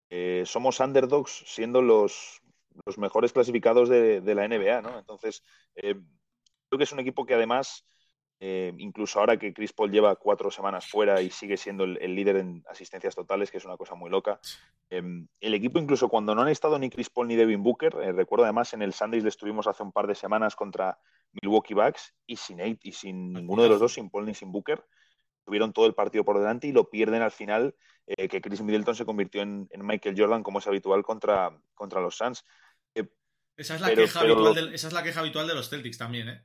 eh, 0.09 0.45
somos 0.47 0.81
underdogs 0.81 1.45
siendo 1.47 1.83
los, 1.83 2.41
los 2.87 2.97
mejores 2.97 3.35
clasificados 3.35 3.91
de, 3.91 4.35
la 4.35 4.49
NBA, 4.49 4.81
¿no? 4.81 4.99
Entonces, 4.99 5.43
eh, 5.77 5.95
creo 6.69 6.79
que 6.79 6.85
es 6.85 6.93
un 6.93 7.01
equipo 7.01 7.27
que 7.27 7.35
además, 7.35 7.85
eh, 8.41 8.73
incluso 8.79 9.21
ahora 9.21 9.37
que 9.37 9.53
Chris 9.53 9.75
Paul 9.75 9.93
lleva 9.93 10.17
cuatro 10.17 10.51
semanas 10.51 10.87
fuera 10.89 11.21
y 11.21 11.29
sigue 11.29 11.59
siendo 11.59 11.85
el, 11.85 11.99
el 12.01 12.15
líder 12.15 12.37
en 12.37 12.65
asistencias 12.67 13.15
totales, 13.15 13.51
que 13.51 13.59
es 13.59 13.65
una 13.67 13.77
cosa 13.77 13.95
muy 13.95 14.09
loca, 14.09 14.41
el 14.89 15.29
equipo 15.55 15.79
incluso 15.79 16.09
cuando 16.09 16.35
no 16.35 16.43
han 16.43 16.49
estado 16.49 16.79
ni 16.79 16.89
Chris 16.89 17.11
Paul 17.11 17.29
ni 17.29 17.37
Devin 17.37 17.63
Booker, 17.63 17.93
recuerdo 17.93 18.45
además 18.45 18.73
en 18.73 18.81
el 18.81 18.95
Sundays 18.95 19.25
le 19.25 19.29
estuvimos 19.29 19.67
hace 19.67 19.83
un 19.83 19.93
par 19.93 20.07
de 20.07 20.15
semanas 20.15 20.57
contra 20.57 20.99
Milwaukee 21.41 21.75
Bucks 21.75 22.15
y 22.27 22.37
sin 22.37 22.61
Eight 22.61 22.81
y 22.85 22.93
sin 22.93 23.33
ninguno 23.33 23.63
de 23.63 23.69
los 23.69 23.81
dos, 23.81 23.95
sin 23.95 24.11
Paul 24.11 24.27
ni 24.27 24.35
sin 24.35 24.53
Booker, 24.53 24.85
tuvieron 25.45 25.73
todo 25.73 25.87
el 25.87 25.95
partido 25.95 26.25
por 26.25 26.39
delante 26.39 26.67
y 26.67 26.73
lo 26.73 26.91
pierden 26.91 27.23
al 27.23 27.31
final, 27.31 27.75
eh, 28.07 28.29
que 28.29 28.41
Chris 28.41 28.63
Middleton 28.63 28.95
se 28.95 29.05
convirtió 29.05 29.43
en, 29.43 29.69
en, 29.71 29.87
Michael 29.87 30.15
Jordan 30.19 30.43
como 30.43 30.59
es 30.59 30.67
habitual 30.67 31.03
contra, 31.03 31.57
contra 31.75 32.01
los 32.01 32.17
Suns. 32.17 32.45
Eh, 32.95 33.09
esa, 33.57 33.77
es 33.77 33.81
la 33.81 33.89
pero, 33.89 34.03
queja 34.03 34.21
pero 34.21 34.35
habitual 34.35 34.55
de, 34.55 34.75
esa 34.75 34.89
es 34.89 34.93
la 34.93 35.03
queja 35.03 35.21
habitual 35.21 35.47
de 35.47 35.55
los 35.55 35.69
Celtics 35.69 35.99
también, 35.99 36.29
¿eh? 36.29 36.43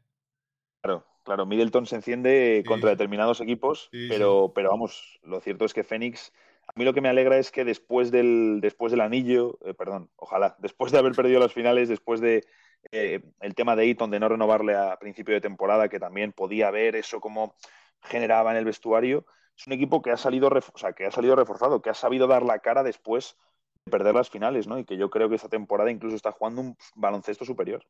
Claro, 0.81 1.05
claro, 1.23 1.45
Middleton 1.45 1.85
se 1.85 1.95
enciende 1.95 2.61
sí. 2.63 2.67
contra 2.67 2.89
determinados 2.89 3.39
equipos, 3.41 3.89
sí, 3.91 4.07
pero, 4.09 4.47
sí. 4.47 4.51
pero 4.55 4.69
vamos, 4.71 5.19
lo 5.21 5.39
cierto 5.39 5.65
es 5.65 5.73
que 5.73 5.83
Phoenix 5.83 6.31
a 6.67 6.79
mí 6.79 6.85
lo 6.85 6.93
que 6.93 7.01
me 7.01 7.09
alegra 7.09 7.37
es 7.37 7.51
que 7.51 7.65
después 7.65 8.11
del, 8.11 8.59
después 8.61 8.91
del 8.91 9.01
anillo, 9.01 9.59
eh, 9.65 9.73
perdón, 9.73 10.09
ojalá, 10.15 10.55
después 10.59 10.91
de 10.91 10.99
haber 10.99 11.13
perdido 11.13 11.39
las 11.39 11.53
finales, 11.53 11.89
después 11.89 12.21
de 12.21 12.45
eh, 12.91 13.21
el 13.39 13.55
tema 13.55 13.75
de 13.75 13.85
Eaton 13.85 14.11
de 14.11 14.19
no 14.19 14.29
renovarle 14.29 14.75
a 14.75 14.97
principio 14.97 15.33
de 15.33 15.41
temporada, 15.41 15.89
que 15.89 15.99
también 15.99 16.31
podía 16.31 16.71
ver 16.71 16.95
eso 16.95 17.19
como 17.19 17.55
generaba 18.01 18.51
en 18.51 18.57
el 18.57 18.65
vestuario, 18.65 19.25
es 19.57 19.67
un 19.67 19.73
equipo 19.73 20.01
que 20.01 20.11
ha 20.11 20.17
salido, 20.17 20.49
o 20.49 20.77
sea, 20.77 20.93
que 20.93 21.05
ha 21.05 21.11
salido 21.11 21.35
reforzado, 21.35 21.81
que 21.81 21.89
ha 21.89 21.93
sabido 21.93 22.27
dar 22.27 22.43
la 22.43 22.59
cara 22.59 22.83
después 22.83 23.37
de 23.85 23.91
perder 23.91 24.15
las 24.15 24.29
finales, 24.29 24.67
¿no? 24.67 24.79
Y 24.79 24.85
que 24.85 24.97
yo 24.97 25.09
creo 25.09 25.29
que 25.29 25.35
esta 25.35 25.49
temporada 25.49 25.91
incluso 25.91 26.15
está 26.15 26.31
jugando 26.31 26.61
un 26.61 26.77
baloncesto 26.95 27.45
superior. 27.45 27.85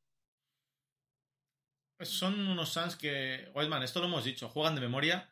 Son 2.02 2.48
unos 2.48 2.70
Suns 2.74 2.96
que, 2.96 3.52
Wildman, 3.54 3.84
esto 3.84 4.00
lo 4.00 4.08
hemos 4.08 4.24
dicho, 4.24 4.50
juegan 4.50 4.76
de 4.76 4.82
memoria, 4.82 5.30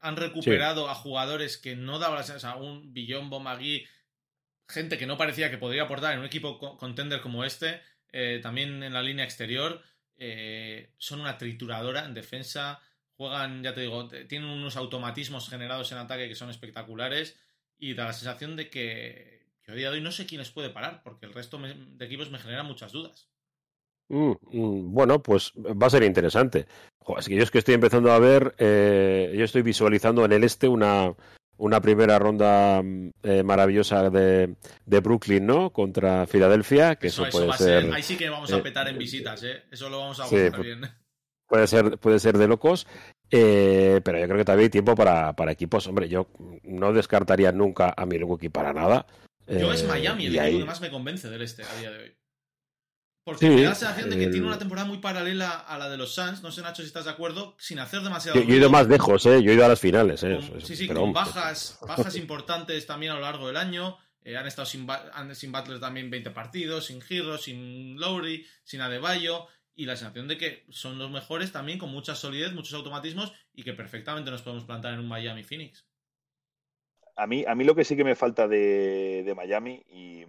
han 0.00 0.16
recuperado 0.16 0.84
sí. 0.84 0.90
a 0.90 0.94
jugadores 0.94 1.58
que 1.58 1.76
no 1.76 1.98
daban 1.98 2.18
las 2.18 2.30
o 2.30 2.38
sea, 2.38 2.56
un 2.56 2.92
Billombo, 2.92 3.40
Magui, 3.40 3.86
gente 4.68 4.98
que 4.98 5.06
no 5.06 5.18
parecía 5.18 5.50
que 5.50 5.58
podría 5.58 5.82
aportar 5.82 6.14
en 6.14 6.20
un 6.20 6.26
equipo 6.26 6.58
contender 6.78 7.20
como 7.20 7.44
este, 7.44 7.82
eh, 8.12 8.40
también 8.42 8.82
en 8.82 8.92
la 8.92 9.02
línea 9.02 9.24
exterior, 9.24 9.82
eh, 10.16 10.94
son 10.98 11.20
una 11.20 11.38
trituradora 11.38 12.04
en 12.04 12.14
defensa, 12.14 12.80
juegan, 13.16 13.62
ya 13.62 13.74
te 13.74 13.82
digo, 13.82 14.08
tienen 14.08 14.48
unos 14.48 14.76
automatismos 14.76 15.48
generados 15.48 15.92
en 15.92 15.98
ataque 15.98 16.28
que 16.28 16.34
son 16.34 16.50
espectaculares 16.50 17.38
y 17.78 17.94
da 17.94 18.06
la 18.06 18.12
sensación 18.12 18.56
de 18.56 18.70
que 18.70 19.48
yo 19.66 19.72
a 19.72 19.76
día 19.76 19.90
de 19.90 19.96
hoy 19.96 20.02
no 20.02 20.12
sé 20.12 20.26
quién 20.26 20.40
les 20.40 20.50
puede 20.50 20.70
parar, 20.70 21.02
porque 21.02 21.26
el 21.26 21.34
resto 21.34 21.58
de 21.58 22.04
equipos 22.04 22.30
me 22.30 22.38
genera 22.38 22.62
muchas 22.62 22.92
dudas. 22.92 23.28
Mm, 24.08 24.32
mm, 24.40 24.92
bueno, 24.92 25.22
pues 25.22 25.52
va 25.56 25.86
a 25.86 25.90
ser 25.90 26.02
interesante. 26.02 26.66
Jo, 26.98 27.18
es 27.18 27.28
que 27.28 27.36
yo 27.36 27.42
es 27.42 27.50
que 27.50 27.58
estoy 27.58 27.74
empezando 27.74 28.10
a 28.10 28.18
ver, 28.18 28.54
eh, 28.58 29.34
yo 29.36 29.44
estoy 29.44 29.62
visualizando 29.62 30.24
en 30.24 30.32
el 30.32 30.44
este 30.44 30.68
una, 30.68 31.14
una 31.58 31.80
primera 31.80 32.18
ronda 32.18 32.82
mm, 32.82 33.10
eh, 33.22 33.42
maravillosa 33.42 34.10
de, 34.10 34.54
de, 34.86 35.00
Brooklyn, 35.00 35.44
¿no? 35.44 35.70
Contra 35.70 36.26
Filadelfia, 36.26 36.96
que 36.96 37.08
eso, 37.08 37.26
eso, 37.26 37.38
eso 37.38 37.46
puede 37.46 37.58
ser, 37.58 37.82
ser, 37.82 37.92
Ahí 37.92 38.02
sí 38.02 38.16
que 38.16 38.30
vamos 38.30 38.52
a 38.52 38.62
petar 38.62 38.86
eh, 38.86 38.90
en 38.90 38.98
visitas, 38.98 39.42
¿eh? 39.42 39.64
Eso 39.70 39.88
lo 39.90 39.98
vamos 40.00 40.20
a 40.20 40.26
sí, 40.26 40.36
bien. 40.62 40.82
Puede 41.46 41.66
ser, 41.66 41.98
puede 41.98 42.18
ser 42.18 42.38
de 42.38 42.48
locos. 42.48 42.86
Eh, 43.30 44.00
pero 44.04 44.18
yo 44.18 44.24
creo 44.24 44.38
que 44.38 44.44
todavía 44.44 44.64
hay 44.64 44.70
tiempo 44.70 44.94
para, 44.94 45.34
para, 45.34 45.52
equipos. 45.52 45.86
Hombre, 45.86 46.08
yo 46.08 46.28
no 46.62 46.92
descartaría 46.92 47.52
nunca 47.52 47.92
a 47.96 48.06
Milwaukee 48.06 48.48
para 48.48 48.72
nada. 48.72 49.06
Yo 49.46 49.72
es 49.72 49.86
Miami 49.86 50.26
el 50.26 50.36
equipo 50.36 50.44
ahí... 50.44 50.58
que 50.58 50.64
más 50.64 50.80
me 50.80 50.90
convence 50.90 51.28
del 51.28 51.42
este 51.42 51.62
a 51.62 51.74
día 51.78 51.90
de 51.90 51.98
hoy. 51.98 52.17
Porque 53.28 53.46
sí, 53.46 53.54
me 53.54 53.62
da 53.62 53.68
la 53.68 53.74
sensación 53.74 54.08
de 54.08 54.16
que 54.16 54.24
el... 54.24 54.30
tiene 54.30 54.46
una 54.46 54.58
temporada 54.58 54.88
muy 54.88 55.00
paralela 55.00 55.50
a 55.50 55.76
la 55.76 55.90
de 55.90 55.98
los 55.98 56.14
Suns, 56.14 56.42
no 56.42 56.50
sé 56.50 56.62
Nacho 56.62 56.80
si 56.80 56.86
estás 56.86 57.04
de 57.04 57.10
acuerdo, 57.10 57.54
sin 57.58 57.78
hacer 57.78 58.00
demasiado... 58.00 58.40
Yo, 58.40 58.46
yo 58.46 58.54
he 58.54 58.56
ido 58.56 58.70
más 58.70 58.88
lejos, 58.88 59.26
¿eh? 59.26 59.42
yo 59.42 59.50
he 59.50 59.54
ido 59.54 59.66
a 59.66 59.68
las 59.68 59.78
finales. 59.78 60.22
¿eh? 60.22 60.40
Con, 60.50 60.62
sí, 60.62 60.74
sí, 60.74 60.88
pero, 60.88 61.02
con 61.02 61.12
bajas, 61.12 61.78
bajas 61.86 62.16
importantes 62.16 62.86
también 62.86 63.12
a 63.12 63.16
lo 63.16 63.20
largo 63.20 63.46
del 63.46 63.58
año. 63.58 63.98
Eh, 64.24 64.38
han 64.38 64.46
estado 64.46 64.64
sin, 64.64 64.86
han, 65.12 65.34
sin 65.34 65.52
Butler 65.52 65.78
también 65.78 66.08
20 66.08 66.30
partidos, 66.30 66.86
sin 66.86 67.02
Giro, 67.02 67.36
sin 67.36 68.00
Lowry, 68.00 68.46
sin 68.64 68.80
Adebayo. 68.80 69.46
Y 69.74 69.84
la 69.84 69.94
sensación 69.94 70.26
de 70.26 70.38
que 70.38 70.64
son 70.70 70.98
los 70.98 71.10
mejores 71.10 71.52
también, 71.52 71.78
con 71.78 71.90
mucha 71.90 72.14
solidez, 72.14 72.54
muchos 72.54 72.72
automatismos 72.72 73.34
y 73.52 73.62
que 73.62 73.74
perfectamente 73.74 74.30
nos 74.30 74.40
podemos 74.40 74.64
plantar 74.64 74.94
en 74.94 75.00
un 75.00 75.08
Miami 75.08 75.42
Phoenix. 75.42 75.84
A 77.14 77.26
mí, 77.26 77.44
a 77.46 77.54
mí 77.54 77.64
lo 77.64 77.74
que 77.74 77.84
sí 77.84 77.94
que 77.94 78.04
me 78.04 78.14
falta 78.14 78.48
de, 78.48 79.22
de 79.22 79.34
Miami 79.34 79.84
y 79.86 80.24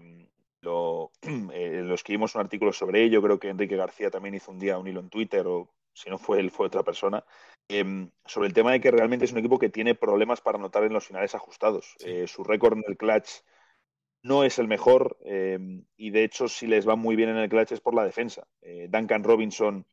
lo, 0.62 1.12
eh, 1.54 1.82
lo, 1.84 1.94
escribimos 1.94 2.36
un 2.36 2.42
artículo 2.42 2.74
sobre 2.74 3.04
ello, 3.04 3.22
creo 3.22 3.40
que 3.40 3.50
Enrique 3.50 3.76
García 3.76 4.10
también 4.10 4.36
hizo 4.36 4.52
un 4.52 4.60
día 4.60 4.78
un 4.78 4.88
hilo 4.88 5.00
en 5.00 5.10
Twitter, 5.10 5.46
o 5.48 5.70
si 5.94 6.10
no 6.10 6.18
fue 6.18 6.40
él, 6.40 6.52
fue 6.52 6.68
otra 6.68 6.84
persona, 6.84 7.24
eh, 7.68 8.10
sobre 8.26 8.48
el 8.48 8.54
tema 8.54 8.72
de 8.72 8.82
que 8.82 8.90
realmente 8.90 9.26
es 9.26 9.32
un 9.32 9.38
equipo 9.38 9.60
que 9.60 9.70
tiene 9.70 9.94
problemas 9.94 10.42
para 10.42 10.58
anotar 10.58 10.84
en 10.84 10.94
los 10.94 11.06
finales 11.06 11.36
ajustados. 11.36 11.96
Sí. 12.00 12.10
Eh, 12.10 12.28
su 12.28 12.44
récord 12.44 12.78
en 12.78 12.84
el 12.88 12.98
clutch 12.98 13.30
no 14.24 14.44
es 14.44 14.60
el 14.60 14.68
mejor 14.68 15.18
eh, 15.24 15.60
y 15.96 16.10
de 16.10 16.24
hecho 16.24 16.50
si 16.50 16.68
les 16.68 16.88
va 16.88 16.96
muy 16.96 17.16
bien 17.16 17.30
en 17.30 17.38
el 17.38 17.48
clutch 17.48 17.72
es 17.72 17.80
por 17.80 17.94
la 17.94 18.04
defensa. 18.04 18.48
Duncan 18.90 19.24
Robinson 19.24 19.86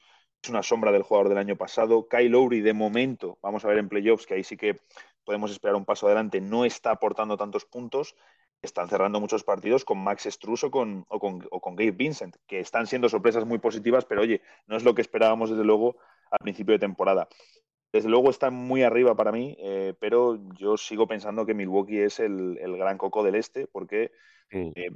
es 0.42 0.50
una 0.50 0.62
sombra 0.62 0.90
del 0.90 1.02
jugador 1.02 1.28
del 1.28 1.38
año 1.38 1.56
pasado. 1.56 2.08
Kyle 2.08 2.30
Lowry 2.30 2.60
de 2.60 2.72
momento, 2.72 3.38
vamos 3.42 3.64
a 3.64 3.68
ver 3.68 3.78
en 3.78 3.88
playoffs, 3.88 4.26
que 4.26 4.34
ahí 4.34 4.44
sí 4.44 4.56
que 4.56 4.76
podemos 5.24 5.50
esperar 5.50 5.76
un 5.76 5.84
paso 5.84 6.06
adelante, 6.06 6.40
no 6.40 6.64
está 6.64 6.92
aportando 6.92 7.36
tantos 7.36 7.66
puntos 7.66 8.16
están 8.62 8.88
cerrando 8.88 9.20
muchos 9.20 9.44
partidos 9.44 9.84
con 9.84 9.98
Max 9.98 10.24
Struz 10.30 10.64
o 10.64 10.70
con, 10.70 11.04
o, 11.08 11.18
con, 11.18 11.46
o 11.50 11.60
con 11.60 11.76
Gabe 11.76 11.92
Vincent, 11.92 12.36
que 12.46 12.60
están 12.60 12.86
siendo 12.86 13.08
sorpresas 13.08 13.44
muy 13.44 13.58
positivas, 13.58 14.04
pero 14.04 14.22
oye, 14.22 14.42
no 14.66 14.76
es 14.76 14.84
lo 14.84 14.94
que 14.94 15.02
esperábamos 15.02 15.50
desde 15.50 15.64
luego 15.64 15.96
al 16.30 16.38
principio 16.38 16.72
de 16.72 16.78
temporada. 16.78 17.28
Desde 17.92 18.08
luego 18.08 18.30
están 18.30 18.54
muy 18.54 18.82
arriba 18.82 19.14
para 19.14 19.32
mí, 19.32 19.56
eh, 19.58 19.94
pero 20.00 20.38
yo 20.58 20.76
sigo 20.76 21.06
pensando 21.06 21.46
que 21.46 21.54
Milwaukee 21.54 22.00
es 22.00 22.18
el, 22.18 22.58
el 22.60 22.76
gran 22.76 22.98
coco 22.98 23.22
del 23.22 23.36
este, 23.36 23.66
porque 23.68 24.10
sí. 24.50 24.72
eh, 24.74 24.90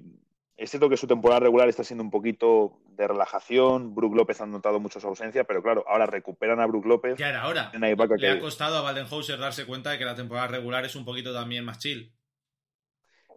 es 0.61 0.69
cierto 0.69 0.91
que 0.91 0.99
su 0.99 1.07
temporada 1.07 1.41
regular 1.41 1.71
está 1.71 1.83
siendo 1.85 2.05
un 2.05 2.11
poquito 2.11 2.83
de 2.91 3.09
relajación. 3.09 3.95
Brook 3.95 4.15
López 4.15 4.43
ha 4.43 4.47
notado 4.47 4.79
mucho 4.79 5.01
su 5.01 5.07
ausencia, 5.07 5.45
pero 5.45 5.63
claro, 5.63 5.87
ahora 5.89 6.05
recuperan 6.05 6.61
a 6.61 6.67
Brook 6.67 6.85
López. 6.85 7.17
Ya 7.17 7.31
era 7.31 7.47
hora. 7.47 7.73
Le 7.73 7.97
que... 8.19 8.29
ha 8.29 8.39
costado 8.39 8.77
a 8.77 8.83
Waldenhauser 8.83 9.39
darse 9.39 9.65
cuenta 9.65 9.93
de 9.93 9.99
que 9.99 10.05
la 10.05 10.15
temporada 10.15 10.49
regular 10.49 10.85
es 10.85 10.95
un 10.97 11.07
poquito 11.07 11.33
también 11.33 11.65
más 11.65 11.79
chill. 11.79 12.13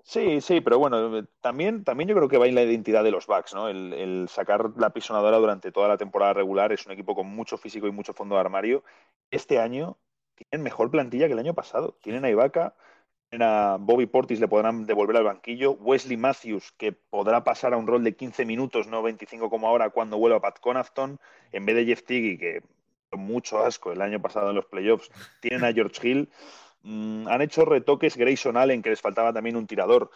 Sí, 0.05 0.41
sí, 0.41 0.59
pero 0.59 0.79
bueno, 0.79 1.25
también, 1.39 1.83
también 1.85 2.09
yo 2.09 2.15
creo 2.15 2.27
que 2.27 2.37
va 2.37 2.45
en 2.45 2.55
la 2.55 2.63
identidad 2.63 3.03
de 3.05 3.11
los 3.11 3.25
Bucks, 3.25 3.53
¿no? 3.53 3.69
El, 3.69 3.93
el, 3.93 4.27
sacar 4.29 4.71
la 4.77 4.91
pisonadora 4.91 5.37
durante 5.37 5.71
toda 5.71 5.87
la 5.87 5.97
temporada 5.97 6.33
regular 6.33 6.73
es 6.73 6.85
un 6.85 6.91
equipo 6.91 7.15
con 7.15 7.27
mucho 7.27 7.57
físico 7.57 7.87
y 7.87 7.91
mucho 7.91 8.13
fondo 8.13 8.35
de 8.35 8.41
armario. 8.41 8.83
Este 9.31 9.59
año 9.59 9.97
tienen 10.35 10.63
mejor 10.63 10.91
plantilla 10.91 11.27
que 11.27 11.33
el 11.33 11.39
año 11.39 11.53
pasado. 11.53 11.97
Tienen 12.01 12.25
a 12.25 12.29
Ibaka, 12.29 12.75
tienen 13.29 13.47
a 13.47 13.77
Bobby 13.79 14.05
Portis, 14.05 14.39
le 14.39 14.47
podrán 14.47 14.85
devolver 14.85 15.17
al 15.17 15.23
banquillo. 15.23 15.71
Wesley 15.71 16.17
Matthews, 16.17 16.73
que 16.73 16.91
podrá 16.91 17.43
pasar 17.43 17.73
a 17.73 17.77
un 17.77 17.87
rol 17.87 18.03
de 18.03 18.15
15 18.15 18.45
minutos, 18.45 18.87
no 18.87 19.01
25 19.03 19.49
como 19.49 19.67
ahora, 19.67 19.89
cuando 19.89 20.17
vuelva 20.17 20.41
Pat 20.41 20.59
Connaughton, 20.59 21.17
en 21.51 21.65
vez 21.65 21.75
de 21.75 21.85
Jeff 21.85 22.03
Tiggy, 22.03 22.37
que 22.37 22.61
mucho 23.15 23.59
asco 23.59 23.91
el 23.91 24.01
año 24.01 24.21
pasado 24.21 24.49
en 24.49 24.55
los 24.55 24.65
playoffs. 24.65 25.09
Tienen 25.41 25.63
a 25.63 25.73
George 25.73 26.07
Hill. 26.07 26.29
Mm, 26.83 27.27
han 27.27 27.41
hecho 27.41 27.65
retoques 27.65 28.17
Grayson 28.17 28.57
Allen, 28.57 28.81
que 28.81 28.89
les 28.89 29.01
faltaba 29.01 29.33
también 29.33 29.55
un 29.55 29.67
tirador. 29.67 30.11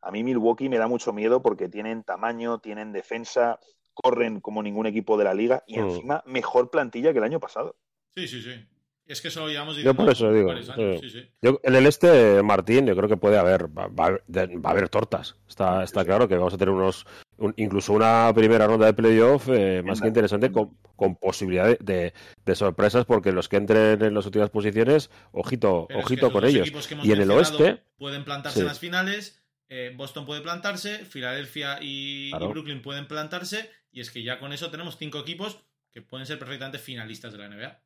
A 0.00 0.10
mí 0.10 0.24
Milwaukee 0.24 0.68
me 0.68 0.78
da 0.78 0.88
mucho 0.88 1.12
miedo 1.12 1.42
porque 1.42 1.68
tienen 1.68 2.02
tamaño, 2.02 2.58
tienen 2.58 2.92
defensa, 2.92 3.58
corren 3.94 4.40
como 4.40 4.62
ningún 4.62 4.86
equipo 4.86 5.18
de 5.18 5.24
la 5.24 5.34
liga 5.34 5.64
y 5.66 5.78
mm. 5.78 5.84
encima 5.84 6.22
mejor 6.26 6.70
plantilla 6.70 7.12
que 7.12 7.18
el 7.18 7.24
año 7.24 7.40
pasado. 7.40 7.76
Sí, 8.14 8.26
sí, 8.26 8.42
sí. 8.42 8.66
Es 9.06 9.22
que 9.22 9.28
eso 9.28 9.40
lo 9.40 9.48
llevamos 9.48 9.76
Yo 9.78 9.94
por 9.94 10.10
eso 10.10 10.30
digo. 10.30 10.54
Sí. 10.54 10.98
Sí, 11.00 11.10
sí. 11.10 11.30
Yo, 11.40 11.58
en 11.62 11.74
el 11.74 11.86
este, 11.86 12.42
Martín, 12.42 12.86
yo 12.86 12.94
creo 12.94 13.08
que 13.08 13.16
puede 13.16 13.38
haber, 13.38 13.66
va, 13.66 13.86
va, 13.86 14.10
va 14.10 14.68
a 14.68 14.70
haber 14.70 14.90
tortas. 14.90 15.36
Está, 15.48 15.82
está 15.82 16.04
claro 16.04 16.28
que 16.28 16.36
vamos 16.36 16.52
a 16.52 16.58
tener 16.58 16.74
unos, 16.74 17.06
un, 17.38 17.54
incluso 17.56 17.92
una 17.92 18.30
primera 18.34 18.66
ronda 18.66 18.86
de 18.86 18.92
playoff 18.92 19.48
eh, 19.48 19.82
más 19.84 20.00
que 20.00 20.08
interesante 20.08 20.52
con, 20.52 20.76
con 20.96 21.16
posibilidad 21.16 21.66
de, 21.66 21.78
de, 21.80 22.14
de, 22.44 22.54
sorpresas 22.54 23.04
porque 23.04 23.32
los 23.32 23.48
que 23.48 23.56
entren 23.56 24.02
en 24.02 24.14
las 24.14 24.26
últimas 24.26 24.50
posiciones, 24.50 25.10
ojito, 25.32 25.86
Pero 25.88 26.00
ojito 26.00 26.26
es 26.26 26.32
que 26.32 26.38
con 26.38 26.44
ellos. 26.44 26.72
Y 27.02 27.12
en 27.12 27.20
el 27.20 27.30
oeste 27.30 27.82
pueden 27.96 28.24
plantarse 28.24 28.60
en 28.60 28.66
las 28.66 28.78
finales. 28.78 29.42
Eh, 29.70 29.92
Boston 29.96 30.24
puede 30.24 30.40
plantarse, 30.40 31.04
Filadelfia 31.04 31.78
y, 31.82 32.30
claro. 32.30 32.46
y 32.46 32.48
Brooklyn 32.48 32.80
pueden 32.80 33.06
plantarse, 33.06 33.70
y 33.92 34.00
es 34.00 34.10
que 34.10 34.22
ya 34.22 34.38
con 34.38 34.52
eso 34.54 34.70
tenemos 34.70 34.96
cinco 34.96 35.18
equipos 35.18 35.58
que 35.92 36.00
pueden 36.00 36.26
ser 36.26 36.38
perfectamente 36.38 36.78
finalistas 36.78 37.32
de 37.32 37.38
la 37.38 37.48
NBA. 37.48 37.80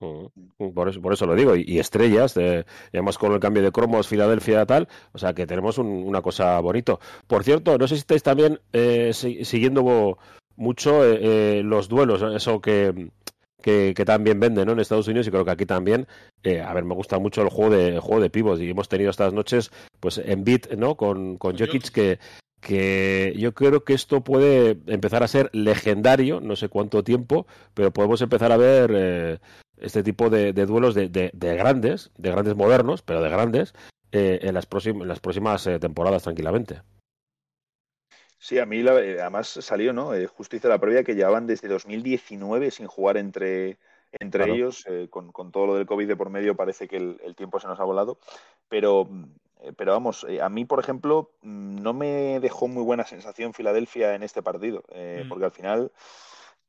Por 0.00 0.88
eso, 0.88 1.02
por 1.02 1.12
eso 1.12 1.26
lo 1.26 1.34
digo. 1.34 1.54
Y, 1.54 1.64
y 1.66 1.78
estrellas, 1.78 2.34
y 2.36 2.64
además 2.92 3.18
con 3.18 3.32
el 3.32 3.40
cambio 3.40 3.62
de 3.62 3.70
cromos, 3.70 4.08
Filadelfia 4.08 4.64
tal, 4.64 4.88
o 5.12 5.18
sea 5.18 5.34
que 5.34 5.46
tenemos 5.46 5.76
un, 5.76 5.86
una 5.86 6.22
cosa 6.22 6.58
bonito. 6.60 7.00
Por 7.26 7.44
cierto, 7.44 7.76
no 7.76 7.86
sé 7.86 7.96
si 7.96 8.00
estáis 8.00 8.22
también 8.22 8.60
eh, 8.72 9.12
siguiendo 9.12 10.16
mucho 10.56 11.04
eh, 11.04 11.18
eh, 11.58 11.62
los 11.62 11.88
duelos, 11.88 12.22
eso 12.34 12.60
que, 12.60 13.10
que, 13.62 13.92
que, 13.94 14.04
también 14.04 14.40
venden 14.40 14.66
¿no? 14.66 14.72
en 14.72 14.80
Estados 14.80 15.08
Unidos 15.08 15.26
y 15.26 15.30
creo 15.30 15.44
que 15.44 15.50
aquí 15.50 15.66
también. 15.66 16.06
Eh, 16.42 16.62
a 16.62 16.72
ver, 16.72 16.84
me 16.84 16.94
gusta 16.94 17.18
mucho 17.18 17.42
el 17.42 17.50
juego 17.50 17.74
de 17.74 17.88
el 17.88 18.00
juego 18.00 18.22
de 18.22 18.30
pivos 18.30 18.60
y 18.60 18.70
hemos 18.70 18.88
tenido 18.88 19.10
estas 19.10 19.34
noches 19.34 19.70
pues 20.00 20.16
en 20.18 20.44
beat 20.44 20.72
¿no? 20.76 20.96
con, 20.96 21.36
con 21.36 21.58
Jokic 21.58 21.90
que, 21.90 22.18
que 22.60 23.34
yo 23.36 23.52
creo 23.52 23.84
que 23.84 23.94
esto 23.94 24.22
puede 24.22 24.78
empezar 24.86 25.22
a 25.22 25.28
ser 25.28 25.50
legendario, 25.52 26.40
no 26.40 26.56
sé 26.56 26.68
cuánto 26.68 27.02
tiempo, 27.02 27.46
pero 27.74 27.92
podemos 27.92 28.20
empezar 28.22 28.52
a 28.52 28.56
ver 28.56 28.90
eh, 28.94 29.38
este 29.80 30.02
tipo 30.02 30.30
de, 30.30 30.52
de 30.52 30.66
duelos 30.66 30.94
de, 30.94 31.08
de, 31.08 31.30
de, 31.32 31.56
grandes, 31.56 32.10
de 32.16 32.30
grandes 32.30 32.56
modernos, 32.56 33.02
pero 33.02 33.22
de 33.22 33.30
grandes, 33.30 33.74
eh, 34.12 34.40
en, 34.42 34.54
las 34.54 34.66
próximas, 34.66 35.02
en 35.02 35.08
las 35.08 35.20
próximas 35.20 35.66
eh, 35.66 35.78
temporadas 35.78 36.22
tranquilamente. 36.22 36.82
Sí, 38.42 38.58
a 38.58 38.64
mí 38.64 38.82
la, 38.82 38.92
además 38.92 39.48
salió, 39.48 39.92
¿no? 39.92 40.14
Eh, 40.14 40.26
justo 40.26 40.56
hice 40.56 40.66
la 40.66 40.78
previa 40.78 41.04
que 41.04 41.14
llevaban 41.14 41.46
desde 41.46 41.68
2019 41.68 42.70
sin 42.70 42.86
jugar 42.86 43.18
entre, 43.18 43.76
entre 44.12 44.44
claro. 44.44 44.54
ellos, 44.54 44.86
eh, 44.88 45.08
con, 45.10 45.30
con, 45.30 45.52
todo 45.52 45.66
lo 45.66 45.74
del 45.74 45.84
COVID 45.84 46.08
de 46.08 46.16
por 46.16 46.30
medio 46.30 46.56
parece 46.56 46.88
que 46.88 46.96
el, 46.96 47.20
el 47.22 47.36
tiempo 47.36 47.60
se 47.60 47.68
nos 47.68 47.78
ha 47.78 47.84
volado, 47.84 48.18
pero, 48.70 49.10
eh, 49.60 49.74
pero 49.76 49.92
vamos, 49.92 50.26
a 50.40 50.48
mí, 50.48 50.64
por 50.64 50.80
ejemplo, 50.80 51.32
no 51.42 51.92
me 51.92 52.40
dejó 52.40 52.66
muy 52.66 52.82
buena 52.82 53.04
sensación 53.04 53.52
Filadelfia 53.52 54.14
en 54.14 54.22
este 54.22 54.42
partido, 54.42 54.84
mm. 54.88 55.28
porque 55.28 55.44
al 55.44 55.52
final 55.52 55.92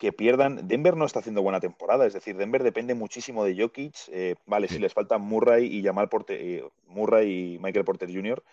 que 0.02 0.12
pierdan. 0.12 0.68
Denver 0.68 0.98
no 0.98 1.06
está 1.06 1.20
haciendo 1.20 1.44
buena 1.44 1.60
temporada, 1.60 2.08
es 2.08 2.14
decir, 2.14 2.36
Denver 2.36 2.64
depende 2.64 2.96
muchísimo 2.96 3.46
de 3.46 3.56
Jokic. 3.56 3.94
Eh, 4.08 4.34
vale, 4.48 4.68
sí. 4.68 4.74
si 4.74 4.80
les 4.80 4.96
faltan 4.96 5.22
Murray 5.22 5.68
y 5.68 5.84
Jamal 5.84 6.10
Porter, 6.10 6.40
eh, 6.42 6.64
Murray 6.88 7.54
y 7.54 7.60
Michael 7.60 7.86
Porter 7.86 8.12
Jr., 8.12 8.44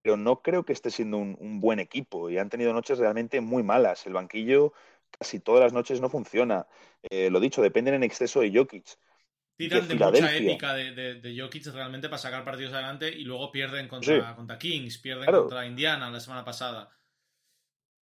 pero 0.00 0.16
no 0.16 0.42
creo 0.42 0.64
que 0.64 0.72
esté 0.72 0.92
siendo 0.92 1.16
un, 1.16 1.36
un, 1.40 1.60
buen 1.60 1.80
equipo 1.80 2.30
y 2.30 2.38
han 2.38 2.50
tenido 2.50 2.72
noches 2.72 2.98
realmente 2.98 3.40
muy 3.40 3.64
malas. 3.64 4.06
El 4.06 4.12
banquillo 4.12 4.74
casi 5.18 5.40
todas 5.40 5.60
las 5.60 5.72
noches 5.72 6.00
no 6.00 6.08
funciona. 6.08 6.68
Eh, 7.10 7.30
lo 7.30 7.40
dicho, 7.40 7.62
dependen 7.62 7.94
en 7.94 8.04
exceso 8.04 8.40
de 8.40 8.52
Jokic. 8.54 8.86
Tiran 9.56 9.88
de, 9.88 9.96
de 9.96 10.04
mucha 10.04 10.36
épica 10.36 10.74
de, 10.74 10.92
de, 10.92 11.14
de, 11.20 11.40
Jokic 11.40 11.66
realmente 11.66 12.08
para 12.08 12.18
sacar 12.18 12.44
partidos 12.44 12.74
adelante 12.74 13.08
y 13.08 13.24
luego 13.24 13.50
pierden 13.50 13.88
contra, 13.88 14.28
sí. 14.28 14.36
contra 14.36 14.56
Kings, 14.56 14.98
pierden 14.98 15.24
claro. 15.24 15.40
contra 15.40 15.66
Indiana 15.66 16.08
la 16.10 16.20
semana 16.20 16.44
pasada. 16.44 16.96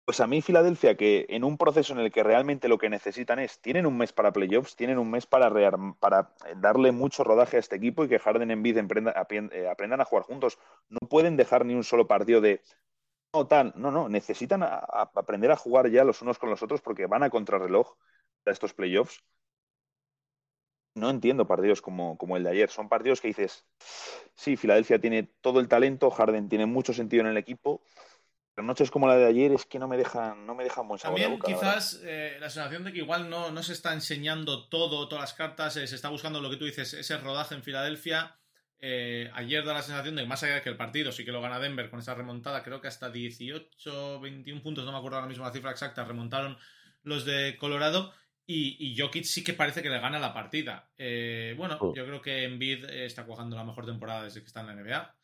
Pues 0.05 0.21
a 0.21 0.27
mí 0.27 0.43
Filadelfia, 0.43 0.97
que 0.97 1.25
en 1.31 1.45
un 1.45 1.57
proceso 1.57 1.95
en 1.95 2.01
el 2.01 2.13
que 2.13 2.23
realmente 2.23 2.69
lo 2.69 2.77
que 2.77 2.91
necesitan 2.91 3.39
es, 3.39 3.59
tienen 3.61 3.87
un 3.87 3.97
mes 3.97 4.13
para 4.13 4.33
playoffs, 4.33 4.77
tienen 4.77 4.99
un 4.99 5.11
mes 5.11 5.27
para, 5.27 5.51
para 5.99 6.35
darle 6.57 6.93
mucho 6.93 7.25
rodaje 7.25 7.57
a 7.57 7.61
este 7.61 7.77
equipo 7.77 8.05
y 8.05 8.09
que 8.09 8.19
Harden 8.19 8.51
en 8.51 8.63
Bid 8.63 8.77
eh, 8.77 9.69
aprendan 9.69 10.01
a 10.03 10.05
jugar 10.05 10.25
juntos. 10.25 10.59
No 10.91 10.99
pueden 11.09 11.39
dejar 11.39 11.65
ni 11.65 11.75
un 11.75 11.85
solo 11.85 12.07
partido 12.07 12.43
de, 12.43 12.61
no, 13.35 13.47
tal, 13.49 13.73
no, 13.77 13.91
no, 13.91 14.09
necesitan 14.09 14.63
aprender 14.63 15.51
a 15.51 15.57
jugar 15.57 15.91
ya 15.91 16.05
los 16.05 16.23
unos 16.23 16.39
con 16.39 16.51
los 16.51 16.63
otros 16.63 16.83
porque 16.83 17.07
van 17.07 17.25
a 17.25 17.31
contrarreloj 17.31 17.97
a 18.47 18.51
estos 18.53 18.75
playoffs. 18.75 19.25
No 20.95 21.11
entiendo 21.11 21.47
partidos 21.47 21.83
como, 21.83 22.17
como 22.17 22.37
el 22.37 22.45
de 22.45 22.51
ayer. 22.51 22.71
Son 22.71 22.89
partidos 22.89 23.21
que 23.21 23.29
dices, 23.29 23.67
sí, 24.37 24.57
Filadelfia 24.57 25.01
tiene 25.01 25.25
todo 25.41 25.59
el 25.61 25.69
talento, 25.69 26.11
Harden 26.11 26.49
tiene 26.49 26.67
mucho 26.67 26.93
sentido 26.93 27.23
en 27.23 27.29
el 27.29 27.37
equipo, 27.37 27.83
noches 28.63 28.91
como 28.91 29.09
la 29.09 29.17
de 29.17 29.27
ayer 29.27 29.53
es 29.53 29.67
que 29.67 29.79
no 29.79 29.89
me 29.89 29.97
dejan, 29.97 30.47
no 30.47 30.55
me 30.55 30.63
dejan 30.63 30.87
buen 30.87 31.01
sabor 31.01 31.21
También 31.21 31.41
quizás 31.41 32.01
eh, 32.05 32.37
la 32.39 32.51
sensación 32.51 32.85
de 32.85 32.93
que 32.93 32.99
igual 32.99 33.29
no, 33.29 33.51
no 33.51 33.63
se 33.63 33.73
está 33.73 33.93
enseñando 33.93 34.69
todo, 34.69 35.09
todas 35.09 35.23
las 35.23 35.35
cartas, 35.35 35.77
eh, 35.77 35.87
se 35.89 35.97
está 35.97 36.09
buscando 36.09 36.41
lo 36.41 36.51
que 36.51 36.57
tú 36.57 36.65
dices, 36.65 36.95
ese 36.95 37.19
rodaje 37.19 37.55
en 37.55 37.63
Filadelfia. 37.63 38.37
Eh, 38.79 39.31
ayer 39.35 39.65
da 39.65 39.73
la 39.73 39.83
sensación 39.83 40.15
de 40.15 40.23
que 40.23 40.29
más 40.29 40.43
allá 40.43 40.57
de 40.57 40.63
que 40.63 40.69
el 40.69 40.77
partido 40.77 41.11
sí 41.11 41.25
que 41.25 41.33
lo 41.33 41.41
gana 41.41 41.59
Denver 41.59 41.91
con 41.91 41.99
esa 41.99 42.15
remontada, 42.15 42.63
creo 42.63 42.81
que 42.81 42.89
hasta 42.89 43.11
18, 43.11 44.21
21 44.21 44.63
puntos, 44.63 44.85
no 44.85 44.93
me 44.93 44.99
acuerdo 44.99 45.17
ahora 45.17 45.29
mismo 45.29 45.45
la 45.45 45.53
cifra 45.53 45.71
exacta, 45.71 46.05
remontaron 46.05 46.57
los 47.03 47.25
de 47.25 47.57
Colorado. 47.59 48.13
Y, 48.47 48.77
y 48.79 48.99
Jokic 48.99 49.25
sí 49.25 49.43
que 49.43 49.55
parece 49.55 49.83
que 49.83 49.89
le 49.89 49.99
gana 49.99 50.19
la 50.19 50.35
partida. 50.35 50.91
bueno, 51.57 51.79
oh. 51.81 51.95
yo 51.95 52.05
creo 52.05 52.21
que 52.21 52.45
Embiid 52.45 52.85
está 52.85 53.25
cuajando 53.25 53.57
la 53.57 53.65
mejor 53.65 53.87
temporada 53.87 54.25
desde 54.25 54.43
que 54.43 54.47
está 54.47 54.61
en 54.61 54.67
la 54.67 54.75
NBA. 54.75 55.15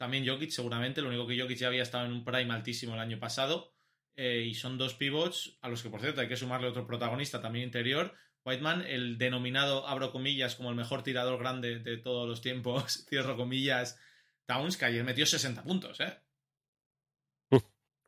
También 0.00 0.26
Jokic, 0.26 0.48
seguramente. 0.48 1.02
Lo 1.02 1.08
único 1.08 1.26
que 1.26 1.38
Jokic 1.38 1.58
ya 1.58 1.66
había 1.66 1.82
estado 1.82 2.06
en 2.06 2.12
un 2.12 2.24
prime 2.24 2.54
altísimo 2.54 2.94
el 2.94 3.00
año 3.00 3.18
pasado. 3.18 3.70
Eh, 4.16 4.46
y 4.48 4.54
son 4.54 4.78
dos 4.78 4.94
pivots 4.94 5.58
a 5.60 5.68
los 5.68 5.82
que, 5.82 5.90
por 5.90 6.00
cierto, 6.00 6.22
hay 6.22 6.28
que 6.28 6.38
sumarle 6.38 6.68
otro 6.68 6.86
protagonista 6.86 7.42
también 7.42 7.66
interior. 7.66 8.14
Whiteman, 8.46 8.86
el 8.86 9.18
denominado, 9.18 9.86
abro 9.86 10.10
comillas, 10.10 10.54
como 10.54 10.70
el 10.70 10.74
mejor 10.74 11.02
tirador 11.02 11.38
grande 11.38 11.80
de 11.80 11.98
todos 11.98 12.26
los 12.26 12.40
tiempos, 12.40 13.04
cierro 13.10 13.36
comillas, 13.36 14.00
Towns, 14.46 14.78
que 14.78 14.86
ayer 14.86 15.04
metió 15.04 15.26
60 15.26 15.62
puntos, 15.64 16.00
¿eh? 16.00 16.18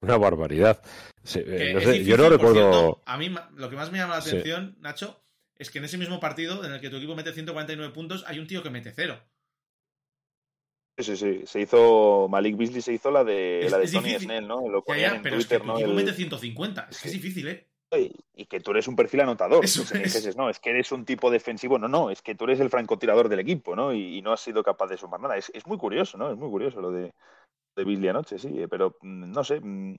Una 0.01 0.17
barbaridad. 0.17 0.83
Eh, 1.35 2.05
yo 2.07 2.17
no 2.17 2.31
recuerdo. 2.31 3.03
a 3.05 3.19
mí 3.19 3.35
lo 3.55 3.69
que 3.69 3.77
más 3.77 3.93
me 3.93 3.99
llama 3.99 4.15
la 4.15 4.23
atención, 4.23 4.77
Nacho, 4.81 5.23
es 5.57 5.71
que 5.71 5.77
en 5.77 5.85
ese 5.85 5.99
mismo 5.99 6.21
partido 6.21 6.65
en 6.65 6.73
el 6.73 6.81
que 6.81 6.89
tu 6.89 6.97
equipo 6.97 7.15
mete 7.15 7.35
149 7.35 7.93
puntos, 7.93 8.25
hay 8.27 8.39
un 8.39 8.47
tío 8.47 8.63
que 8.63 8.71
mete 8.71 8.93
cero. 8.93 9.23
Sí, 11.03 11.17
sí, 11.17 11.43
Se 11.45 11.61
hizo. 11.61 12.29
Malik 12.29 12.57
Beasley 12.57 12.83
se 12.83 12.93
hizo 12.93 13.11
la 13.11 13.25
de, 13.25 13.67
la 13.71 13.79
de 13.79 13.89
Tony 13.89 14.19
Snell, 14.19 14.47
¿no? 14.47 14.69
Lo 14.69 14.85
ya, 14.95 15.17
en 15.17 15.23
pero 15.23 15.37
Twitter, 15.37 15.57
es 15.57 15.63
que 15.63 15.67
¿no? 15.67 15.79
El... 15.79 15.95
mete 15.95 16.13
150. 16.13 16.89
Es 16.91 17.01
que 17.01 17.09
es 17.09 17.15
difícil, 17.15 17.49
¿eh? 17.49 17.69
Y 18.35 18.47
que 18.47 18.61
tú 18.61 18.71
eres 18.71 18.89
un 18.89 18.97
perfil 18.97 19.21
anotador. 19.21 19.65
Eso 19.65 19.83
es. 19.95 20.37
no, 20.37 20.49
es 20.49 20.59
que 20.59 20.71
eres 20.71 20.93
un 20.93 21.05
tipo 21.05 21.31
defensivo. 21.31 21.79
No, 21.79 21.89
no, 21.89 22.11
es 22.11 22.23
que 22.23 22.35
tú 22.35 22.45
eres 22.45 22.61
el 22.61 22.71
francotirador 22.71 23.29
del 23.29 23.41
equipo, 23.41 23.77
¿no? 23.77 23.93
Y, 23.93 24.19
y 24.19 24.23
no 24.23 24.33
has 24.33 24.41
sido 24.41 24.63
capaz 24.63 24.87
de 24.87 24.97
sumar 24.97 25.21
nada. 25.21 25.37
Es, 25.37 25.51
es, 25.55 25.67
muy 25.67 25.77
curioso, 25.77 26.17
¿no? 26.17 26.31
Es 26.31 26.39
muy 26.39 26.49
curioso 26.49 26.81
lo 26.81 26.91
de, 26.91 27.13
de 27.77 27.85
Beasley 27.85 28.09
anoche, 28.09 28.39
sí. 28.39 28.65
Pero 28.71 28.97
mm, 29.03 29.31
no 29.31 29.45
sé. 29.45 29.61
Mm, 29.61 29.97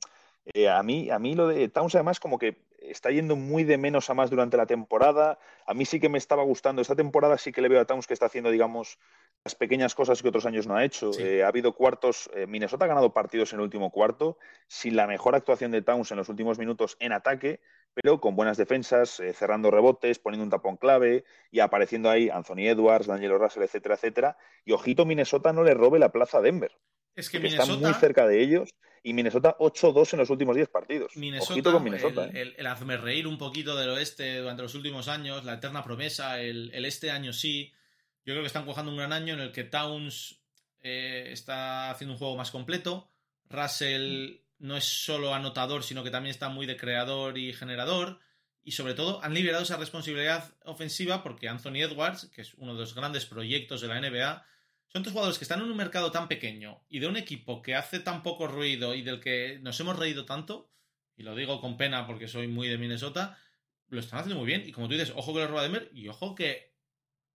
eh, 0.54 0.70
a, 0.70 0.84
mí, 0.84 1.10
a 1.10 1.20
mí 1.20 1.36
lo 1.36 1.48
de 1.48 1.70
Towns, 1.70 1.96
además, 1.96 2.20
como 2.20 2.38
que 2.38 2.66
está 2.84 3.12
yendo 3.12 3.36
muy 3.36 3.64
de 3.64 3.78
menos 3.78 4.10
a 4.10 4.14
más 4.14 4.30
durante 4.30 4.58
la 4.58 4.66
temporada. 4.66 5.40
A 5.66 5.74
mí 5.74 5.86
sí 5.86 6.00
que 6.00 6.10
me 6.10 6.18
estaba 6.18 6.44
gustando. 6.44 6.82
Esta 6.82 6.96
temporada 6.96 7.38
sí 7.38 7.52
que 7.52 7.62
le 7.62 7.70
veo 7.70 7.82
a 7.82 7.86
Towns 7.86 8.08
que 8.08 8.14
está 8.14 8.28
haciendo, 8.28 8.52
digamos, 8.52 9.00
las 9.44 9.56
pequeñas 9.56 9.96
cosas 9.96 10.22
que 10.22 10.28
otros 10.28 10.46
años 10.46 10.68
no 10.68 10.76
ha 10.76 10.84
hecho. 10.84 11.12
Eh, 11.20 11.44
ha 11.44 11.48
habido 11.48 11.74
cuartos. 11.74 12.30
Eh, 12.34 12.48
Minnesota 12.48 12.86
ha 12.86 12.88
ganado 12.88 13.14
partidos 13.14 13.54
en 13.54 13.60
el 13.60 13.64
último 13.64 13.92
cuarto, 13.92 14.38
sin 14.68 14.96
la 14.96 15.08
mejor 15.08 15.36
actuación 15.36 15.72
de 15.72 15.82
Towns 15.82 16.12
en 16.12 16.18
los 16.18 16.30
últimos 16.30 16.60
minutos 16.60 16.98
en 17.00 17.14
ataque, 17.14 17.60
pero 17.94 18.20
con 18.20 18.36
buenas 18.36 18.58
defensas, 18.58 19.22
cerrando 19.34 19.72
rebotes, 19.72 20.20
poniendo 20.20 20.44
un 20.44 20.50
tapón 20.50 20.78
clave 20.78 21.26
y 21.52 21.60
apareciendo 21.60 22.10
ahí 22.10 22.30
Anthony 22.30 22.68
Edwards, 22.68 23.08
Daniel 23.08 23.38
Russell, 23.40 23.64
etcétera, 23.64 23.96
etcétera. 23.96 24.38
Y 24.66 24.72
ojito, 24.72 25.06
Minnesota 25.06 25.54
no 25.54 25.64
le 25.64 25.74
robe 25.74 26.00
la 26.00 26.12
plaza 26.12 26.40
a 26.40 26.42
Denver. 26.42 26.72
Es 27.16 27.30
que 27.30 27.40
Minnesota... 27.40 27.74
está 27.74 27.88
muy 27.88 27.94
cerca 27.94 28.28
de 28.28 28.42
ellos 28.42 28.70
y 29.04 29.14
Minnesota 29.14 29.56
8-2 29.60 30.14
en 30.14 30.20
los 30.20 30.30
últimos 30.30 30.56
10 30.56 30.70
partidos. 30.70 31.16
Minnesota, 31.18 31.72
con 31.74 31.84
Minnesota. 31.84 32.30
El, 32.34 32.56
¿eh? 32.58 32.68
hazme 32.68 32.96
reír 32.98 33.28
un 33.28 33.38
poquito 33.38 33.76
del 33.76 33.90
oeste 33.90 34.38
durante 34.38 34.64
los 34.64 34.74
últimos 34.76 35.10
años, 35.10 35.44
la 35.44 35.56
eterna 35.56 35.84
promesa, 35.84 36.40
el, 36.40 36.72
este 36.86 37.12
año 37.12 37.34
sí. 37.34 37.74
Yo 38.26 38.34
creo 38.34 38.42
que 38.42 38.48
están 38.48 38.66
cojando 38.66 38.92
un 38.92 38.98
gran 38.98 39.12
año 39.12 39.34
en 39.34 39.42
el 39.42 39.52
que 39.52 39.66
Towns 39.66 40.42
eh, 40.80 41.28
está 41.32 41.92
haciendo 41.92 42.14
un 42.14 42.18
juego 42.18 42.38
más 42.38 42.52
completo. 42.52 43.10
Russell 43.50 44.38
no 44.60 44.78
es 44.78 44.86
solo 44.86 45.34
anotador, 45.34 45.84
sino 45.84 46.06
que 46.06 46.10
también 46.10 46.32
está 46.32 46.48
muy 46.48 46.66
de 46.66 46.78
creador 46.78 47.38
y 47.38 47.52
generador. 47.52 48.20
Y 48.64 48.72
sobre 48.72 48.94
todo 48.94 49.22
han 49.22 49.34
liberado 49.34 49.64
esa 49.64 49.76
responsabilidad 49.76 50.56
ofensiva 50.64 51.22
porque 51.22 51.50
Anthony 51.50 51.82
Edwards, 51.82 52.32
que 52.34 52.42
es 52.42 52.54
uno 52.54 52.74
de 52.74 52.80
los 52.80 52.96
grandes 52.96 53.26
proyectos 53.26 53.82
de 53.82 53.90
la 53.90 54.00
NBA, 54.00 54.46
son 54.94 55.02
tres 55.02 55.14
jugadores 55.14 55.40
que 55.40 55.44
están 55.44 55.60
en 55.60 55.72
un 55.72 55.76
mercado 55.76 56.12
tan 56.12 56.28
pequeño 56.28 56.84
y 56.88 57.00
de 57.00 57.08
un 57.08 57.18
equipo 57.18 57.64
que 57.64 57.76
hace 57.76 58.00
tan 58.00 58.22
poco 58.22 58.48
ruido 58.48 58.94
y 58.94 59.02
del 59.02 59.20
que 59.20 59.58
nos 59.62 59.80
hemos 59.80 59.98
reído 59.98 60.26
tanto, 60.26 60.70
y 61.16 61.24
lo 61.24 61.36
digo 61.36 61.60
con 61.60 61.78
pena 61.78 62.06
porque 62.06 62.28
soy 62.28 62.48
muy 62.48 62.68
de 62.68 62.78
Minnesota, 62.78 63.40
lo 63.88 64.00
están 64.00 64.20
haciendo 64.20 64.40
muy 64.40 64.46
bien. 64.46 64.64
Y 64.68 64.72
como 64.72 64.88
tú 64.88 64.94
dices, 64.94 65.12
ojo 65.16 65.34
que 65.34 65.40
lo 65.40 65.48
roba 65.48 65.64
Denver 65.64 65.90
y 65.94 66.08
ojo 66.10 66.36
que 66.36 66.76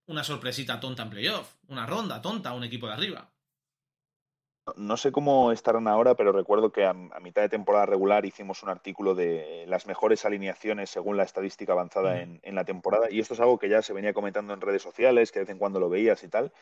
una 0.07 0.23
sorpresita 0.23 0.79
tonta 0.79 1.03
en 1.03 1.11
playoff, 1.11 1.57
una 1.67 1.85
ronda 1.85 2.23
tonta 2.23 2.51
a 2.51 2.55
un 2.55 2.63
equipo 2.63 2.87
de 2.87 2.93
arriba. 2.93 3.33
No 4.77 4.97
sé 4.97 5.11
cómo 5.11 5.51
estarán 5.51 5.89
ahora, 5.89 6.15
pero 6.15 6.31
recuerdo 6.31 6.71
que 6.71 6.85
a, 6.85 6.93
mitad 6.93 7.43
de 7.43 7.49
temporada 7.49 7.87
regular 7.87 8.25
hicimos 8.25 8.63
un 8.63 8.69
artículo 8.69 9.15
de 9.15 9.65
las 9.67 9.87
mejores 9.87 10.25
alineaciones 10.25 10.91
según 10.91 11.17
la 11.17 11.23
estadística 11.25 11.73
avanzada 11.73 12.21
en, 12.21 12.39
en, 12.43 12.55
la 12.55 12.65
temporada. 12.65 13.11
Y 13.11 13.19
esto 13.19 13.35
es 13.35 13.41
algo 13.41 13.59
que 13.59 13.69
ya 13.69 13.83
se 13.83 13.95
venía 13.95 14.13
comentando 14.13 14.53
en 14.53 14.61
redes 14.61 14.83
sociales, 14.83 15.33
que 15.33 15.41
de 15.41 15.47
vez 15.47 15.53
en 15.53 15.59
cuando 15.59 15.81
lo 15.81 15.89
veías 15.89 16.23
y 16.23 16.29
tal. 16.29 16.53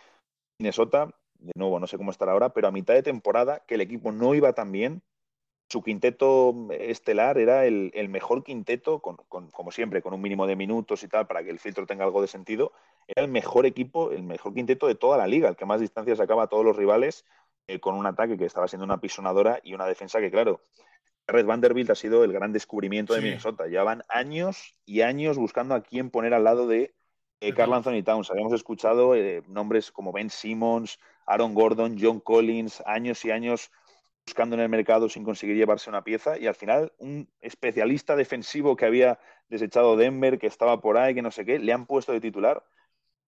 Minnesota, 0.58 1.10
de 1.38 1.52
nuevo, 1.56 1.78
no 1.78 1.86
sé 1.86 1.96
cómo 1.96 2.10
estará 2.10 2.32
ahora, 2.32 2.50
pero 2.50 2.68
a 2.68 2.72
mitad 2.72 2.94
de 2.94 3.02
temporada, 3.02 3.64
que 3.66 3.74
el 3.74 3.80
equipo 3.80 4.12
no 4.12 4.34
iba 4.34 4.52
tan 4.52 4.72
bien, 4.72 5.02
su 5.68 5.82
quinteto 5.82 6.54
estelar 6.70 7.38
era 7.38 7.66
el, 7.66 8.08
mejor 8.08 8.44
quinteto, 8.44 9.00
con, 9.00 9.16
como 9.50 9.70
siempre, 9.72 10.00
con 10.00 10.14
un 10.14 10.22
mínimo 10.22 10.46
de 10.46 10.56
minutos 10.56 11.02
y 11.02 11.08
tal, 11.08 11.26
para 11.26 11.42
que 11.42 11.50
el 11.50 11.58
filtro 11.58 11.86
tenga 11.86 12.04
algo 12.04 12.22
de 12.22 12.28
sentido, 12.28 12.72
era 13.06 13.24
el 13.24 13.30
mejor 13.30 13.66
equipo, 13.66 14.12
el 14.12 14.22
mejor 14.22 14.54
quinteto 14.54 14.86
de 14.86 14.94
toda 14.94 15.18
la 15.18 15.26
liga, 15.26 15.48
el 15.48 15.56
que 15.56 15.66
más 15.66 15.80
distancias 15.80 16.18
sacaba 16.18 16.44
a 16.44 16.46
todos 16.46 16.64
los 16.64 16.76
rivales, 16.76 17.24
eh, 17.66 17.80
con 17.80 17.96
un 17.96 18.06
ataque 18.06 18.38
que 18.38 18.44
estaba 18.44 18.68
siendo 18.68 18.84
una 18.84 19.00
pisonadora 19.00 19.60
y 19.62 19.74
una 19.74 19.86
defensa 19.86 20.20
que, 20.20 20.30
claro, 20.30 20.62
Red 21.26 21.46
Vanderbilt 21.46 21.90
ha 21.90 21.96
sido 21.96 22.22
el 22.22 22.32
gran 22.32 22.52
descubrimiento 22.52 23.14
de 23.14 23.20
Minnesota. 23.20 23.66
Llevaban 23.66 24.04
años 24.08 24.76
y 24.84 25.00
años 25.00 25.36
buscando 25.36 25.74
a 25.74 25.82
quién 25.82 26.10
poner 26.10 26.32
al 26.34 26.44
lado 26.44 26.68
de 26.68 26.94
eh, 27.40 27.52
Carl 27.54 27.72
Anthony 27.74 28.02
Towns. 28.02 28.30
Habíamos 28.30 28.52
escuchado 28.52 29.14
eh, 29.14 29.42
nombres 29.48 29.92
como 29.92 30.12
Ben 30.12 30.30
Simmons, 30.30 30.98
Aaron 31.26 31.54
Gordon, 31.54 31.96
John 32.00 32.20
Collins, 32.20 32.82
años 32.86 33.24
y 33.24 33.30
años 33.30 33.70
buscando 34.26 34.56
en 34.56 34.62
el 34.62 34.68
mercado 34.68 35.08
sin 35.08 35.22
conseguir 35.22 35.56
llevarse 35.56 35.88
una 35.88 36.02
pieza 36.02 36.36
y 36.36 36.48
al 36.48 36.56
final 36.56 36.92
un 36.98 37.28
especialista 37.40 38.16
defensivo 38.16 38.74
que 38.74 38.84
había 38.84 39.20
desechado 39.48 39.96
Denver, 39.96 40.38
que 40.38 40.48
estaba 40.48 40.80
por 40.80 40.96
ahí, 40.96 41.14
que 41.14 41.22
no 41.22 41.30
sé 41.30 41.44
qué, 41.44 41.60
le 41.60 41.72
han 41.72 41.86
puesto 41.86 42.12
de 42.12 42.20
titular. 42.20 42.64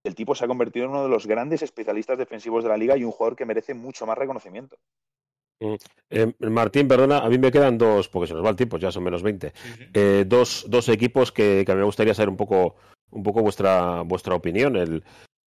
El 0.03 0.15
tipo 0.15 0.35
se 0.35 0.45
ha 0.45 0.49
convertido 0.49 0.87
en 0.87 0.91
uno 0.91 1.05
de 1.05 1.09
los 1.09 1.27
grandes 1.27 1.63
especialistas 1.63 2.19
defensivos 2.19 2.65
de 2.65 2.71
la 2.71 2.77
liga 2.77 2.97
y 2.97 3.05
un 3.05 3.13
jugador 3.13 3.37
que 3.37 3.47
merece 3.47 3.75
mucho 3.75 4.07
más 4.07 4.19
reconocimiento. 4.19 4.77
Mm. 5.61 5.75
Eh, 6.11 6.33
Martín, 6.41 6.89
perdona, 6.89 7.19
a 7.19 7.29
mí 7.29 7.39
me 7.39 7.53
quedan 7.53 7.79
dos, 7.79 8.09
porque 8.09 8.29
se 8.29 8.35
nos 8.35 8.45
va 8.45 8.51
el 8.51 8.57
tiempo, 8.57 8.79
ya 8.79 8.91
son 8.91 9.05
menos 9.05 9.23
20, 9.23 10.25
dos, 10.25 10.67
dos, 10.69 10.89
equipos 10.89 11.31
que, 11.31 11.65
que, 11.65 11.73
a 11.73 11.75
mí 11.75 11.81
me 11.81 11.85
gustaría 11.85 12.15
saber 12.15 12.29
un 12.29 12.37
poco 12.37 12.77
un 13.11 13.23
poco 13.23 13.43
vuestra, 13.43 14.03
vuestra 14.03 14.35
opinión. 14.35 14.77
El 14.77 15.03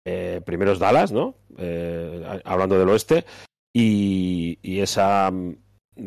eh, 0.06 0.42
primero 0.46 0.72
es 0.72 0.80
Dallas, 0.80 1.12
¿no? 1.12 1.36
Eh, 1.58 2.42
hablando 2.44 2.78
del 2.78 2.90
oeste. 2.90 3.26
Y, 3.74 4.58
esa 4.82 5.30
mm, 5.32 5.56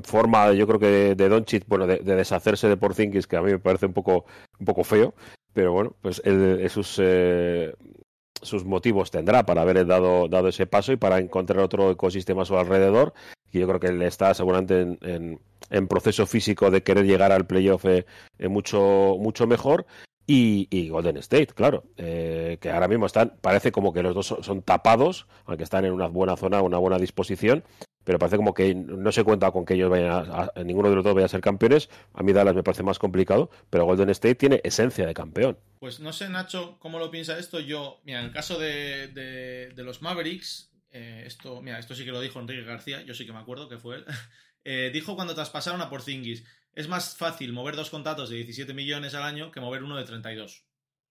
forma, 0.03 0.53
yo 0.53 0.67
creo 0.67 0.79
que 0.79 1.15
de, 1.15 1.29
Doncic, 1.29 1.67
bueno, 1.67 1.87
de, 1.87 1.99
deshacerse 1.99 2.69
de 2.69 2.77
Porzingis, 2.77 3.27
que 3.27 3.37
a 3.37 3.43
mí 3.43 3.53
me 3.53 3.59
parece 3.59 3.87
un 3.87 3.93
poco, 3.93 4.27
un 4.59 4.67
poco 4.67 4.85
feo, 4.85 5.15
pero 5.53 5.73
bueno, 5.73 5.95
pues 6.03 6.21
sus, 6.69 6.99
eh, 7.01 7.75
sus 8.43 8.65
motivos 8.65 9.11
tendrá 9.11 9.47
para 9.47 9.63
haber 9.63 9.87
dado, 9.87 10.29
dado 10.29 10.49
ese 10.49 10.67
paso 10.67 10.93
y 10.93 10.97
para 10.97 11.19
encontrar 11.19 11.61
otro 11.61 11.91
ecosistema 11.93 12.43
a 12.43 12.47
su 12.47 12.59
alrededor, 12.59 13.15
que 13.51 13.61
yo 13.61 13.69
creo 13.69 13.81
que 13.81 13.87
él 13.87 14.03
está 14.03 14.35
seguramente 14.35 14.81
en, 14.81 15.41
en, 15.71 15.89
proceso 15.89 16.27
físico 16.27 16.71
de 16.71 16.83
querer 16.83 17.07
llegar 17.07 17.31
al 17.33 17.47
playoff 17.47 17.85
mucho, 18.49 19.17
mucho 19.19 19.47
mejor 19.47 19.87
y, 20.27 20.89
Golden 20.89 21.19
State, 21.19 21.49
claro, 21.49 21.85
eh, 21.97 22.59
que 22.61 22.71
ahora 22.71 22.89
mismo 22.89 23.07
están, 23.07 23.37
parece 23.41 23.73
como 23.73 23.93
que 23.93 24.03
los 24.03 24.15
dos 24.15 24.27
son, 24.41 24.63
tapados, 24.63 25.27
aunque 25.45 25.65
están 25.65 25.85
en 25.85 25.93
una 25.93 26.07
buena 26.07 26.37
zona, 26.37 26.63
una 26.63 26.79
buena 26.79 26.99
disposición, 26.99 27.63
pero 28.05 28.19
parece 28.19 28.37
como 28.37 28.55
que 28.55 28.75
no 28.75 29.13
se 29.13 29.25
cuenta 29.25 29.51
con 29.51 29.65
que 29.65 29.75
ellos 29.75 29.91
vayan 29.91 30.11
a, 30.13 30.51
ninguno 30.65 30.89
de 30.89 30.97
los 30.97 31.05
dos 31.05 31.15
vaya 31.15 31.27
a 31.27 31.29
ser 31.29 31.41
campeones. 31.41 31.89
A 32.13 32.23
mí 32.23 32.33
Dallas 32.33 32.55
me 32.55 32.63
parece 32.63 32.83
más 32.83 32.99
complicado, 32.99 33.51
pero 33.71 33.85
Golden 33.85 34.11
State 34.11 34.37
tiene 34.37 34.61
esencia 34.65 35.07
de 35.07 35.15
campeón. 35.15 35.59
Pues 35.79 36.01
no 36.01 36.13
sé, 36.13 36.29
Nacho, 36.29 36.79
cómo 36.79 36.99
lo 36.99 37.11
piensa 37.11 37.39
esto. 37.39 37.61
Yo, 37.61 38.01
mira, 38.05 38.21
en 38.21 38.27
el 38.27 38.33
caso 38.33 38.59
de, 38.59 39.09
de, 39.09 39.83
los 39.83 40.03
Mavericks, 40.03 40.71
eh, 40.91 41.25
esto, 41.27 41.61
mira, 41.63 41.79
esto 41.79 41.95
sí 41.95 42.05
que 42.05 42.13
lo 42.13 42.21
dijo 42.21 42.41
Enrique 42.41 42.63
García, 42.63 43.03
yo 43.03 43.15
sí 43.15 43.27
que 43.27 43.33
me 43.33 43.39
acuerdo 43.41 43.69
que 43.69 43.79
fue 43.79 43.97
él. 43.97 44.05
Eh, 44.67 44.89
dijo 44.95 45.15
cuando 45.15 45.35
traspasaron 45.35 45.83
a 45.83 45.91
Porzingis 45.91 46.43
es 46.75 46.89
más 46.89 47.17
fácil 47.17 47.53
mover 47.53 47.77
dos 47.77 47.91
contratos 47.91 48.31
de 48.31 48.37
17 48.37 48.75
millones 48.75 49.15
al 49.15 49.23
año 49.23 49.51
que 49.51 49.61
mover 49.61 49.83
uno 49.83 49.97
de 49.97 50.05
32, 50.05 50.65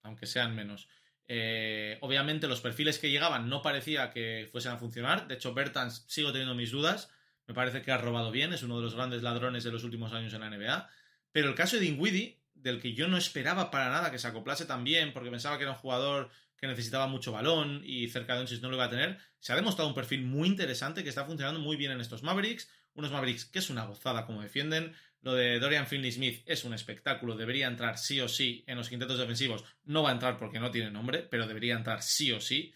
aunque 0.03 0.25
sean 0.25 0.55
menos. 0.55 0.87
Eh, 1.27 1.97
obviamente 2.01 2.47
los 2.47 2.61
perfiles 2.61 2.99
que 2.99 3.09
llegaban 3.09 3.49
no 3.49 3.61
parecía 3.61 4.11
que 4.11 4.49
fuesen 4.51 4.73
a 4.73 4.77
funcionar. 4.77 5.27
De 5.27 5.35
hecho, 5.35 5.53
Bertans 5.53 6.05
sigo 6.07 6.31
teniendo 6.31 6.55
mis 6.55 6.71
dudas. 6.71 7.09
Me 7.47 7.53
parece 7.53 7.81
que 7.81 7.91
ha 7.91 7.97
robado 7.97 8.31
bien, 8.31 8.53
es 8.53 8.63
uno 8.63 8.77
de 8.77 8.83
los 8.83 8.95
grandes 8.95 9.23
ladrones 9.23 9.63
de 9.63 9.71
los 9.71 9.83
últimos 9.83 10.13
años 10.13 10.33
en 10.33 10.41
la 10.41 10.49
NBA. 10.49 10.89
Pero 11.31 11.49
el 11.49 11.55
caso 11.55 11.77
de 11.77 11.83
Dinwiddie, 11.83 12.41
del 12.53 12.81
que 12.81 12.93
yo 12.93 13.07
no 13.07 13.17
esperaba 13.17 13.71
para 13.71 13.89
nada 13.89 14.11
que 14.11 14.19
se 14.19 14.27
acoplase 14.27 14.65
tan 14.65 14.83
bien, 14.83 15.13
porque 15.13 15.31
pensaba 15.31 15.57
que 15.57 15.63
era 15.63 15.71
un 15.71 15.77
jugador 15.77 16.29
que 16.57 16.67
necesitaba 16.67 17.07
mucho 17.07 17.31
balón 17.31 17.81
y 17.83 18.07
cerca 18.07 18.33
de 18.33 18.39
Doncic 18.39 18.61
no 18.61 18.69
lo 18.69 18.75
iba 18.75 18.85
a 18.85 18.89
tener, 18.89 19.17
se 19.39 19.51
ha 19.51 19.55
demostrado 19.57 19.89
un 19.89 19.95
perfil 19.95 20.23
muy 20.23 20.47
interesante 20.47 21.03
que 21.03 21.09
está 21.09 21.25
funcionando 21.25 21.59
muy 21.59 21.75
bien 21.75 21.91
en 21.91 21.99
estos 21.99 22.23
Mavericks 22.23 22.69
unos 22.95 23.11
Mavericks 23.11 23.45
que 23.45 23.59
es 23.59 23.69
una 23.69 23.85
gozada 23.85 24.25
como 24.25 24.41
defienden. 24.41 24.93
Lo 25.23 25.33
de 25.33 25.57
Dorian 25.59 25.87
Finney-Smith 25.87 26.43
es 26.45 26.63
un 26.65 26.73
espectáculo, 26.73 27.35
debería 27.35 27.67
entrar 27.67 27.97
sí 27.97 28.19
o 28.21 28.27
sí 28.27 28.63
en 28.67 28.77
los 28.77 28.89
quintetos 28.89 29.17
defensivos. 29.17 29.63
No 29.85 30.03
va 30.03 30.09
a 30.09 30.13
entrar 30.13 30.37
porque 30.37 30.59
no 30.59 30.69
tiene 30.69 30.91
nombre, 30.91 31.19
pero 31.23 31.47
debería 31.47 31.75
entrar 31.75 32.01
sí 32.03 32.31
o 32.31 32.39
sí. 32.39 32.73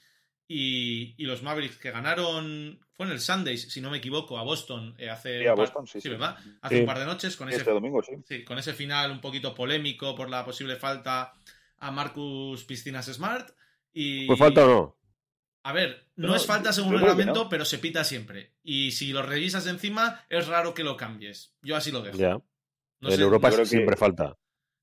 Y, 0.48 1.14
y 1.18 1.26
los 1.26 1.43
Mavericks 1.43 1.76
que 1.78 1.91
ganaron, 1.91 2.80
fue 2.93 3.06
en 3.06 3.12
el 3.12 3.20
Sundays, 3.20 3.70
si 3.70 3.82
no 3.82 3.91
me 3.91 3.98
equivoco, 3.98 4.38
a 4.39 4.43
Boston 4.43 4.95
eh, 4.98 5.10
hace, 5.10 5.41
Sí, 5.41 5.45
a 5.45 5.52
un 5.52 5.58
par- 5.58 5.66
Boston, 5.66 5.88
sí, 5.88 6.00
sí. 6.00 6.08
¿verdad? 6.08 6.38
hace 6.62 6.76
Sí. 6.76 6.80
un 6.82 6.88
par 6.88 7.00
de 7.00 7.06
noches 7.06 7.36
con 7.36 7.50
ese 7.50 7.58
Este 7.60 7.72
domingo, 7.72 8.02
sí. 8.02 8.14
Sí, 8.26 8.43
con 8.45 8.58
ese 8.58 8.74
final 8.74 9.12
un 9.12 9.20
poquito 9.20 9.54
polémico 9.54 10.16
por 10.16 10.30
la 10.30 10.45
posible 10.45 10.78
falta 10.78 11.34
a 11.80 11.91
Marcus 11.91 12.64
Piscinas 12.64 13.08
Smart. 13.08 13.50
Y... 13.93 14.26
¿Pues 14.26 14.39
falta 14.39 14.64
o 14.66 14.68
no? 14.70 14.97
A 15.64 15.74
ver, 15.74 16.10
no, 16.16 16.30
No, 16.30 16.36
es 16.36 16.45
falta 16.45 16.72
según 16.72 16.93
el 16.93 17.01
reglamento, 17.01 17.43
no. 17.43 17.49
pero 17.49 17.66
se 17.66 17.78
pita 17.80 18.03
siempre. 18.03 18.53
Y 18.64 18.91
si 18.91 19.12
lo 19.12 19.22
revisas 19.22 19.68
encima, 19.68 20.26
es 20.30 20.47
raro 20.47 20.74
que 20.74 20.84
lo 20.84 20.95
cambies. 20.95 21.55
Yo 21.62 21.76
así 21.76 21.91
lo 21.91 22.01
dejo. 22.01 22.18
Ya. 22.18 22.39
No 22.99 23.10
en 23.10 23.16
sé, 23.16 23.22
Europa 23.22 23.49
yo 23.49 23.55
creo 23.55 23.66
que- 23.66 23.70
siempre 23.70 23.95
falta. 23.97 24.38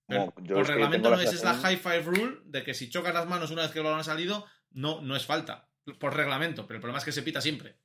pero 0.06 0.32
Como 0.32 0.46
yo 0.46 0.56
por 0.56 0.66
reglamento 0.68 1.10
no 1.10 1.20
es, 1.20 1.32
es 1.32 1.42
la 1.42 1.54
high 1.54 1.76
five 1.78 2.02
rule 2.02 2.40
de 2.44 2.62
que 2.62 2.74
si 2.74 2.90
chocas 2.90 3.14
las 3.14 3.26
manos 3.26 3.50
una 3.50 3.62
vez 3.62 3.70
que 3.70 3.78
el 3.78 3.84
balón 3.84 4.00
ha 4.00 4.04
salido, 4.04 4.44
no, 4.70 5.00
no 5.00 5.16
es 5.16 5.24
falta. 5.24 5.68
Por 5.98 6.14
reglamento, 6.14 6.66
pero 6.66 6.76
el 6.76 6.80
problema 6.80 6.98
es 6.98 7.04
que 7.04 7.12
se 7.12 7.22
pita 7.22 7.40
siempre. 7.40 7.76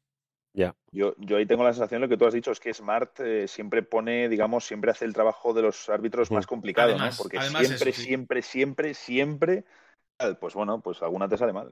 Yo, 0.92 1.14
yo 1.18 1.38
ahí 1.38 1.46
tengo 1.46 1.64
la 1.64 1.72
sensación, 1.72 2.02
lo 2.02 2.10
que 2.10 2.18
tú 2.18 2.26
has 2.26 2.34
dicho, 2.34 2.52
es 2.52 2.60
que 2.60 2.74
Smart 2.74 3.20
eh, 3.20 3.48
siempre 3.48 3.84
pone, 3.84 4.28
digamos, 4.28 4.66
siempre 4.66 4.92
hace 4.92 5.06
el 5.06 5.14
trabajo 5.14 5.54
de 5.54 5.62
los 5.62 5.88
árbitros 5.88 6.32
más 6.32 6.48
complicado, 6.48 6.90
Además, 6.90 7.18
¿no? 7.18 7.24
Porque 7.24 7.38
además 7.38 7.68
siempre, 7.68 7.92
eso, 7.92 8.02
sí. 8.02 8.08
siempre, 8.08 8.42
siempre, 8.42 8.94
siempre, 8.96 9.66
pues 10.40 10.56
bueno, 10.56 10.82
pues 10.82 11.02
alguna 11.04 11.30
te 11.30 11.38
sale 11.38 11.54
mal. 11.54 11.72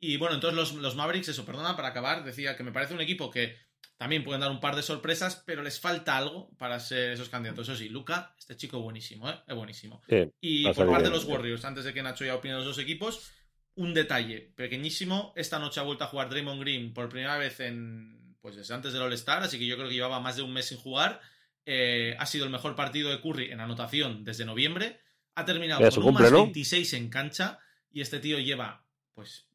Y 0.00 0.16
bueno, 0.16 0.34
entonces 0.34 0.56
los, 0.56 0.74
los 0.74 0.94
Mavericks, 0.94 1.28
eso, 1.28 1.44
perdona, 1.44 1.76
para 1.76 1.88
acabar, 1.88 2.24
decía 2.24 2.56
que 2.56 2.62
me 2.62 2.72
parece 2.72 2.94
un 2.94 3.00
equipo 3.00 3.30
que 3.30 3.56
también 3.96 4.22
pueden 4.22 4.40
dar 4.40 4.50
un 4.50 4.60
par 4.60 4.76
de 4.76 4.82
sorpresas, 4.82 5.42
pero 5.44 5.60
les 5.62 5.80
falta 5.80 6.16
algo 6.16 6.50
para 6.56 6.78
ser 6.78 7.10
esos 7.10 7.28
candidatos. 7.28 7.68
Eso 7.68 7.76
sí, 7.76 7.88
Luca, 7.88 8.34
este 8.38 8.56
chico 8.56 8.80
buenísimo, 8.80 9.28
¿eh? 9.28 9.40
Es 9.46 9.56
buenísimo. 9.56 10.00
Sí, 10.08 10.30
Y 10.40 10.72
por 10.72 10.88
parte 10.88 11.04
de 11.04 11.10
los. 11.10 11.24
Warriors, 11.24 11.64
antes 11.64 11.84
de 11.84 11.92
que 11.92 12.02
Nacho 12.02 12.24
ya 12.24 12.36
opine 12.36 12.54
los 12.54 12.64
dos 12.64 12.78
equipos, 12.78 13.32
un 13.74 13.94
detalle 13.94 14.52
pequeñísimo. 14.54 15.32
Esta 15.34 15.58
noche 15.58 15.80
ha 15.80 15.82
vuelto 15.82 16.04
a 16.04 16.06
jugar 16.06 16.30
Draymond 16.30 16.60
Green 16.60 16.94
por 16.94 17.08
primera 17.08 17.36
vez 17.38 17.58
en 17.58 18.36
pues 18.40 18.54
desde 18.54 18.72
antes 18.72 18.92
del 18.92 19.02
All-Star, 19.02 19.42
así 19.42 19.58
que 19.58 19.66
yo 19.66 19.76
creo 19.76 19.88
que 19.88 19.94
llevaba 19.94 20.20
más 20.20 20.36
de 20.36 20.42
un 20.42 20.52
mes 20.52 20.66
sin 20.66 20.78
jugar. 20.78 21.20
Eh, 21.66 22.16
ha 22.18 22.24
sido 22.24 22.44
el 22.44 22.50
mejor 22.50 22.76
partido 22.76 23.10
de 23.10 23.20
Curry 23.20 23.50
en 23.50 23.60
anotación 23.60 24.24
desde 24.24 24.44
noviembre. 24.44 25.00
Ha 25.34 25.44
terminado 25.44 25.80
con 25.80 25.98
un 25.98 26.04
cumple, 26.04 26.22
más 26.22 26.32
¿no? 26.32 26.42
26 26.44 26.92
en 26.94 27.10
cancha 27.10 27.58
y 27.90 28.00
este 28.00 28.20
tío 28.20 28.38
lleva, 28.38 28.86
pues, 29.12 29.47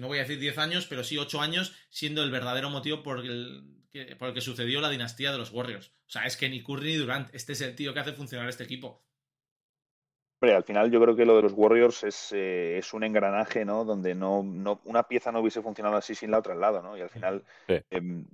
no 0.00 0.08
voy 0.08 0.18
a 0.18 0.22
decir 0.22 0.38
10 0.38 0.58
años, 0.58 0.86
pero 0.88 1.04
sí 1.04 1.18
8 1.18 1.40
años 1.40 1.74
siendo 1.90 2.22
el 2.22 2.30
verdadero 2.30 2.70
motivo 2.70 3.02
por 3.02 3.20
el, 3.20 3.84
que, 3.92 4.16
por 4.16 4.28
el 4.28 4.34
que 4.34 4.40
sucedió 4.40 4.80
la 4.80 4.90
dinastía 4.90 5.30
de 5.32 5.38
los 5.38 5.52
Warriors. 5.52 5.88
O 6.06 6.10
sea, 6.10 6.24
es 6.26 6.36
que 6.36 6.48
ni 6.48 6.62
Curry 6.62 6.92
ni 6.92 6.96
Durant, 6.96 7.32
este 7.34 7.52
es 7.52 7.60
el 7.60 7.76
tío 7.76 7.94
que 7.94 8.00
hace 8.00 8.12
funcionar 8.12 8.48
este 8.48 8.64
equipo. 8.64 9.04
Hombre, 10.42 10.56
al 10.56 10.64
final 10.64 10.90
yo 10.90 11.00
creo 11.02 11.14
que 11.14 11.26
lo 11.26 11.36
de 11.36 11.42
los 11.42 11.52
Warriors 11.52 12.02
es, 12.02 12.32
eh, 12.32 12.78
es 12.78 12.94
un 12.94 13.04
engranaje, 13.04 13.64
¿no? 13.66 13.84
Donde 13.84 14.14
no, 14.14 14.42
no, 14.42 14.80
una 14.84 15.02
pieza 15.02 15.30
no 15.30 15.40
hubiese 15.40 15.60
funcionado 15.60 15.96
así 15.96 16.14
sin 16.14 16.30
la 16.30 16.38
otra 16.38 16.54
al 16.54 16.60
lado, 16.60 16.82
¿no? 16.82 16.96
Y 16.96 17.02
al 17.02 17.10
final, 17.10 17.44
Sí. 17.68 17.74
em, 17.90 18.26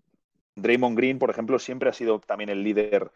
Draymond 0.55 0.97
Green, 0.97 1.19
por 1.19 1.31
ejemplo, 1.31 1.59
siempre 1.59 1.89
ha 1.89 1.93
sido 1.93 2.21
también 2.21 2.49
el 2.49 2.63
líder 2.63 3.11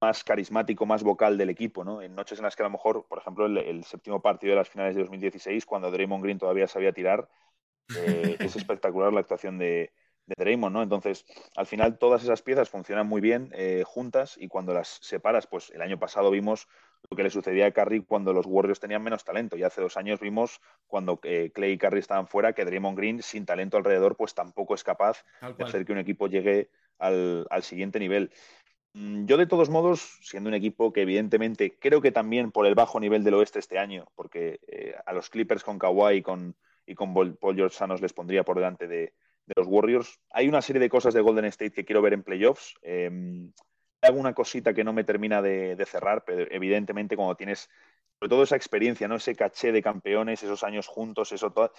más 0.00 0.22
carismático, 0.24 0.84
más 0.84 1.02
vocal 1.02 1.38
del 1.38 1.48
equipo, 1.48 1.84
¿no? 1.84 2.02
En 2.02 2.14
noches 2.14 2.38
en 2.38 2.44
las 2.44 2.54
que 2.54 2.62
a 2.62 2.66
lo 2.66 2.70
mejor, 2.70 3.06
por 3.08 3.18
ejemplo, 3.18 3.46
el, 3.46 3.56
el 3.56 3.84
séptimo 3.84 4.20
partido 4.20 4.50
de 4.50 4.56
las 4.58 4.68
finales 4.68 4.94
de 4.94 5.00
2016, 5.00 5.64
cuando 5.64 5.90
Draymond 5.90 6.22
Green 6.22 6.38
todavía 6.38 6.66
sabía 6.66 6.92
tirar, 6.92 7.28
eh, 7.96 8.36
es 8.40 8.56
espectacular 8.56 9.12
la 9.12 9.20
actuación 9.20 9.58
de, 9.58 9.92
de 10.26 10.34
Draymond, 10.36 10.74
¿no? 10.74 10.82
Entonces, 10.82 11.24
al 11.56 11.66
final 11.66 11.98
todas 11.98 12.22
esas 12.22 12.42
piezas 12.42 12.70
funcionan 12.70 13.06
muy 13.06 13.20
bien 13.20 13.50
eh, 13.52 13.82
juntas 13.86 14.36
y 14.38 14.48
cuando 14.48 14.72
las 14.72 14.98
separas, 15.02 15.46
pues 15.46 15.70
el 15.70 15.82
año 15.82 15.98
pasado 15.98 16.30
vimos 16.30 16.68
lo 17.10 17.16
que 17.16 17.22
le 17.22 17.30
sucedía 17.30 17.66
a 17.66 17.70
Curry 17.72 18.04
cuando 18.04 18.32
los 18.32 18.46
Warriors 18.46 18.80
tenían 18.80 19.02
menos 19.02 19.24
talento. 19.24 19.56
Y 19.56 19.62
hace 19.62 19.82
dos 19.82 19.96
años 19.96 20.20
vimos 20.20 20.60
cuando 20.86 21.20
eh, 21.22 21.50
Clay 21.54 21.72
y 21.72 21.78
Curry 21.78 22.00
estaban 22.00 22.26
fuera 22.26 22.54
que 22.54 22.64
Draymond 22.64 22.96
Green, 22.96 23.22
sin 23.22 23.44
talento 23.44 23.76
alrededor, 23.76 24.16
pues 24.16 24.34
tampoco 24.34 24.74
es 24.74 24.82
capaz 24.82 25.24
de 25.40 25.64
hacer 25.64 25.84
que 25.84 25.92
un 25.92 25.98
equipo 25.98 26.28
llegue 26.28 26.70
al, 26.98 27.46
al 27.50 27.62
siguiente 27.62 27.98
nivel. 27.98 28.32
Mm, 28.94 29.26
Yo, 29.26 29.36
de 29.36 29.46
todos 29.46 29.68
modos, 29.68 30.00
siendo 30.22 30.48
un 30.48 30.54
equipo 30.54 30.92
que 30.92 31.02
evidentemente 31.02 31.76
creo 31.78 32.00
que 32.00 32.12
también 32.12 32.50
por 32.50 32.64
el 32.66 32.74
bajo 32.74 32.98
nivel 32.98 33.24
del 33.24 33.34
oeste 33.34 33.58
este 33.58 33.78
año, 33.78 34.06
porque 34.14 34.60
eh, 34.68 34.94
a 35.04 35.12
los 35.12 35.28
Clippers 35.28 35.64
con 35.64 35.78
Kawhi 35.78 36.16
y 36.16 36.22
con, 36.22 36.56
y 36.86 36.94
con 36.94 37.14
Paul 37.14 37.56
George 37.56 37.76
Sanos 37.76 38.00
les 38.00 38.12
pondría 38.12 38.44
por 38.44 38.56
delante 38.56 38.86
de, 38.86 39.14
los 39.56 39.66
Warriors. 39.66 40.20
Hay 40.30 40.48
una 40.48 40.62
serie 40.62 40.80
de 40.80 40.88
cosas 40.88 41.12
de 41.12 41.20
Golden 41.20 41.44
State 41.46 41.72
que 41.72 41.84
quiero 41.84 42.00
ver 42.00 42.14
en 42.14 42.22
playoffs. 42.22 42.74
Eh, 42.82 43.10
hay 44.00 44.08
alguna 44.08 44.34
cosita 44.34 44.74
que 44.74 44.84
no 44.84 44.92
me 44.92 45.04
termina 45.04 45.42
de, 45.42 45.82
cerrar, 45.86 46.24
pero 46.24 46.46
evidentemente 46.50 47.16
cuando 47.16 47.36
tienes 47.36 47.68
sobre 48.18 48.28
todo 48.30 48.42
esa 48.42 48.56
experiencia, 48.56 49.08
¿no? 49.08 49.16
Ese 49.16 49.34
caché 49.34 49.72
de 49.72 49.82
campeones, 49.82 50.42
esos 50.42 50.62
años 50.62 50.86
juntos, 50.86 51.32
eso, 51.32 51.50
to- 51.50 51.72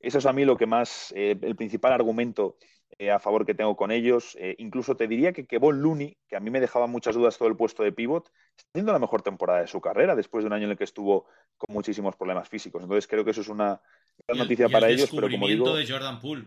eso 0.00 0.18
es 0.18 0.26
a 0.26 0.32
mí 0.32 0.44
lo 0.44 0.56
que 0.56 0.66
más, 0.66 1.12
eh, 1.16 1.38
el 1.40 1.56
principal 1.56 1.92
argumento 1.92 2.56
eh, 2.98 3.10
a 3.10 3.18
favor 3.18 3.44
que 3.44 3.54
tengo 3.54 3.76
con 3.76 3.90
ellos. 3.90 4.36
Eh, 4.40 4.54
incluso 4.58 4.96
te 4.96 5.08
diría 5.08 5.32
que 5.32 5.46
Kevon 5.46 5.82
Looney, 5.82 6.16
que 6.28 6.36
a 6.36 6.40
mí 6.40 6.50
me 6.50 6.60
dejaba 6.60 6.86
muchas 6.86 7.14
dudas 7.14 7.36
todo 7.38 7.48
el 7.48 7.56
puesto 7.56 7.82
de 7.82 7.92
pivot, 7.92 8.30
está 8.56 8.70
haciendo 8.72 8.92
la 8.92 8.98
mejor 8.98 9.22
temporada 9.22 9.60
de 9.60 9.66
su 9.66 9.80
carrera 9.80 10.14
después 10.14 10.44
de 10.44 10.46
un 10.46 10.52
año 10.52 10.64
en 10.64 10.72
el 10.72 10.78
que 10.78 10.84
estuvo 10.84 11.26
con 11.56 11.74
muchísimos 11.74 12.16
problemas 12.16 12.48
físicos. 12.48 12.82
Entonces 12.82 13.06
creo 13.08 13.24
que 13.24 13.32
eso 13.32 13.40
es 13.40 13.48
una 13.48 13.80
gran 14.26 14.38
noticia 14.38 14.64
y 14.64 14.66
el 14.66 14.72
para 14.72 14.88
ellos, 14.88 15.10
pero 15.14 15.30
como 15.30 15.48
digo, 15.48 15.76
de 15.76 15.86
Jordan 15.86 16.20
Poole, 16.20 16.46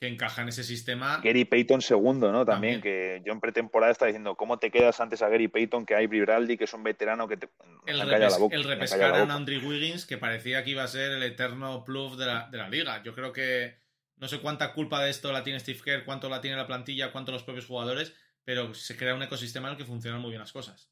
que 0.00 0.08
encaja 0.08 0.42
en 0.42 0.48
ese 0.48 0.62
sistema. 0.62 1.20
Gary 1.24 1.44
Payton 1.44 1.80
segundo, 1.80 2.30
¿no? 2.30 2.44
También, 2.44 2.80
También. 2.80 2.82
que 2.82 3.22
yo 3.24 3.32
en 3.32 3.40
pretemporada 3.40 3.92
estaba 3.92 4.08
diciendo, 4.08 4.36
¿cómo 4.36 4.58
te 4.58 4.70
quedas 4.70 5.00
antes 5.00 5.22
a 5.22 5.28
Gary 5.28 5.48
Payton 5.48 5.86
que 5.86 5.94
a 5.94 6.06
Bradley, 6.06 6.56
que 6.56 6.64
es 6.64 6.74
un 6.74 6.82
veterano 6.82 7.26
que 7.26 7.36
te... 7.36 7.48
El, 7.86 8.00
repes- 8.00 8.30
la 8.30 8.38
boca, 8.38 8.54
el 8.56 8.62
me 8.62 8.72
han 8.72 8.78
repescar 8.78 9.00
callado 9.00 9.26
la 9.26 9.32
a. 9.32 9.36
Andrew 9.36 9.66
Wiggins, 9.66 10.04
que 10.06 10.18
parecía 10.18 10.62
que 10.62 10.70
iba 10.70 10.82
a 10.82 10.88
ser 10.88 11.12
el 11.12 11.22
eterno 11.22 11.82
pluf 11.84 12.16
de 12.16 12.26
la, 12.26 12.48
de 12.50 12.58
la 12.58 12.68
liga. 12.68 13.02
Yo 13.02 13.14
creo 13.14 13.32
que 13.32 13.78
no 14.16 14.28
sé 14.28 14.40
cuánta 14.40 14.72
culpa 14.72 15.02
de 15.02 15.10
esto 15.10 15.32
la 15.32 15.42
tiene 15.42 15.60
Steve 15.60 15.80
Kerr, 15.84 16.04
cuánto 16.04 16.28
la 16.28 16.40
tiene 16.40 16.56
la 16.56 16.66
plantilla, 16.66 17.12
cuánto 17.12 17.32
los 17.32 17.42
propios 17.42 17.66
jugadores, 17.66 18.14
pero 18.44 18.74
se 18.74 18.96
crea 18.96 19.14
un 19.14 19.22
ecosistema 19.22 19.68
en 19.68 19.72
el 19.72 19.78
que 19.78 19.84
funcionan 19.84 20.20
muy 20.20 20.30
bien 20.30 20.40
las 20.40 20.52
cosas. 20.52 20.90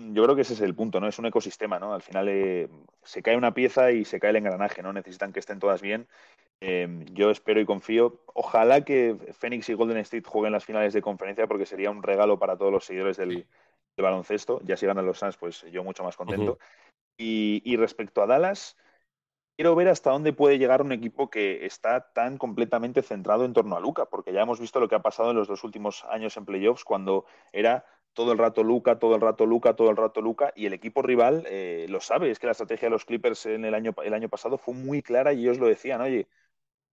Yo 0.00 0.22
creo 0.22 0.36
que 0.36 0.42
ese 0.42 0.54
es 0.54 0.60
el 0.60 0.76
punto, 0.76 1.00
¿no? 1.00 1.08
Es 1.08 1.18
un 1.18 1.26
ecosistema, 1.26 1.80
¿no? 1.80 1.92
Al 1.92 2.02
final 2.02 2.28
eh, 2.28 2.68
se 3.02 3.20
cae 3.20 3.36
una 3.36 3.52
pieza 3.52 3.90
y 3.90 4.04
se 4.04 4.20
cae 4.20 4.30
el 4.30 4.36
engranaje, 4.36 4.80
¿no? 4.80 4.92
Necesitan 4.92 5.32
que 5.32 5.40
estén 5.40 5.58
todas 5.58 5.82
bien. 5.82 6.06
Eh, 6.60 7.04
yo 7.12 7.30
espero 7.30 7.60
y 7.60 7.66
confío. 7.66 8.20
Ojalá 8.32 8.84
que 8.84 9.16
Phoenix 9.32 9.68
y 9.68 9.74
Golden 9.74 9.96
State 9.98 10.28
jueguen 10.28 10.52
las 10.52 10.64
finales 10.64 10.92
de 10.92 11.02
conferencia 11.02 11.48
porque 11.48 11.66
sería 11.66 11.90
un 11.90 12.04
regalo 12.04 12.38
para 12.38 12.56
todos 12.56 12.70
los 12.70 12.84
seguidores 12.84 13.16
del, 13.16 13.30
del 13.34 13.46
baloncesto. 14.04 14.60
Ya 14.62 14.76
si 14.76 14.86
ganan 14.86 15.04
los 15.04 15.18
Suns, 15.18 15.36
pues 15.36 15.62
yo 15.72 15.82
mucho 15.82 16.04
más 16.04 16.16
contento. 16.16 16.60
Y 17.16 17.76
respecto 17.76 18.22
a 18.22 18.26
Dallas, 18.26 18.76
quiero 19.56 19.74
ver 19.74 19.88
hasta 19.88 20.12
dónde 20.12 20.32
puede 20.32 20.58
llegar 20.58 20.80
un 20.80 20.92
equipo 20.92 21.28
que 21.28 21.66
está 21.66 22.12
tan 22.12 22.38
completamente 22.38 23.02
centrado 23.02 23.44
en 23.44 23.52
torno 23.52 23.76
a 23.76 23.80
Luca, 23.80 24.04
porque 24.04 24.32
ya 24.32 24.42
hemos 24.42 24.60
visto 24.60 24.78
lo 24.78 24.88
que 24.88 24.94
ha 24.94 25.02
pasado 25.02 25.32
en 25.32 25.36
los 25.36 25.48
dos 25.48 25.64
últimos 25.64 26.04
años 26.04 26.36
en 26.36 26.44
playoffs 26.44 26.84
cuando 26.84 27.26
era 27.50 27.84
todo 28.12 28.32
el 28.32 28.38
rato 28.38 28.64
Luca, 28.64 28.98
todo 28.98 29.14
el 29.14 29.20
rato 29.20 29.46
Luca, 29.46 29.74
todo 29.76 29.90
el 29.90 29.96
rato 29.96 30.20
Luca, 30.20 30.52
y 30.56 30.66
el 30.66 30.72
equipo 30.72 31.02
rival 31.02 31.44
eh, 31.48 31.86
lo 31.88 32.00
sabe, 32.00 32.30
es 32.30 32.38
que 32.38 32.46
la 32.46 32.52
estrategia 32.52 32.86
de 32.86 32.90
los 32.90 33.04
Clippers 33.04 33.46
en 33.46 33.64
el 33.64 33.74
año, 33.74 33.94
el 34.04 34.14
año 34.14 34.28
pasado 34.28 34.58
fue 34.58 34.74
muy 34.74 35.02
clara 35.02 35.32
y 35.32 35.42
ellos 35.42 35.58
lo 35.58 35.66
decían, 35.66 36.00
oye, 36.00 36.28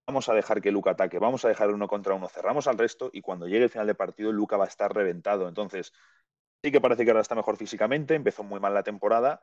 vamos 0.07 0.29
a 0.29 0.33
dejar 0.33 0.61
que 0.61 0.71
Luca 0.71 0.91
ataque, 0.91 1.19
vamos 1.19 1.45
a 1.45 1.49
dejar 1.49 1.71
uno 1.71 1.87
contra 1.87 2.13
uno, 2.15 2.29
cerramos 2.29 2.67
al 2.67 2.77
resto 2.77 3.09
y 3.13 3.21
cuando 3.21 3.47
llegue 3.47 3.65
el 3.65 3.69
final 3.69 3.87
de 3.87 3.95
partido 3.95 4.31
Luca 4.31 4.57
va 4.57 4.65
a 4.65 4.67
estar 4.67 4.93
reventado. 4.93 5.47
Entonces, 5.49 5.93
sí 6.63 6.71
que 6.71 6.81
parece 6.81 7.05
que 7.05 7.11
ahora 7.11 7.21
está 7.21 7.35
mejor 7.35 7.57
físicamente, 7.57 8.15
empezó 8.15 8.43
muy 8.43 8.59
mal 8.59 8.73
la 8.73 8.83
temporada, 8.83 9.41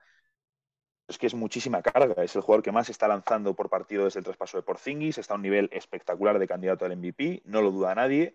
es 1.08 1.18
que 1.18 1.26
es 1.26 1.34
muchísima 1.34 1.82
carga. 1.82 2.22
Es 2.24 2.34
el 2.36 2.42
jugador 2.42 2.62
que 2.62 2.72
más 2.72 2.88
está 2.88 3.08
lanzando 3.08 3.54
por 3.54 3.68
partido 3.68 4.04
desde 4.04 4.20
el 4.20 4.24
traspaso 4.24 4.56
de 4.56 4.62
Porzingis. 4.62 5.18
Está 5.18 5.34
a 5.34 5.36
un 5.36 5.42
nivel 5.42 5.68
espectacular 5.72 6.38
de 6.38 6.48
candidato 6.48 6.84
al 6.84 6.92
MVP. 6.92 7.42
No 7.44 7.60
lo 7.62 7.70
duda 7.70 7.94
nadie. 7.94 8.34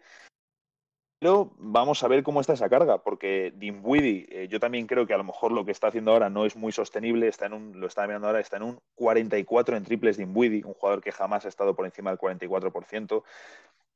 Pero 1.20 1.52
vamos 1.58 2.04
a 2.04 2.08
ver 2.08 2.22
cómo 2.22 2.42
está 2.42 2.54
esa 2.54 2.70
carga, 2.70 3.00
porque 3.04 3.52
Dinwiddie, 3.56 4.28
eh, 4.30 4.48
yo 4.50 4.60
también 4.60 4.86
creo 4.86 5.08
que 5.08 5.16
a 5.16 5.18
lo 5.18 5.24
mejor 5.24 5.52
lo 5.52 5.66
que 5.66 5.72
está 5.72 5.88
haciendo 5.88 6.12
ahora 6.12 6.30
no 6.30 6.46
es 6.46 6.56
muy 6.56 6.72
sostenible. 6.72 7.28
Está 7.28 7.48
en 7.48 7.54
un, 7.54 7.80
lo 7.80 7.88
está 7.88 8.06
mirando 8.06 8.28
ahora, 8.28 8.40
está 8.40 8.58
en 8.58 8.64
un 8.64 8.80
44 8.96 9.78
en 9.78 9.84
triples 9.84 10.18
Dinwiddie, 10.18 10.64
un 10.64 10.76
jugador 10.76 11.02
que 11.02 11.12
jamás 11.12 11.46
ha 11.46 11.50
estado 11.50 11.76
por 11.76 11.86
encima 11.86 12.12
del 12.12 12.20
44%. 12.20 13.24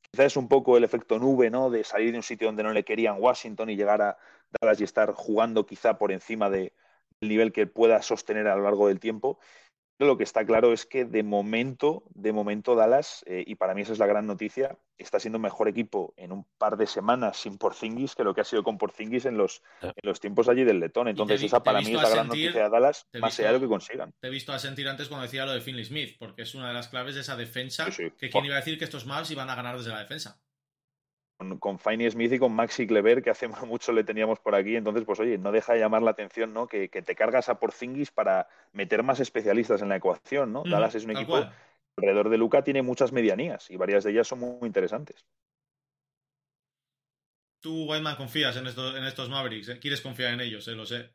Quizás 0.09 0.25
es 0.25 0.37
un 0.37 0.47
poco 0.47 0.77
el 0.77 0.83
efecto 0.83 1.19
nube, 1.19 1.51
¿no? 1.51 1.69
De 1.69 1.83
salir 1.83 2.11
de 2.11 2.17
un 2.17 2.23
sitio 2.23 2.47
donde 2.47 2.63
no 2.63 2.73
le 2.73 2.83
querían 2.83 3.17
Washington 3.19 3.69
y 3.69 3.75
llegar 3.75 4.01
a 4.01 4.17
Dallas 4.59 4.81
y 4.81 4.83
estar 4.83 5.13
jugando 5.13 5.65
quizá 5.65 5.99
por 5.99 6.11
encima 6.11 6.49
de, 6.49 6.73
el 7.21 7.29
nivel 7.29 7.53
que 7.53 7.67
pueda 7.67 8.01
sostener 8.01 8.47
a 8.47 8.55
lo 8.55 8.63
largo 8.63 8.87
del 8.87 8.99
tiempo. 8.99 9.39
Lo 10.05 10.17
que 10.17 10.23
está 10.23 10.43
claro 10.43 10.73
es 10.73 10.87
que 10.87 11.05
de 11.05 11.21
momento, 11.21 12.03
de 12.15 12.33
momento 12.33 12.75
Dallas, 12.75 13.23
eh, 13.27 13.43
y 13.45 13.53
para 13.55 13.75
mí 13.75 13.81
esa 13.83 13.93
es 13.93 13.99
la 13.99 14.07
gran 14.07 14.25
noticia, 14.25 14.75
está 14.97 15.19
siendo 15.19 15.37
mejor 15.37 15.67
equipo 15.67 16.13
en 16.17 16.31
un 16.31 16.43
par 16.57 16.75
de 16.75 16.87
semanas 16.87 17.37
sin 17.37 17.57
Porzingis 17.59 18.15
que 18.15 18.23
lo 18.23 18.33
que 18.33 18.41
ha 18.41 18.43
sido 18.43 18.63
con 18.63 18.79
Porzingis 18.79 19.25
en 19.25 19.37
los, 19.37 19.61
Ya. 19.81 19.89
en 19.89 19.93
los 20.09 20.19
tiempos 20.19 20.49
allí 20.49 20.63
del 20.63 20.79
Letón. 20.79 21.07
Entonces 21.07 21.39
vi- 21.41 21.47
esa 21.47 21.61
para 21.61 21.81
mí 21.81 21.87
es 21.87 21.93
la 21.93 22.01
a 22.01 22.09
gran 22.09 22.27
sentir- 22.29 22.45
noticia 22.47 22.63
de 22.63 22.69
Dallas, 22.69 23.07
más 23.19 23.39
allá 23.39 23.49
de 23.49 23.53
lo 23.53 23.59
que 23.61 23.67
consigan. 23.67 24.11
Te 24.19 24.27
he 24.27 24.31
visto 24.31 24.51
asentir 24.53 24.87
antes 24.87 25.07
cuando 25.07 25.23
decía 25.23 25.45
lo 25.45 25.53
de 25.53 25.61
Finley 25.61 25.85
Smith, 25.85 26.15
porque 26.17 26.41
es 26.41 26.55
una 26.55 26.69
de 26.69 26.73
las 26.73 26.87
claves 26.87 27.13
de 27.13 27.21
esa 27.21 27.35
defensa. 27.35 27.85
Sí, 27.91 27.91
sí. 28.05 28.11
Que 28.17 28.29
quién 28.31 28.45
iba 28.45 28.55
a 28.55 28.59
decir 28.59 28.79
que 28.79 28.85
estos 28.85 29.05
Mavs 29.05 29.29
iban 29.29 29.49
a 29.51 29.55
ganar 29.55 29.77
desde 29.77 29.91
la 29.91 29.99
defensa. 29.99 30.41
Con, 31.41 31.57
con 31.57 31.79
Finey 31.79 32.09
Smith 32.11 32.31
y 32.33 32.39
con 32.39 32.53
Maxi 32.53 32.85
Clever, 32.85 33.23
que 33.23 33.31
hace 33.31 33.47
mucho 33.65 33.91
le 33.91 34.03
teníamos 34.03 34.39
por 34.39 34.53
aquí. 34.55 34.75
Entonces, 34.75 35.03
pues 35.05 35.19
oye, 35.19 35.37
no 35.37 35.51
deja 35.51 35.73
de 35.73 35.79
llamar 35.79 36.01
la 36.03 36.11
atención, 36.11 36.53
¿no? 36.53 36.67
Que, 36.67 36.89
que 36.89 37.01
te 37.01 37.15
cargas 37.15 37.49
a 37.49 37.59
Porzingis 37.59 38.11
para 38.11 38.47
meter 38.73 39.03
más 39.03 39.19
especialistas 39.19 39.81
en 39.81 39.89
la 39.89 39.95
ecuación, 39.97 40.53
¿no? 40.53 40.63
Mm, 40.65 40.69
Dallas 40.69 40.95
es 40.95 41.05
un 41.05 41.11
equipo 41.11 41.31
cual. 41.31 41.53
alrededor 41.97 42.29
de 42.29 42.37
Luca 42.37 42.63
tiene 42.63 42.81
muchas 42.83 43.11
medianías 43.11 43.69
y 43.71 43.75
varias 43.77 44.03
de 44.03 44.11
ellas 44.11 44.27
son 44.27 44.39
muy 44.39 44.67
interesantes. 44.67 45.25
Tú, 47.59 47.85
Whiteman, 47.89 48.15
confías 48.15 48.55
en, 48.57 48.67
esto- 48.67 48.95
en 48.97 49.03
estos 49.03 49.29
Mavericks, 49.29 49.69
¿eh? 49.69 49.79
Quieres 49.79 50.01
confiar 50.01 50.33
en 50.33 50.41
ellos, 50.41 50.67
eh, 50.67 50.71
lo 50.71 50.85
sé. 50.85 51.09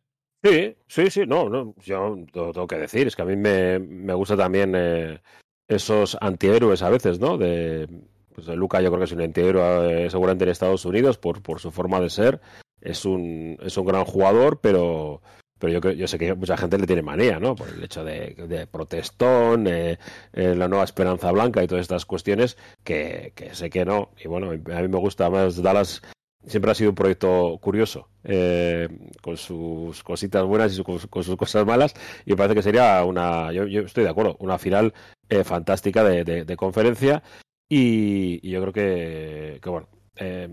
Sí, 0.45 0.77
sí, 0.87 1.11
sí, 1.11 1.27
no, 1.27 1.49
no, 1.49 1.75
yo 1.79 2.17
lo 2.35 2.53
tengo 2.53 2.67
que 2.69 2.77
decir, 2.79 3.07
es 3.09 3.17
que 3.17 3.23
a 3.23 3.25
mí 3.25 3.35
me, 3.35 3.81
me 3.81 4.15
gusta 4.15 4.37
también 4.37 4.75
eh, 4.77 5.21
esos 5.67 6.17
antihéroes 6.21 6.83
a 6.83 6.91
veces, 6.91 7.19
¿no? 7.19 7.37
De, 7.37 7.89
pues 8.37 8.47
de 8.47 8.55
Luca 8.55 8.81
yo 8.81 8.91
creo 8.91 8.99
que 9.01 9.07
es 9.07 9.13
un 9.13 9.23
antihéroe 9.23 10.05
eh, 10.07 10.11
seguramente 10.11 10.45
en 10.45 10.51
Estados 10.51 10.85
Unidos 10.85 11.17
por, 11.19 11.43
por 11.43 11.59
su 11.59 11.73
forma 11.73 11.99
de 12.01 12.11
ser, 12.11 12.41
es 12.83 13.05
un, 13.07 13.57
es 13.63 13.77
un 13.79 13.87
gran 13.87 14.05
jugador, 14.05 14.61
pero, 14.61 15.23
pero 15.59 15.81
yo, 15.81 15.91
yo 15.93 16.07
sé 16.07 16.19
que 16.19 16.35
mucha 16.35 16.57
gente 16.59 16.77
le 16.79 16.87
tiene 16.87 17.01
manía, 17.01 17.41
¿no? 17.41 17.57
Por 17.57 17.71
el 17.71 17.83
hecho 17.83 18.05
de, 18.05 18.35
de 18.47 18.67
protestón, 18.67 19.67
eh, 19.67 19.99
eh, 20.35 20.55
la 20.55 20.69
nueva 20.69 20.85
esperanza 20.85 21.33
blanca 21.33 21.65
y 21.65 21.67
todas 21.67 21.81
estas 21.83 22.05
cuestiones 22.05 22.59
que, 22.85 23.33
sé 23.53 23.71
que 23.71 23.87
no, 23.87 24.11
y 24.23 24.29
bueno, 24.29 24.51
a 24.51 24.81
mí 24.83 24.89
me 24.89 24.99
gusta 24.99 25.31
más 25.31 25.61
Dallas. 25.63 26.03
Siempre 26.47 26.71
ha 26.71 26.75
sido 26.77 26.91
un 26.91 26.95
proyecto 26.95 27.59
curioso, 27.61 28.09
eh, 28.23 28.89
con 29.21 29.37
sus 29.37 30.05
cositas 30.05 30.45
buenas 30.45 30.73
y 30.73 30.77
su- 30.77 30.85
con, 30.85 31.25
sus 31.25 31.37
cosas 31.37 31.67
malas, 31.67 31.93
y 32.25 32.31
me 32.31 32.37
parece 32.37 32.55
que 32.55 32.63
sería 32.63 33.03
una, 33.05 33.51
yo, 33.51 33.67
yo 33.67 33.81
estoy 33.81 34.05
de 34.05 34.11
acuerdo, 34.11 34.37
una 34.39 34.57
final 34.57 34.95
eh, 35.29 35.43
fantástica 35.43 36.05
de 36.05 36.57
conferencia, 36.57 37.25
y, 37.69 38.41
y 38.47 38.51
yo 38.51 38.61
creo 38.63 38.73
que, 38.73 39.59
que 39.61 39.69
bueno, 39.69 39.89
eh, 40.17 40.49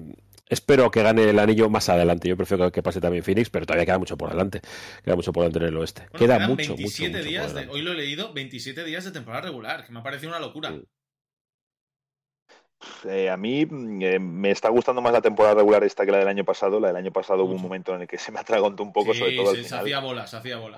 espero 0.47 0.91
que 0.91 1.03
gane 1.03 1.29
el 1.29 1.39
anillo 1.39 1.69
más 1.69 1.89
adelante, 1.89 2.27
yo 2.29 2.37
prefiero 2.37 2.65
que, 2.65 2.71
que 2.71 2.83
pase 2.83 2.99
también 3.01 3.23
Phoenix, 3.23 3.49
pero 3.49 3.65
todavía 3.65 3.85
queda 3.85 3.99
mucho 3.99 4.17
por 4.17 4.29
delante, 4.29 4.61
queda 5.03 5.15
mucho 5.15 5.31
por 5.33 5.43
delante 5.43 5.59
en 5.59 5.65
el 5.65 5.77
oeste, 5.77 6.07
Bueno, 6.11 6.17
queda 6.25 6.39
mucho, 6.39 6.71
mucho, 6.71 6.75
27 6.75 7.17
mucho 7.17 7.29
días, 7.29 7.53
de- 7.53 7.67
hoy 7.67 7.81
lo 7.81 7.91
he 7.91 7.95
leído, 7.95 8.33
27 8.33 8.83
días 8.83 9.03
de 9.05 9.11
temporada 9.11 9.43
regular, 9.45 9.85
que 9.85 9.91
me 9.91 9.99
ha 9.99 10.03
parecido 10.03 10.29
una 10.31 10.39
locura. 10.39 10.71
Sí. 10.71 10.83
Eh, 13.07 13.29
a 13.29 13.37
mí 13.37 13.65
mm, 13.65 14.01
eh, 14.01 14.19
me 14.19 14.51
está 14.51 14.67
gustando 14.69 15.01
más 15.01 15.13
la 15.13 15.21
temporada 15.21 15.55
regular 15.55 15.83
esta 15.85 16.05
que 16.05 16.11
la 16.11 16.17
del 16.17 16.27
año 16.27 16.43
pasado. 16.43 16.79
La 16.81 16.87
del 16.87 16.97
año 16.97 17.13
pasado 17.13 17.45
hubo 17.45 17.53
un 17.53 17.61
momento 17.61 17.95
en 17.95 18.01
el 18.01 18.07
que 18.07 18.17
se 18.17 18.31
me 18.33 18.39
atragantó 18.39 18.83
un 18.83 18.91
poco, 18.91 19.13
Sí, 19.13 19.19
sobre 19.19 19.35
todo 19.37 19.49
al 19.51 19.55
se, 19.55 19.61
se 19.63 19.67
final. 19.69 19.81
hacía 19.81 19.99
bola, 19.99 20.27
se 20.27 20.35
hacía 20.37 20.57
bola. 20.57 20.77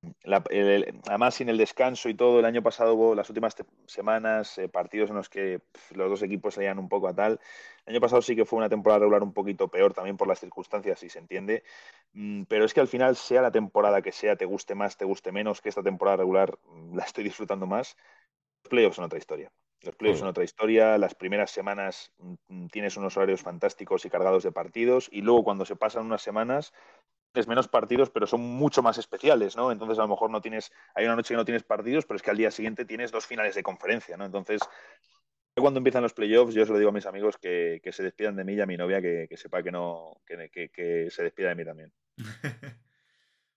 Sí. 0.00 0.12
La- 0.22 0.44
el- 0.50 1.00
además, 1.08 1.34
sin 1.34 1.48
el 1.48 1.58
descanso 1.58 2.08
y 2.08 2.14
todo, 2.14 2.38
el 2.38 2.44
año 2.44 2.62
pasado 2.62 2.94
hubo 2.94 3.14
las 3.14 3.28
últimas 3.30 3.56
semanas 3.86 4.56
eh, 4.58 4.68
partidos 4.68 5.10
en 5.10 5.16
los 5.16 5.28
que 5.28 5.60
los 5.94 6.08
dos 6.08 6.22
equipos 6.22 6.54
salían 6.54 6.78
un 6.78 6.88
poco 6.88 7.08
a 7.08 7.14
tal. 7.14 7.40
El 7.84 7.94
año 7.94 8.00
pasado 8.00 8.22
sí 8.22 8.36
que 8.36 8.44
fue 8.44 8.58
una 8.58 8.68
temporada 8.68 9.00
regular 9.00 9.22
un 9.24 9.32
poquito 9.32 9.68
peor 9.68 9.94
también 9.94 10.16
por 10.16 10.28
las 10.28 10.38
circunstancias, 10.38 11.00
si 11.00 11.08
se 11.08 11.18
entiende. 11.18 11.64
Mm, 12.12 12.44
pero 12.44 12.64
es 12.64 12.74
que 12.74 12.80
al 12.80 12.88
final, 12.88 13.16
sea 13.16 13.42
la 13.42 13.50
temporada 13.50 14.00
que 14.00 14.12
sea, 14.12 14.36
te 14.36 14.44
guste 14.44 14.74
más, 14.76 14.96
te 14.96 15.04
guste 15.04 15.32
menos, 15.32 15.60
que 15.60 15.68
esta 15.68 15.82
temporada 15.82 16.18
regular 16.18 16.58
mm, 16.64 16.96
la 16.96 17.04
estoy 17.04 17.24
disfrutando 17.24 17.66
más. 17.66 17.96
Los 18.62 18.70
playoffs 18.70 18.96
son 18.96 19.04
otra 19.06 19.18
historia. 19.18 19.52
Los 19.82 19.94
playoffs 19.96 20.18
Mm. 20.18 20.22
son 20.22 20.28
otra 20.28 20.44
historia. 20.44 20.98
Las 20.98 21.14
primeras 21.14 21.50
semanas 21.50 22.12
mm, 22.18 22.66
tienes 22.68 22.96
unos 22.96 23.16
horarios 23.16 23.42
fantásticos 23.42 24.04
y 24.04 24.10
cargados 24.10 24.42
de 24.44 24.52
partidos. 24.52 25.08
Y 25.12 25.22
luego, 25.22 25.44
cuando 25.44 25.64
se 25.64 25.76
pasan 25.76 26.06
unas 26.06 26.22
semanas, 26.22 26.72
menos 27.46 27.68
partidos, 27.68 28.10
pero 28.10 28.26
son 28.26 28.40
mucho 28.40 28.82
más 28.82 28.98
especiales, 28.98 29.56
¿no? 29.56 29.70
Entonces, 29.72 29.98
a 29.98 30.02
lo 30.02 30.08
mejor 30.08 30.30
no 30.30 30.40
tienes. 30.40 30.72
Hay 30.94 31.04
una 31.04 31.16
noche 31.16 31.34
que 31.34 31.36
no 31.38 31.44
tienes 31.44 31.62
partidos, 31.64 32.04
pero 32.06 32.16
es 32.16 32.22
que 32.22 32.30
al 32.30 32.36
día 32.36 32.50
siguiente 32.50 32.84
tienes 32.84 33.12
dos 33.12 33.26
finales 33.26 33.54
de 33.54 33.62
conferencia, 33.62 34.16
¿no? 34.16 34.24
Entonces, 34.26 34.60
cuando 35.56 35.78
empiezan 35.78 36.02
los 36.02 36.14
playoffs, 36.14 36.54
yo 36.54 36.64
se 36.66 36.72
lo 36.72 36.78
digo 36.78 36.90
a 36.90 36.92
mis 36.92 37.06
amigos 37.06 37.36
que, 37.38 37.80
que 37.82 37.92
se 37.92 38.02
despidan 38.04 38.36
de 38.36 38.44
mí 38.44 38.54
y 38.54 38.60
a 38.60 38.66
mi 38.66 38.76
novia 38.76 39.02
que, 39.02 39.26
que 39.28 39.36
sepa 39.36 39.62
que 39.62 39.72
no. 39.72 40.22
Que, 40.26 40.50
que- 40.70 41.10
se 41.10 41.22
despida 41.24 41.48
de 41.50 41.54
mí 41.56 41.64
también. 41.64 41.92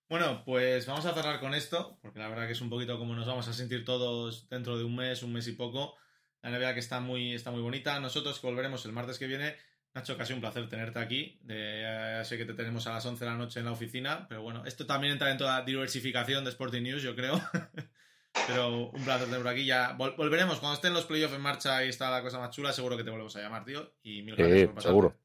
Bueno, 0.10 0.44
pues 0.46 0.88
vamos 0.88 1.06
a 1.06 1.14
cerrar 1.14 1.40
con 1.40 1.54
esto, 1.56 2.00
porque 2.02 2.20
la 2.20 2.30
verdad 2.30 2.46
que 2.48 2.54
es 2.54 2.62
un 2.62 2.70
poquito 2.70 3.00
como 3.00 3.16
nos 3.16 3.28
vamos 3.28 3.48
a 3.48 3.54
sentir 3.54 3.86
todos 3.86 4.50
dentro 4.50 4.78
de 4.78 4.84
un 4.84 4.96
mes, 4.96 5.24
un 5.24 5.34
mes 5.34 5.48
y 5.48 5.54
poco. 5.54 5.98
La 6.42 6.50
NBA 6.52 6.74
que 6.74 6.82
está 6.82 7.00
muy, 7.00 7.34
está 7.34 7.52
muy 7.52 7.62
bonita. 7.62 8.00
Nosotros 8.00 8.42
volveremos 8.42 8.86
el 8.86 8.94
martes 8.94 9.20
que 9.20 9.28
viene. 9.28 9.56
Nacho, 9.94 10.18
casi 10.18 10.32
un 10.34 10.40
placer 10.40 10.70
tenerte 10.70 11.00
aquí. 11.00 11.38
De, 11.44 12.20
eh, 12.20 12.24
sé 12.24 12.38
que 12.38 12.46
te 12.46 12.54
tenemos 12.54 12.88
a 12.88 12.94
las 12.94 13.06
11 13.06 13.26
de 13.26 13.30
la 13.32 13.38
noche 13.38 13.60
en 13.60 13.66
la 13.66 13.72
oficina, 13.74 14.26
pero 14.30 14.42
bueno, 14.42 14.64
esto 14.66 14.86
también 14.86 15.14
entra 15.14 15.32
en 15.32 15.38
toda 15.38 15.60
la 15.60 15.66
diversificación 15.66 16.44
de 16.46 16.50
Sporting 16.52 16.82
News, 16.84 17.04
yo 17.04 17.16
creo. 17.16 17.42
pero 18.48 18.90
un 18.92 19.04
placer 19.04 19.26
tener 19.26 19.40
por 19.42 19.50
aquí. 19.50 19.66
Ya 19.66 19.98
vol- 19.98 20.16
volveremos 20.16 20.60
cuando 20.60 20.76
estén 20.76 20.94
los 20.94 21.06
playoffs 21.06 21.36
en 21.36 21.42
marcha 21.42 21.84
y 21.86 21.90
está 21.90 22.10
la 22.10 22.22
cosa 22.22 22.40
más 22.40 22.52
chula. 22.52 22.72
Seguro 22.72 22.96
que 22.96 23.04
te 23.04 23.10
volvemos 23.10 23.36
a 23.36 23.42
llamar, 23.42 23.66
tío. 23.66 23.94
Y 24.04 24.22
mil 24.24 24.36
gracias 24.36 24.66
por 24.68 24.76
pasarte. 24.76 24.90
seguro. 24.90 25.18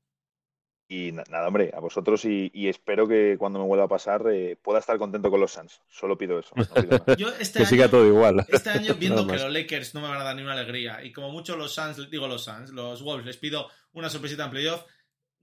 Y 0.88 1.10
na- 1.12 1.24
nada, 1.28 1.48
hombre, 1.48 1.72
a 1.74 1.80
vosotros 1.80 2.24
y, 2.24 2.50
y 2.54 2.68
espero 2.68 3.08
que 3.08 3.36
cuando 3.38 3.58
me 3.58 3.64
vuelva 3.64 3.86
a 3.86 3.88
pasar 3.88 4.22
eh, 4.30 4.56
pueda 4.62 4.78
estar 4.78 4.96
contento 4.98 5.30
con 5.30 5.40
los 5.40 5.52
Suns. 5.52 5.80
Solo 5.88 6.16
pido 6.16 6.38
eso. 6.38 6.54
no 6.54 6.64
pido. 6.64 7.16
Yo 7.16 7.28
este 7.40 7.54
Que 7.58 7.64
año- 7.64 7.68
siga 7.70 7.88
todo 7.88 8.06
igual. 8.06 8.46
Este 8.48 8.70
año, 8.70 8.94
viendo 8.98 9.26
que 9.26 9.32
los 9.36 9.52
Lakers 9.52 9.94
no 9.94 10.00
me 10.00 10.08
van 10.08 10.20
a 10.20 10.24
dar 10.24 10.36
ni 10.36 10.42
una 10.42 10.52
alegría, 10.52 11.02
y 11.04 11.12
como 11.12 11.30
mucho 11.30 11.56
los 11.56 11.74
Suns, 11.74 12.08
digo 12.10 12.28
los 12.28 12.44
Suns, 12.44 12.70
los 12.70 13.02
Wolves, 13.02 13.26
les 13.26 13.36
pido 13.36 13.68
una 13.92 14.08
sorpresita 14.08 14.44
en 14.44 14.50
playoff, 14.50 14.84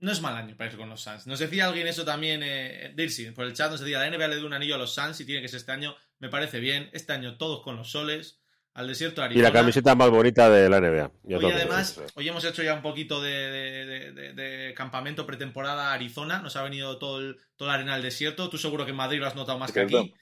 no 0.00 0.10
es 0.12 0.20
mal 0.22 0.34
año 0.36 0.56
para 0.56 0.70
ir 0.70 0.76
con 0.78 0.88
los 0.88 1.02
Suns. 1.02 1.26
Nos 1.26 1.38
decía 1.38 1.66
alguien 1.66 1.86
eso 1.86 2.04
también, 2.06 2.42
eh, 2.42 2.92
Dircy, 2.96 3.30
por 3.32 3.44
el 3.44 3.52
chat, 3.54 3.70
nos 3.70 3.80
decía, 3.80 3.98
la 3.98 4.08
NBA 4.10 4.28
le 4.28 4.36
dio 4.36 4.46
un 4.46 4.54
anillo 4.54 4.74
a 4.76 4.78
los 4.78 4.94
Suns 4.94 5.20
y 5.20 5.26
tiene 5.26 5.42
que 5.42 5.48
ser 5.48 5.58
este 5.58 5.72
año, 5.72 5.94
me 6.20 6.28
parece 6.30 6.58
bien, 6.58 6.88
este 6.94 7.12
año 7.12 7.36
todos 7.36 7.62
con 7.62 7.76
los 7.76 7.90
soles, 7.90 8.40
al 8.74 8.88
desierto 8.88 9.20
de 9.22 9.28
Y 9.28 9.30
la 9.38 9.48
Arizona. 9.48 9.52
camiseta 9.60 9.94
más 9.94 10.10
bonita 10.10 10.50
de 10.50 10.68
la 10.68 10.80
NBA. 10.80 11.10
Hoy 11.36 11.44
además, 11.52 12.00
hoy 12.14 12.28
hemos 12.28 12.44
hecho 12.44 12.62
ya 12.62 12.74
un 12.74 12.82
poquito 12.82 13.22
de, 13.22 13.30
de- 13.30 13.84
de- 13.86 14.12
de- 14.12 14.32
de 14.34 14.74
campamento 14.74 15.26
pretemporada 15.26 15.90
a 15.90 15.94
Arizona, 15.94 16.40
nos 16.40 16.56
ha 16.56 16.62
venido 16.62 16.98
todo 16.98 17.20
el, 17.20 17.38
toda 17.56 17.68
la 17.70 17.74
arena 17.76 17.94
del 17.94 18.02
desierto, 18.02 18.50
tú 18.50 18.58
seguro 18.58 18.84
que 18.84 18.90
en 18.90 18.96
Madrid 18.96 19.20
lo 19.20 19.26
has 19.26 19.36
notado 19.36 19.58
más 19.58 19.70
que 19.72 19.80
aquí. 19.80 20.12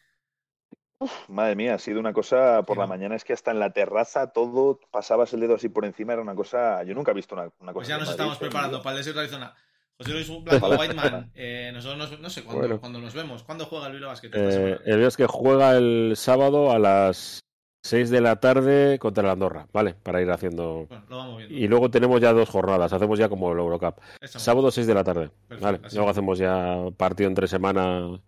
Madre 1.28 1.57
mía, 1.57 1.74
ha 1.74 1.78
sido 1.78 1.98
una 1.98 2.12
cosa 2.12 2.62
por 2.62 2.76
Sí, 2.76 2.80
la 2.80 2.84
¿no? 2.86 2.90
mañana, 2.90 3.16
es 3.16 3.24
que 3.24 3.32
hasta 3.32 3.50
en 3.50 3.59
la 3.59 3.72
terraza 3.72 4.30
todo 4.32 4.78
pasabas 4.92 5.32
el 5.32 5.40
dedo 5.40 5.57
así 5.57 5.68
por 5.68 5.84
encima, 5.84 6.12
era 6.12 6.22
una 6.22 6.36
cosa. 6.36 6.84
Yo 6.84 6.94
nunca 6.94 7.11
he 7.11 7.14
visto 7.14 7.34
una, 7.34 7.44
una 7.59 7.72
cosa 7.72 7.74
Pues 7.74 7.88
ya 7.88 7.94
nos 7.96 8.03
Madrid, 8.07 8.12
estamos 8.20 8.38
preparando 8.38 8.82
para 8.82 8.92
el 8.92 8.98
desierto 8.98 9.18
de 9.20 9.26
Arizona. 9.26 9.55
José 9.98 10.12
Luis 10.12 10.42
Blanco. 10.44 10.68
Whiteman, 10.68 11.32
eh, 11.34 11.70
nosotros 11.74 12.11
nos- 12.11 12.20
no 12.20 12.30
sé 12.30 12.44
cuándo, 12.44 12.61
Bueno. 12.61 12.80
cuándo 12.80 13.00
nos 13.00 13.14
vemos. 13.14 13.42
¿Cuándo 13.42 13.66
juega 13.66 13.86
el 13.88 13.92
Bilbao 13.94 14.11
Basket? 14.11 14.30
Eh, 14.32 14.78
el 14.84 15.03
es 15.03 15.16
que 15.16 15.26
juega 15.26 15.76
el 15.76 16.12
sábado 16.16 16.70
a 16.70 16.78
las 16.78 17.44
6 17.85 18.11
de 18.11 18.20
la 18.20 18.37
tarde 18.37 18.99
contra 18.99 19.24
el 19.24 19.30
Andorra, 19.30 19.66
¿vale? 19.72 19.95
Para 20.03 20.22
ir 20.22 20.30
haciendo. 20.30 20.87
Bueno, 20.89 21.05
lo 21.09 21.16
vamos 21.16 21.37
viendo. 21.39 21.55
Y 21.57 21.66
luego 21.68 21.91
tenemos 21.91 22.20
ya 22.20 22.33
dos 22.33 22.49
jornadas, 22.49 22.93
hacemos 22.93 23.18
ya 23.18 23.28
como 23.28 23.53
el 23.53 23.59
Eurocup. 23.59 23.97
Sábado 24.24 24.70
6 24.70 24.87
de 24.87 24.95
la 24.95 25.05
tarde, 25.05 25.30
Perfecto, 25.49 25.64
¿vale? 25.64 25.80
así. 25.85 25.97
Luego 25.97 26.11
hacemos 26.11 26.39
ya 26.39 26.76
partido 26.97 27.28
entre 27.28 27.49
semana. 27.49 28.20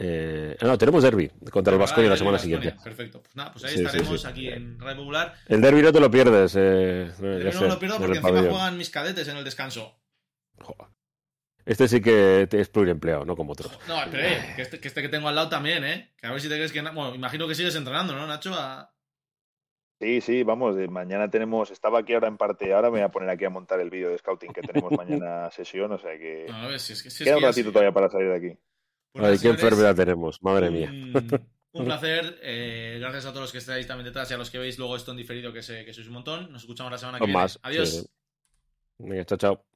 Eh... 0.00 0.56
No, 0.62 0.78
tenemos 0.78 1.02
derby 1.02 1.28
contra 1.50 1.72
el 1.74 1.80
Ah, 1.80 1.82
Vasconia 1.82 2.08
la 2.08 2.14
el 2.14 2.18
semana 2.18 2.38
siguiente. 2.38 2.74
Perfecto. 2.84 3.20
Pues 3.20 3.34
nada, 3.36 3.52
pues 3.52 3.64
ahí 3.64 3.76
Sí, 3.76 3.84
estaremos 3.84 4.20
sí. 4.20 4.26
aquí 4.28 4.48
en 4.48 4.78
Radio 4.78 4.96
Popular. 4.98 5.34
El 5.48 5.60
derby 5.60 5.82
no 5.82 5.92
te 5.92 6.00
lo 6.00 6.10
pierdes, 6.10 6.54
eh, 6.56 7.10
Pero 7.20 7.38
ya 7.38 7.44
no 7.46 7.52
sé, 7.52 7.68
lo 7.68 7.78
pierdo 7.78 7.96
porque 7.98 8.12
el 8.12 8.16
encima 8.18 8.28
pabellón. 8.30 8.50
juegan 8.54 8.78
mis 8.78 8.90
cadetes 8.90 9.26
en 9.28 9.36
el 9.38 9.44
descanso. 9.44 9.96
Joder. 10.60 10.88
Este 11.68 11.86
sí 11.86 12.00
que 12.00 12.48
es 12.50 12.68
pluriempleado, 12.70 13.24
no 13.24 13.36
como 13.36 13.52
otros. 13.52 13.70
No, 13.86 13.98
pero 14.10 14.22
eh, 14.24 14.52
que 14.56 14.62
este, 14.62 14.80
que 14.80 14.88
este 14.88 15.02
que 15.02 15.08
tengo 15.08 15.28
al 15.28 15.34
lado 15.34 15.48
también, 15.50 15.84
¿eh? 15.84 16.12
Que 16.16 16.26
a 16.26 16.30
ver 16.32 16.40
si 16.40 16.48
te 16.48 16.54
crees 16.54 16.72
que... 16.72 16.80
Bueno, 16.80 17.14
imagino 17.14 17.46
que 17.46 17.54
sigues 17.54 17.74
entrenando, 17.76 18.14
¿no, 18.14 18.26
Nacho? 18.26 18.54
A- 18.54 18.92
Sí, 20.00 20.20
sí, 20.20 20.44
vamos, 20.44 20.76
de 20.76 20.86
mañana 20.88 21.28
tenemos. 21.28 21.72
Estaba 21.72 21.98
aquí 21.98 22.14
ahora 22.14 22.28
en 22.28 22.36
parte, 22.36 22.72
ahora 22.72 22.88
me 22.88 22.98
voy 22.98 23.00
a 23.00 23.08
poner 23.10 23.28
aquí 23.30 23.44
a 23.44 23.50
montar 23.50 23.80
el 23.80 23.90
vídeo 23.90 24.10
de 24.10 24.18
scouting 24.18 24.52
que 24.52 24.62
tenemos 24.62 24.92
mañana 24.92 25.50
sesión, 25.50 25.90
o 25.92 25.98
sea 25.98 26.16
que. 26.16 26.46
No, 26.48 26.54
a 26.56 26.68
ver, 26.68 26.78
si 26.78 26.92
es 26.92 27.02
que... 27.02 27.10
Si 27.10 27.24
es 27.24 27.26
Queda 27.28 27.34
que 27.36 27.44
un 27.44 27.48
ratito 27.50 27.68
sí. 27.68 27.72
todavía 27.72 27.92
para 27.92 28.08
salir 28.08 28.28
de 28.28 28.36
aquí. 28.36 28.58
Pues 29.12 29.24
Ay, 29.26 29.38
qué 29.38 29.48
enfermedad 29.48 29.96
tenemos, 29.96 30.40
madre 30.42 30.70
mía. 30.70 30.88
Un, 30.90 31.48
un 31.72 31.84
placer. 31.84 32.38
eh, 32.42 32.98
gracias 33.00 33.26
a 33.26 33.30
todos 33.30 33.42
los 33.42 33.52
que 33.52 33.58
estáis 33.58 33.86
también 33.88 34.04
detrás 34.06 34.30
y 34.30 34.34
a 34.34 34.38
los 34.38 34.50
que 34.50 34.58
veis 34.58 34.78
luego 34.78 34.94
esto 34.96 35.10
en 35.10 35.16
diferido, 35.16 35.52
que, 35.52 35.62
sé, 35.62 35.84
que 35.84 35.92
sois 35.92 36.06
un 36.06 36.14
montón. 36.14 36.50
Nos 36.52 36.62
escuchamos 36.62 36.92
la 36.92 36.98
semana 36.98 37.18
que 37.18 37.26
viene. 37.26 37.46
Adiós. 37.62 37.90
sí. 37.90 38.06
Venga, 38.98 39.24
chao, 39.24 39.36
chao. 39.38 39.67